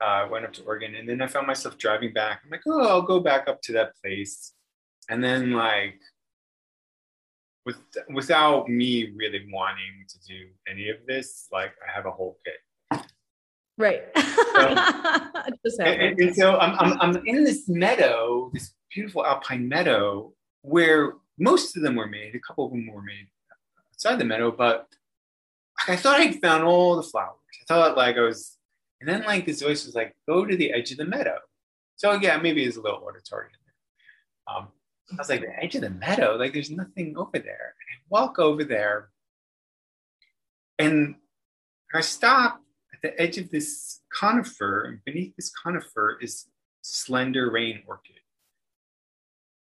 Uh, 0.00 0.26
went 0.30 0.44
up 0.44 0.52
to 0.52 0.62
Oregon, 0.64 0.94
and 0.96 1.08
then 1.08 1.22
I 1.22 1.26
found 1.26 1.46
myself 1.46 1.78
driving 1.78 2.12
back. 2.12 2.40
I'm 2.44 2.50
like, 2.50 2.62
oh, 2.66 2.88
I'll 2.88 3.02
go 3.02 3.20
back 3.20 3.48
up 3.48 3.62
to 3.62 3.72
that 3.74 3.92
place, 4.02 4.52
and 5.08 5.22
then 5.22 5.52
like 5.52 6.00
with 7.64 7.76
without 8.12 8.68
me 8.68 9.12
really 9.16 9.46
wanting 9.52 10.04
to 10.08 10.18
do 10.26 10.48
any 10.68 10.88
of 10.90 10.96
this, 11.06 11.48
like 11.52 11.72
I 11.86 11.94
have 11.94 12.06
a 12.06 12.10
whole 12.10 12.38
kit. 12.44 13.04
Right. 13.76 14.02
So, 14.16 15.82
and, 15.84 16.20
and, 16.20 16.36
so 16.36 16.56
I'm, 16.58 16.78
I'm, 16.78 17.00
I'm 17.00 17.26
in 17.26 17.42
this 17.44 17.68
meadow, 17.68 18.50
this 18.52 18.72
beautiful 18.92 19.26
alpine 19.26 19.68
meadow, 19.68 20.32
where 20.62 21.14
most 21.38 21.76
of 21.76 21.82
them 21.82 21.96
were 21.96 22.06
made. 22.06 22.34
A 22.34 22.40
couple 22.40 22.66
of 22.66 22.70
them 22.70 22.86
were 22.92 23.02
made 23.02 23.26
outside 23.92 24.18
the 24.18 24.24
meadow, 24.24 24.52
but 24.52 24.86
I 25.88 25.96
thought 25.96 26.20
I'd 26.20 26.40
found 26.40 26.64
all 26.64 26.96
the 26.96 27.02
flowers. 27.02 27.38
I 27.62 27.64
thought 27.66 27.96
like 27.96 28.16
I 28.16 28.20
was, 28.20 28.56
and 29.04 29.12
then 29.20 29.26
like 29.26 29.44
this 29.44 29.60
voice 29.60 29.84
was 29.84 29.94
like, 29.94 30.16
go 30.26 30.46
to 30.46 30.56
the 30.56 30.72
edge 30.72 30.90
of 30.90 30.96
the 30.96 31.04
meadow. 31.04 31.36
So 31.96 32.12
yeah, 32.12 32.38
maybe 32.38 32.64
it's 32.64 32.78
a 32.78 32.80
little 32.80 33.04
auditory 33.06 33.48
in 33.48 33.58
there. 33.66 34.56
Um, 34.56 34.68
I 35.12 35.16
was 35.18 35.28
like, 35.28 35.42
the 35.42 35.62
edge 35.62 35.74
of 35.74 35.82
the 35.82 35.90
meadow, 35.90 36.36
like 36.36 36.54
there's 36.54 36.70
nothing 36.70 37.14
over 37.18 37.38
there. 37.38 37.74
And 37.76 37.90
I 37.92 38.00
walk 38.08 38.38
over 38.38 38.64
there 38.64 39.10
and 40.78 41.16
I 41.94 42.00
stop 42.00 42.62
at 42.94 43.02
the 43.02 43.20
edge 43.20 43.36
of 43.36 43.50
this 43.50 44.00
conifer, 44.10 44.84
and 44.84 45.04
beneath 45.04 45.36
this 45.36 45.50
conifer 45.50 46.18
is 46.20 46.46
slender 46.80 47.50
rein 47.50 47.82
orchid. 47.86 48.16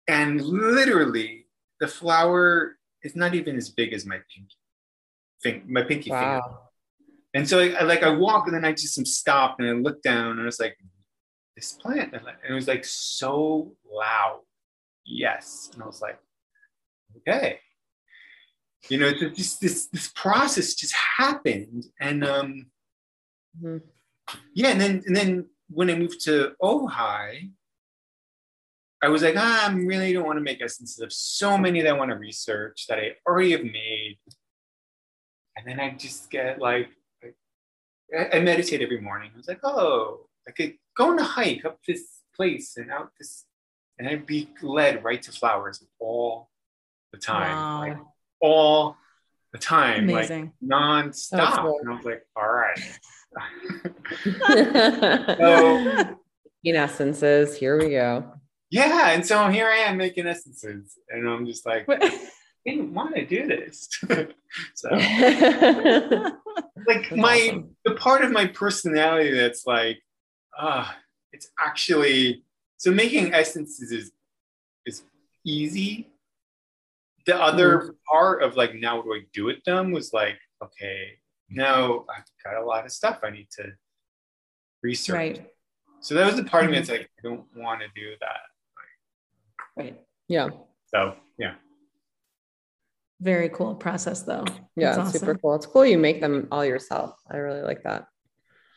And 0.07 0.41
literally, 0.41 1.45
the 1.79 1.87
flower 1.87 2.77
is 3.03 3.15
not 3.15 3.35
even 3.35 3.55
as 3.55 3.69
big 3.69 3.93
as 3.93 4.03
my 4.03 4.19
pinky, 5.43 5.63
my 5.67 5.83
pinky 5.83 6.09
wow. 6.09 6.41
finger. 6.41 6.57
And 7.37 7.47
so 7.47 7.59
I, 7.59 7.69
I, 7.79 7.83
like 7.83 8.01
I 8.01 8.09
walk 8.09 8.47
and 8.47 8.55
then 8.55 8.65
I 8.65 8.71
just 8.71 8.97
am 8.97 9.05
stopped 9.05 9.59
and 9.59 9.69
I 9.69 9.73
look 9.73 10.01
down 10.01 10.31
and 10.31 10.41
I 10.41 10.45
was 10.45 10.59
like, 10.59 10.75
this 11.55 11.73
plant, 11.73 12.13
and 12.13 12.23
it 12.47 12.53
was 12.53 12.67
like 12.67 12.85
so 12.85 13.73
loud 13.91 14.41
yes. 15.07 15.69
And 15.73 15.81
I 15.81 15.85
was 15.85 16.01
like, 16.01 16.19
okay. 17.17 17.59
You 18.89 18.99
know, 18.99 19.11
this 19.11 19.57
this 19.57 19.87
this 19.87 20.11
process 20.15 20.75
just 20.75 20.93
happened, 20.93 21.85
and 21.99 22.23
um, 22.23 22.67
mm-hmm. 23.61 23.77
yeah, 24.53 24.69
and 24.69 24.79
then 24.79 25.03
and 25.05 25.15
then 25.15 25.45
when 25.67 25.89
I 25.89 25.95
moved 25.95 26.23
to 26.25 26.53
Ojai, 26.61 27.51
I 29.01 29.07
was 29.09 29.23
like, 29.23 29.35
ah, 29.35 29.67
I 29.67 29.73
really 29.73 30.13
don't 30.13 30.25
want 30.25 30.37
to 30.37 30.43
make 30.43 30.61
essences 30.61 30.99
of 30.99 31.11
so 31.11 31.57
many 31.57 31.81
that 31.81 31.89
I 31.89 31.97
want 31.97 32.11
to 32.11 32.17
research 32.17 32.85
that 32.87 32.99
I 32.99 33.15
already 33.27 33.51
have 33.51 33.63
made, 33.63 34.19
and 35.57 35.67
then 35.67 35.81
I 35.81 35.95
just 35.97 36.29
get 36.29 36.59
like, 36.59 36.87
I, 38.15 38.37
I 38.37 38.39
meditate 38.39 38.81
every 38.81 39.01
morning. 39.01 39.31
I 39.33 39.37
was 39.37 39.47
like, 39.47 39.59
oh, 39.63 40.27
I 40.47 40.51
could 40.51 40.75
go 40.95 41.11
on 41.11 41.19
a 41.19 41.23
hike 41.23 41.65
up 41.65 41.79
this 41.85 42.21
place 42.35 42.77
and 42.77 42.91
out 42.91 43.11
this 43.17 43.45
and 43.99 44.07
I'd 44.07 44.25
be 44.25 44.49
led 44.61 45.03
right 45.03 45.21
to 45.23 45.31
flowers 45.31 45.83
all 45.99 46.49
the 47.11 47.17
time, 47.17 47.55
wow. 47.55 47.79
like 47.79 47.97
all 48.41 48.97
the 49.51 49.57
time, 49.57 50.09
Amazing. 50.09 50.53
like 50.61 50.71
nonstop. 50.71 51.61
Cool. 51.61 51.79
And 51.81 51.89
I 51.89 51.95
was 51.95 52.05
like, 52.05 52.25
all 52.35 52.49
right. 52.49 52.79
so, 55.37 56.17
in 56.63 56.75
essences, 56.75 57.57
here 57.57 57.77
we 57.77 57.89
go. 57.91 58.33
Yeah, 58.69 59.11
and 59.11 59.25
so 59.25 59.47
here 59.47 59.67
I 59.67 59.77
am 59.77 59.97
making 59.97 60.27
essences, 60.27 60.97
and 61.09 61.27
I'm 61.27 61.45
just 61.45 61.65
like, 61.65 61.85
I 61.89 62.29
didn't 62.67 62.93
want 62.93 63.15
to 63.15 63.25
do 63.25 63.47
this. 63.47 63.87
so, 64.75 64.89
like 66.87 67.15
my 67.15 67.49
awesome. 67.49 67.75
the 67.85 67.95
part 67.95 68.23
of 68.23 68.31
my 68.31 68.45
personality 68.47 69.33
that's 69.33 69.65
like, 69.65 69.99
ah, 70.57 70.91
uh, 70.91 70.93
it's 71.31 71.49
actually 71.59 72.43
so 72.77 72.91
making 72.91 73.33
essences 73.33 73.91
is 73.91 74.11
is 74.85 75.03
easy. 75.45 76.09
The 77.25 77.35
other 77.35 77.79
mm-hmm. 77.79 77.89
part 78.09 78.43
of 78.43 78.55
like 78.55 78.75
now 78.75 78.97
what 78.97 79.05
do 79.05 79.13
I 79.13 79.21
do 79.33 79.45
with 79.45 79.63
them 79.65 79.91
was 79.91 80.13
like, 80.13 80.37
okay, 80.63 81.19
now 81.49 82.05
I've 82.15 82.25
got 82.43 82.61
a 82.61 82.65
lot 82.65 82.85
of 82.85 82.91
stuff 82.91 83.19
I 83.23 83.29
need 83.29 83.47
to 83.57 83.71
research. 84.83 85.15
Right. 85.15 85.47
So 85.99 86.15
that 86.15 86.25
was 86.25 86.35
the 86.35 86.43
part 86.43 86.63
mm-hmm. 86.63 86.67
of 86.67 86.71
me 86.71 86.77
that's 86.79 86.89
like, 86.89 87.09
I 87.19 87.27
don't 87.27 87.45
want 87.55 87.81
to 87.81 87.87
do 87.95 88.11
that. 88.21 88.41
right. 89.77 89.99
Yeah. 90.27 90.49
So 90.93 91.15
yeah. 91.37 91.55
Very 93.19 93.49
cool 93.49 93.75
process 93.75 94.23
though. 94.23 94.45
Yeah, 94.75 94.89
it's 94.89 94.97
awesome. 94.99 95.19
super 95.19 95.35
cool. 95.35 95.55
It's 95.55 95.65
cool 95.65 95.85
you 95.85 95.97
make 95.97 96.21
them 96.21 96.47
all 96.51 96.63
yourself. 96.63 97.15
I 97.31 97.37
really 97.37 97.61
like 97.61 97.83
that. 97.83 98.07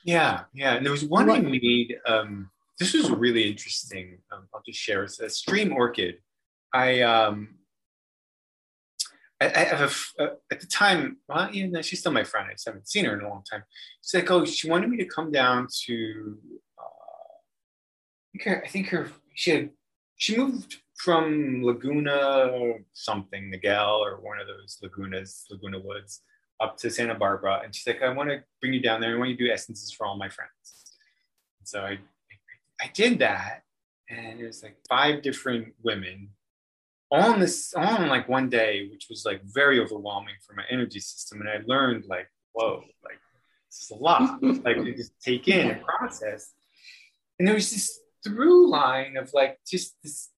Yeah, 0.05 0.45
yeah. 0.55 0.74
And 0.74 0.84
there 0.84 0.93
was 0.93 1.05
one 1.05 1.26
what? 1.26 1.38
I 1.38 1.43
made 1.43 1.97
um 2.07 2.51
this 2.80 2.95
was 2.95 3.11
really 3.11 3.49
interesting. 3.49 4.18
Um, 4.32 4.49
I'll 4.55 4.62
just 4.66 4.80
share. 4.80 5.05
It's 5.05 5.20
a 5.20 5.28
stream 5.28 5.72
orchid. 5.74 6.16
I 6.72 7.03
um, 7.03 7.57
I, 9.38 9.47
I 9.49 9.59
have 9.64 9.97
a, 10.18 10.22
uh, 10.22 10.28
at 10.51 10.61
the 10.61 10.66
time. 10.66 11.18
Well, 11.28 11.51
even 11.53 11.72
though 11.72 11.82
she's 11.82 12.01
still 12.01 12.11
my 12.11 12.24
friend, 12.24 12.49
I 12.49 12.55
just 12.55 12.66
haven't 12.66 12.88
seen 12.88 13.05
her 13.05 13.18
in 13.18 13.24
a 13.24 13.28
long 13.28 13.45
time. 13.49 13.64
She's 14.03 14.14
like, 14.14 14.30
oh, 14.30 14.47
she 14.47 14.68
wanted 14.68 14.88
me 14.88 14.97
to 14.97 15.05
come 15.05 15.30
down 15.30 15.68
to. 15.84 16.38
Uh, 16.78 16.82
I 16.82 18.38
think 18.38 18.45
her. 18.45 18.64
I 18.64 18.68
think 18.68 18.88
her. 18.88 19.11
She 19.34 19.51
had. 19.51 19.70
She 20.16 20.36
moved 20.36 20.78
from 21.05 21.62
Laguna 21.62 22.74
something, 22.92 23.53
Niguel, 23.53 24.01
or 24.01 24.20
one 24.20 24.38
of 24.38 24.46
those 24.46 24.78
Lagunas, 24.82 25.44
Laguna 25.51 25.78
Woods, 25.78 26.22
up 26.61 26.76
to 26.78 26.90
Santa 26.90 27.14
Barbara, 27.14 27.62
and 27.64 27.74
she's 27.74 27.86
like, 27.86 28.03
I 28.03 28.11
want 28.11 28.28
to 28.28 28.42
bring 28.61 28.74
you 28.74 28.82
down 28.82 29.01
there. 29.01 29.14
I 29.14 29.18
want 29.18 29.30
you 29.30 29.36
to 29.36 29.44
do 29.46 29.51
essences 29.51 29.92
for 29.92 30.07
all 30.07 30.18
my 30.18 30.28
friends. 30.28 30.98
And 31.59 31.68
so 31.68 31.80
I 31.80 31.98
I 32.80 32.90
did 32.94 33.18
that, 33.18 33.62
and 34.09 34.40
it 34.40 34.46
was 34.46 34.62
like 34.62 34.76
five 34.88 35.22
different 35.22 35.74
women 35.82 36.30
on 37.11 37.40
this 37.40 37.74
on 37.74 38.09
like 38.09 38.28
one 38.28 38.48
day, 38.48 38.88
which 38.90 39.07
was 39.11 39.24
like 39.24 39.42
very 39.44 39.80
overwhelming 39.80 40.34
for 40.46 40.55
my 40.55 40.64
energy 40.70 41.01
system. 41.01 41.40
And 41.40 41.48
I 41.48 41.61
learned 41.66 42.05
like, 42.07 42.28
whoa, 42.53 42.82
like 43.05 43.18
this 43.68 43.82
is 43.82 43.90
a 43.90 43.96
lot, 43.96 44.42
like 44.42 44.76
to 44.76 44.94
just 44.94 45.12
take 45.20 45.48
in 45.48 45.70
and 45.70 45.82
process. 45.82 46.53
And 47.38 47.48
there 47.48 47.55
was 47.55 47.70
this 47.70 48.01
through 48.22 48.68
line 48.68 49.16
of 49.16 49.30
like 49.32 49.59
just 49.66 49.96
this 50.03 50.28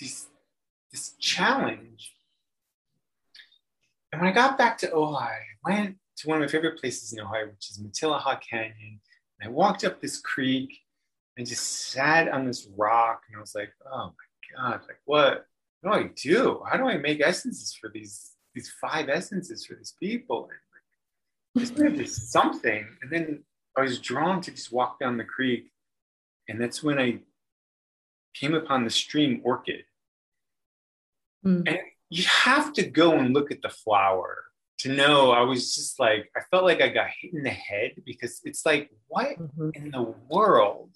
this 0.00 0.26
this 0.90 1.14
challenge. 1.18 2.14
And 4.12 4.20
when 4.20 4.30
I 4.30 4.34
got 4.34 4.58
back 4.58 4.76
to 4.78 4.88
Ojai, 4.88 5.38
I 5.66 5.70
went 5.70 5.96
to 6.18 6.28
one 6.28 6.36
of 6.36 6.42
my 6.42 6.52
favorite 6.52 6.78
places 6.78 7.12
in 7.12 7.24
Ojai, 7.24 7.50
which 7.50 7.70
is 7.70 7.80
Matilija 7.82 8.40
Canyon. 8.40 9.00
And 9.40 9.48
I 9.48 9.52
walked 9.52 9.84
up 9.84 10.00
this 10.00 10.20
creek 10.20 10.78
and 11.36 11.46
just 11.46 11.90
sat 11.90 12.28
on 12.28 12.46
this 12.46 12.68
rock 12.76 13.22
and 13.28 13.36
I 13.36 13.40
was 13.40 13.54
like, 13.54 13.72
oh 13.90 14.12
my 14.12 14.56
God, 14.56 14.80
like 14.86 15.00
what, 15.06 15.46
what 15.80 15.92
do 15.92 15.98
I 15.98 16.10
do? 16.14 16.62
How 16.70 16.76
do 16.76 16.86
I 16.86 16.98
make 16.98 17.20
essences 17.20 17.76
for 17.80 17.90
these 17.92 18.28
these 18.54 18.70
five 18.80 19.08
essences 19.08 19.64
for 19.64 19.74
these 19.74 19.94
people? 19.98 20.50
And 21.54 21.96
like, 21.96 22.06
something. 22.06 22.86
And 23.00 23.10
then 23.10 23.44
I 23.76 23.82
was 23.82 23.98
drawn 23.98 24.40
to 24.42 24.50
just 24.50 24.72
walk 24.72 25.00
down 25.00 25.16
the 25.16 25.24
creek, 25.24 25.70
and 26.48 26.60
that's 26.60 26.82
when 26.82 26.98
I 26.98 27.20
came 28.34 28.54
upon 28.54 28.84
the 28.84 28.90
stream 28.90 29.40
orchid. 29.44 29.84
Mm. 31.44 31.68
And 31.68 31.78
you 32.10 32.24
have 32.24 32.72
to 32.74 32.82
go 32.82 33.12
and 33.18 33.34
look 33.34 33.50
at 33.50 33.62
the 33.62 33.68
flower 33.68 34.44
to 34.78 34.92
know 34.92 35.30
I 35.30 35.42
was 35.42 35.74
just 35.74 36.00
like, 36.00 36.30
I 36.36 36.40
felt 36.50 36.64
like 36.64 36.82
I 36.82 36.88
got 36.88 37.08
hit 37.20 37.32
in 37.32 37.42
the 37.42 37.50
head 37.50 37.92
because 38.04 38.40
it's 38.44 38.66
like, 38.66 38.90
what 39.08 39.38
mm-hmm. 39.38 39.70
in 39.74 39.90
the 39.90 40.14
world 40.28 40.90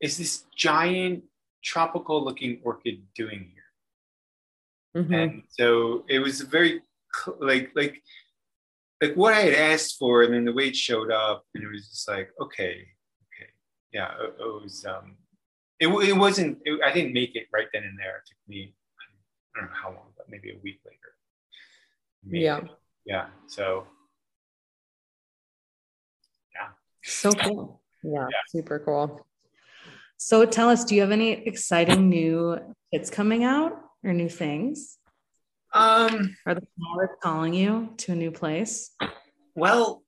is 0.00 0.18
this 0.18 0.44
giant 0.54 1.24
tropical 1.62 2.24
looking 2.24 2.60
orchid 2.64 3.02
doing 3.14 3.52
here? 3.52 5.02
Mm-hmm. 5.02 5.14
And 5.14 5.42
so 5.48 6.04
it 6.08 6.18
was 6.18 6.40
very 6.40 6.82
like, 7.38 7.70
like, 7.74 8.02
like 9.00 9.14
what 9.14 9.34
I 9.34 9.40
had 9.40 9.54
asked 9.54 9.98
for, 9.98 10.22
and 10.22 10.34
then 10.34 10.44
the 10.44 10.52
way 10.52 10.68
it 10.68 10.76
showed 10.76 11.10
up, 11.10 11.44
and 11.54 11.62
it 11.62 11.70
was 11.70 11.88
just 11.88 12.08
like, 12.08 12.30
okay, 12.40 12.86
okay, 13.22 13.50
yeah, 13.92 14.12
it, 14.20 14.34
it 14.40 14.62
was, 14.62 14.84
um, 14.84 15.16
it, 15.80 15.88
it 15.88 16.16
wasn't, 16.16 16.58
it, 16.64 16.80
I 16.84 16.92
didn't 16.92 17.12
make 17.12 17.36
it 17.36 17.46
right 17.52 17.66
then 17.72 17.84
and 17.84 17.98
there. 17.98 18.18
It 18.18 18.26
took 18.26 18.38
me, 18.48 18.74
I 19.54 19.60
don't 19.60 19.70
know 19.70 19.76
how 19.82 19.88
long, 19.90 20.08
but 20.16 20.26
maybe 20.28 20.50
a 20.50 20.58
week 20.62 20.80
later. 20.84 20.98
Maybe. 22.24 22.44
Yeah. 22.44 22.60
yeah 23.04 23.26
so. 23.46 23.86
Yeah. 26.54 26.68
So 27.02 27.32
cool. 27.32 27.82
Yeah, 28.02 28.26
yeah, 28.30 28.42
super 28.48 28.78
cool. 28.78 29.26
So 30.16 30.44
tell 30.46 30.70
us 30.70 30.84
do 30.84 30.94
you 30.94 31.02
have 31.02 31.10
any 31.10 31.32
exciting 31.32 32.08
new 32.08 32.58
kits 32.92 33.10
coming 33.10 33.44
out 33.44 33.72
or 34.02 34.12
new 34.12 34.28
things? 34.28 34.98
Um. 35.74 36.36
Are 36.46 36.54
the 36.54 36.66
flowers 36.78 37.10
calling 37.22 37.52
you 37.52 37.90
to 37.98 38.12
a 38.12 38.14
new 38.14 38.30
place? 38.30 38.92
Well 39.54 40.02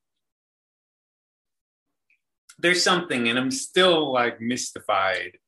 there's 2.58 2.82
something 2.82 3.28
and 3.28 3.38
i'm 3.38 3.50
still 3.50 4.12
like 4.12 4.40
mystified 4.40 5.38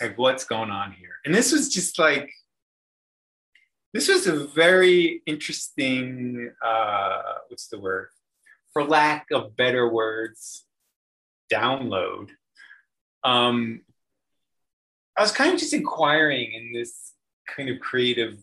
like 0.00 0.16
what's 0.18 0.44
going 0.44 0.70
on 0.70 0.92
here 0.92 1.16
and 1.24 1.34
this 1.34 1.52
was 1.52 1.72
just 1.72 1.98
like 1.98 2.30
this 3.94 4.08
was 4.08 4.26
a 4.26 4.44
very 4.48 5.22
interesting, 5.24 6.52
uh, 6.60 7.22
what's 7.46 7.68
the 7.68 7.78
word? 7.78 8.08
For 8.72 8.82
lack 8.82 9.28
of 9.30 9.56
better 9.56 9.88
words, 9.88 10.66
download. 11.50 12.30
Um, 13.22 13.82
I 15.16 15.22
was 15.22 15.30
kind 15.30 15.54
of 15.54 15.60
just 15.60 15.72
inquiring 15.72 16.54
in 16.54 16.72
this 16.72 17.12
kind 17.46 17.68
of 17.68 17.78
creative, 17.78 18.36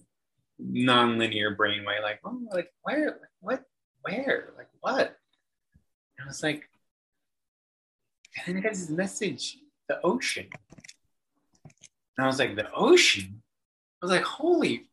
non-linear 0.57 1.53
brain 1.53 1.83
way, 1.83 1.95
like, 2.01 2.21
oh, 2.23 2.39
like 2.53 2.71
where, 2.83 3.19
what, 3.41 3.65
where, 4.03 4.53
like 4.57 4.69
what? 4.79 5.17
And 6.17 6.23
I 6.23 6.27
was 6.27 6.41
like, 6.41 6.69
and 8.37 8.55
then 8.55 8.57
I 8.57 8.65
got 8.65 8.71
this 8.71 8.89
message, 8.89 9.57
the 9.89 9.99
ocean. 10.01 10.47
And 12.21 12.25
I 12.25 12.27
was 12.27 12.37
like, 12.37 12.55
the 12.55 12.71
ocean? 12.71 13.41
I 14.01 14.05
was 14.05 14.11
like, 14.11 14.23
holy 14.23 14.91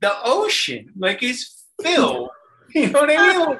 the 0.00 0.12
ocean 0.24 0.92
like 0.96 1.22
is 1.22 1.64
filled. 1.82 2.30
you 2.74 2.90
know 2.90 3.00
what 3.00 3.10
I 3.10 3.38
mean? 3.38 3.58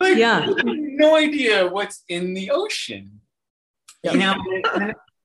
Like, 0.00 0.16
yeah. 0.16 0.52
no 0.64 1.16
idea 1.16 1.68
what's 1.68 2.04
in 2.08 2.34
the 2.34 2.50
ocean. 2.50 3.20
You 4.02 4.16
know, 4.16 4.34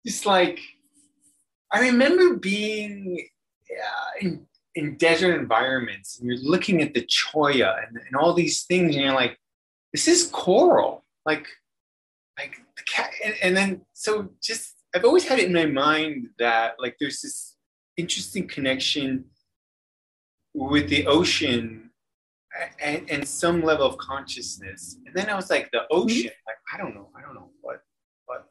just 0.06 0.26
like 0.26 0.60
I 1.72 1.80
remember 1.80 2.36
being 2.36 3.28
uh, 3.72 4.12
in, 4.22 4.46
in 4.76 4.98
desert 4.98 5.40
environments 5.40 6.20
and 6.20 6.30
you're 6.30 6.38
looking 6.38 6.82
at 6.82 6.94
the 6.94 7.02
cholla 7.02 7.76
and, 7.88 7.98
and 7.98 8.16
all 8.16 8.34
these 8.34 8.64
things 8.64 8.96
and 8.96 9.04
you're 9.04 9.14
like, 9.14 9.38
this 9.92 10.08
is 10.08 10.28
coral. 10.28 11.04
Like, 11.26 11.48
like 12.38 12.56
the 12.78 12.84
cat, 12.84 13.10
and, 13.26 13.34
and 13.42 13.58
then 13.58 13.82
so 13.94 14.30
just 14.42 14.77
I've 14.96 15.06
always 15.06 15.28
had 15.28 15.40
it 15.40 15.46
in 15.46 15.54
my 15.54 15.66
mind 15.66 16.30
that 16.40 16.76
like 16.80 16.96
there's 17.00 17.22
this 17.22 17.56
interesting 17.98 18.48
connection 18.48 19.26
with 20.54 20.90
the 20.90 21.06
ocean 21.08 21.92
and, 22.82 23.10
and, 23.10 23.28
some 23.28 23.62
level 23.62 23.86
of 23.86 23.98
consciousness. 23.98 24.98
And 25.06 25.16
then 25.16 25.30
I 25.30 25.36
was 25.36 25.50
like, 25.50 25.70
the 25.72 25.80
mm-hmm. 25.80 26.02
ocean, 26.02 26.32
like, 26.48 26.58
I 26.74 26.78
don't 26.78 26.96
know, 26.96 27.10
I 27.16 27.22
don't 27.22 27.36
know 27.36 27.50
what, 27.62 27.82
what, 28.26 28.48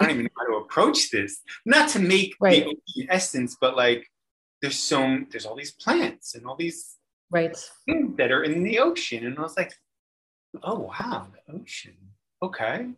I 0.00 0.04
don't 0.04 0.14
even 0.14 0.24
know 0.24 0.30
how 0.36 0.46
to 0.46 0.64
approach 0.64 1.10
this. 1.10 1.40
Not 1.64 1.88
to 1.90 2.00
make 2.00 2.34
right. 2.40 2.64
the 2.64 2.70
ocean 2.70 3.08
essence, 3.10 3.56
but 3.60 3.76
like, 3.76 4.06
there's 4.60 4.78
so, 4.78 5.20
there's 5.30 5.46
all 5.46 5.56
these 5.56 5.72
plants 5.72 6.34
and 6.34 6.46
all 6.46 6.56
these 6.56 6.96
right 7.30 7.56
things 7.86 8.16
that 8.16 8.32
are 8.32 8.42
in 8.42 8.64
the 8.64 8.78
ocean. 8.78 9.26
And 9.26 9.38
I 9.38 9.42
was 9.42 9.56
like, 9.56 9.74
oh, 10.62 10.90
wow, 11.00 11.28
the 11.32 11.54
ocean. 11.54 11.96
Okay. 12.42 12.88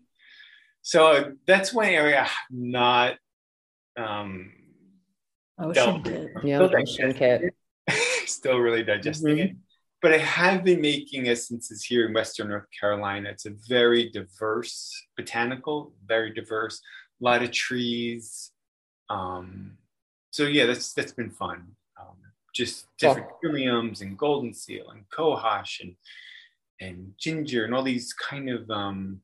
So 0.87 1.33
that's 1.49 1.75
one 1.75 1.87
area 1.87 2.21
I'm 2.21 2.71
not, 2.71 3.17
um, 3.97 4.53
Ocean 5.59 6.01
kit. 6.05 6.31
Yeah, 6.45 6.61
ocean 6.61 7.13
kit 7.19 7.43
still 8.29 8.59
really 8.59 8.85
digesting 8.85 9.37
mm-hmm. 9.37 9.47
it. 9.49 9.57
But 10.01 10.13
I 10.13 10.19
have 10.19 10.63
been 10.63 10.81
making 10.81 11.29
essences 11.29 11.83
here 11.83 12.07
in 12.07 12.15
Western 12.15 12.51
North 12.51 12.69
Carolina. 12.79 13.31
It's 13.31 13.47
a 13.47 13.55
very 13.69 14.11
diverse 14.11 14.93
botanical, 15.17 15.93
very 16.07 16.33
diverse, 16.33 16.81
a 17.21 17.25
lot 17.25 17.43
of 17.43 17.51
trees. 17.51 18.53
Um, 19.11 19.79
so 20.31 20.45
yeah, 20.45 20.67
that's 20.67 20.93
that's 20.93 21.13
been 21.13 21.31
fun. 21.31 21.65
Um, 22.01 22.15
just 22.55 22.87
different 22.99 23.27
oh. 23.45 23.93
and 24.01 24.17
golden 24.17 24.55
seal 24.55 24.91
and 24.91 25.03
cohosh 25.09 25.81
and 25.81 25.97
and 26.81 27.13
ginger 27.19 27.65
and 27.65 27.75
all 27.75 27.83
these 27.83 28.13
kind 28.13 28.49
of 28.49 28.71
um, 28.71 29.23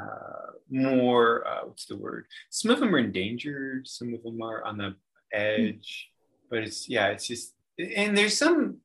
uh, 0.00 0.52
more 0.70 1.46
uh, 1.46 1.66
what's 1.66 1.86
the 1.86 1.96
word? 1.96 2.26
Some 2.50 2.70
of 2.70 2.80
them 2.80 2.94
are 2.94 2.98
endangered. 2.98 3.88
Some 3.88 4.14
of 4.14 4.22
them 4.22 4.42
are 4.42 4.64
on 4.64 4.78
the 4.78 4.90
hmm. 4.90 4.94
edge. 5.32 6.08
Mm. 6.08 6.48
But 6.50 6.58
it's 6.60 6.88
yeah, 6.88 7.08
it's 7.08 7.26
just 7.26 7.54
and 7.78 8.16
there's 8.16 8.36
some 8.36 8.78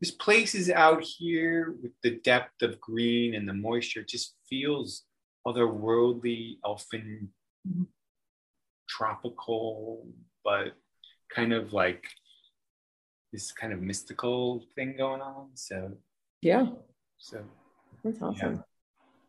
there's 0.00 0.10
places 0.10 0.68
out 0.68 1.02
here 1.02 1.76
with 1.80 1.92
the 2.02 2.18
depth 2.24 2.62
of 2.62 2.80
green 2.80 3.34
and 3.34 3.48
the 3.48 3.54
moisture 3.54 4.00
it 4.00 4.08
just 4.08 4.34
feels 4.48 5.04
otherworldly 5.46 6.56
elfin 6.64 7.28
tropical 8.88 10.06
but 10.44 10.72
kind 11.34 11.52
of 11.52 11.72
like 11.72 12.04
this 13.32 13.52
kind 13.52 13.72
of 13.72 13.80
mystical 13.80 14.64
thing 14.74 14.94
going 14.98 15.20
on 15.20 15.48
so 15.54 15.92
yeah 16.42 16.66
so 17.18 17.42
that's 18.04 18.20
awesome 18.20 18.56
yeah, 18.56 18.60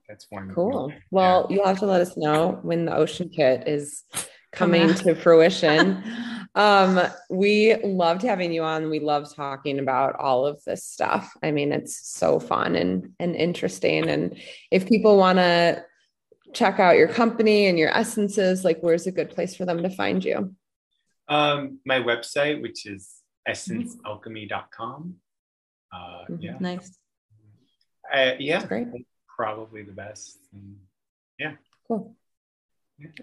that's 0.08 0.28
one 0.30 0.54
cool 0.54 0.92
well 1.12 1.48
yeah. 1.50 1.56
you'll 1.56 1.68
have 1.68 1.80
to 1.80 1.86
let 1.86 2.02
us 2.02 2.16
know 2.18 2.60
when 2.62 2.86
the 2.86 2.96
ocean 2.96 3.30
kit 3.30 3.68
is 3.68 4.04
coming 4.52 4.94
to 4.94 5.16
fruition 5.16 6.04
Um, 6.56 7.00
we 7.30 7.76
loved 7.84 8.22
having 8.22 8.54
you 8.54 8.64
on. 8.64 8.90
We 8.90 9.00
love 9.00 9.34
talking 9.34 9.80
about 9.80 10.16
all 10.18 10.46
of 10.46 10.64
this 10.66 10.86
stuff. 10.86 11.36
I 11.42 11.52
mean, 11.52 11.72
it's 11.72 12.08
so 12.08 12.40
fun 12.40 12.76
and 12.76 13.14
and 13.20 13.36
interesting. 13.36 14.08
And 14.10 14.38
if 14.70 14.88
people 14.88 15.18
want 15.18 15.40
to 15.40 15.84
check 16.54 16.80
out 16.80 16.98
your 16.98 17.08
company 17.08 17.66
and 17.66 17.80
your 17.80 17.90
essences, 17.90 18.64
like 18.64 18.80
where's 18.82 19.08
a 19.08 19.12
good 19.12 19.32
place 19.32 19.56
for 19.56 19.66
them 19.66 19.82
to 19.82 19.90
find 19.90 20.24
you? 20.24 20.56
Um, 21.28 21.80
my 21.86 22.00
website, 22.00 22.62
which 22.62 22.86
is 22.86 23.10
essencealchemy.com. 23.50 25.16
Uh, 25.92 25.98
mm-hmm. 25.98 26.36
yeah. 26.40 26.58
Nice. 26.60 26.98
Uh, 28.14 28.34
yeah. 28.38 28.60
That's 28.60 28.68
great. 28.68 28.88
Probably 29.36 29.84
the 29.84 29.92
best. 29.92 30.38
And 30.54 30.78
yeah. 31.40 31.54
Cool. 31.88 32.16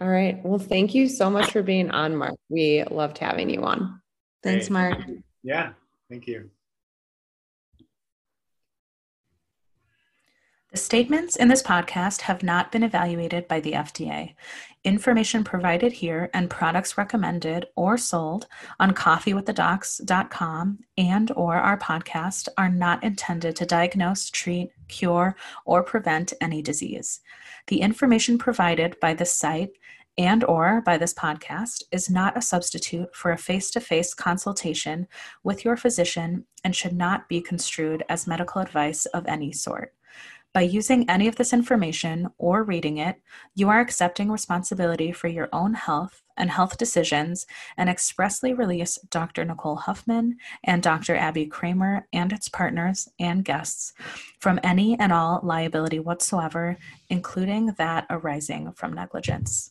All 0.01 0.09
right. 0.09 0.45
Well, 0.45 0.59
thank 0.59 0.95
you 0.95 1.09
so 1.09 1.31
much 1.31 1.53
for 1.53 1.63
being 1.63 1.91
on, 1.91 2.17
Mark. 2.17 2.35
We 2.49 2.85
loved 2.85 3.19
having 3.19 3.49
you 3.51 3.63
on. 3.63 4.01
Thanks, 4.43 4.69
Mark. 4.69 4.99
Yeah. 5.43 5.73
Thank 6.09 6.27
you. 6.27 6.51
The 10.73 10.79
statements 10.79 11.35
in 11.35 11.49
this 11.49 11.65
podcast 11.65 12.21
have 12.21 12.45
not 12.45 12.71
been 12.71 12.85
evaluated 12.85 13.49
by 13.49 13.59
the 13.59 13.73
FDA. 13.73 14.37
Information 14.85 15.43
provided 15.43 15.91
here 15.91 16.31
and 16.33 16.49
products 16.49 16.97
recommended 16.97 17.67
or 17.75 17.99
sold 17.99 18.47
on 18.79 18.93
coffeewiththedocs.com 18.93 20.79
and 20.97 21.33
or 21.33 21.57
our 21.57 21.77
podcast 21.77 22.47
are 22.57 22.69
not 22.69 23.03
intended 23.03 23.57
to 23.57 23.67
diagnose, 23.67 24.31
treat, 24.31 24.71
cure, 24.87 25.35
or 25.65 25.83
prevent 25.83 26.35
any 26.41 26.63
disease. 26.63 27.21
The 27.67 27.81
information 27.81 28.39
provided 28.39 28.97
by 29.01 29.15
this 29.15 29.35
site 29.35 29.73
and 30.19 30.45
or 30.45 30.83
by 30.83 30.99
this 30.99 31.15
podcast 31.15 31.83
is 31.91 32.09
not 32.09 32.37
a 32.37 32.43
substitute 32.43 33.13
for 33.13 33.33
a 33.33 33.39
face-to-face 33.39 34.15
consultation 34.15 35.09
with 35.43 35.65
your 35.65 35.77
physician 35.77 36.47
and 36.63 36.77
should 36.77 36.93
not 36.93 37.29
be 37.29 37.41
construed 37.41 38.05
as 38.09 38.29
medical 38.29 38.61
advice 38.61 39.07
of 39.07 39.27
any 39.27 39.51
sort. 39.51 39.95
By 40.53 40.63
using 40.63 41.09
any 41.09 41.29
of 41.29 41.37
this 41.37 41.53
information 41.53 42.29
or 42.37 42.65
reading 42.65 42.99
it, 42.99 43.23
you 43.55 43.69
are 43.69 43.79
accepting 43.79 44.33
responsibility 44.33 45.13
for 45.13 45.29
your 45.29 45.49
own 45.53 45.75
health 45.75 46.23
and 46.37 46.51
health 46.51 46.77
decisions 46.77 47.47
and 47.77 47.89
expressly 47.89 48.53
release 48.53 48.99
Dr. 49.11 49.45
Nicole 49.45 49.77
Huffman 49.77 50.39
and 50.65 50.83
Dr. 50.83 51.15
Abby 51.15 51.47
Kramer 51.47 52.09
and 52.13 52.33
its 52.33 52.49
partners 52.49 53.09
and 53.21 53.45
guests 53.45 53.93
from 54.41 54.59
any 54.65 54.99
and 54.99 55.13
all 55.13 55.39
liability 55.45 56.01
whatsoever, 56.01 56.79
including 57.09 57.75
that 57.79 58.07
arising 58.11 58.73
from 58.73 58.93
negligence. 58.93 59.71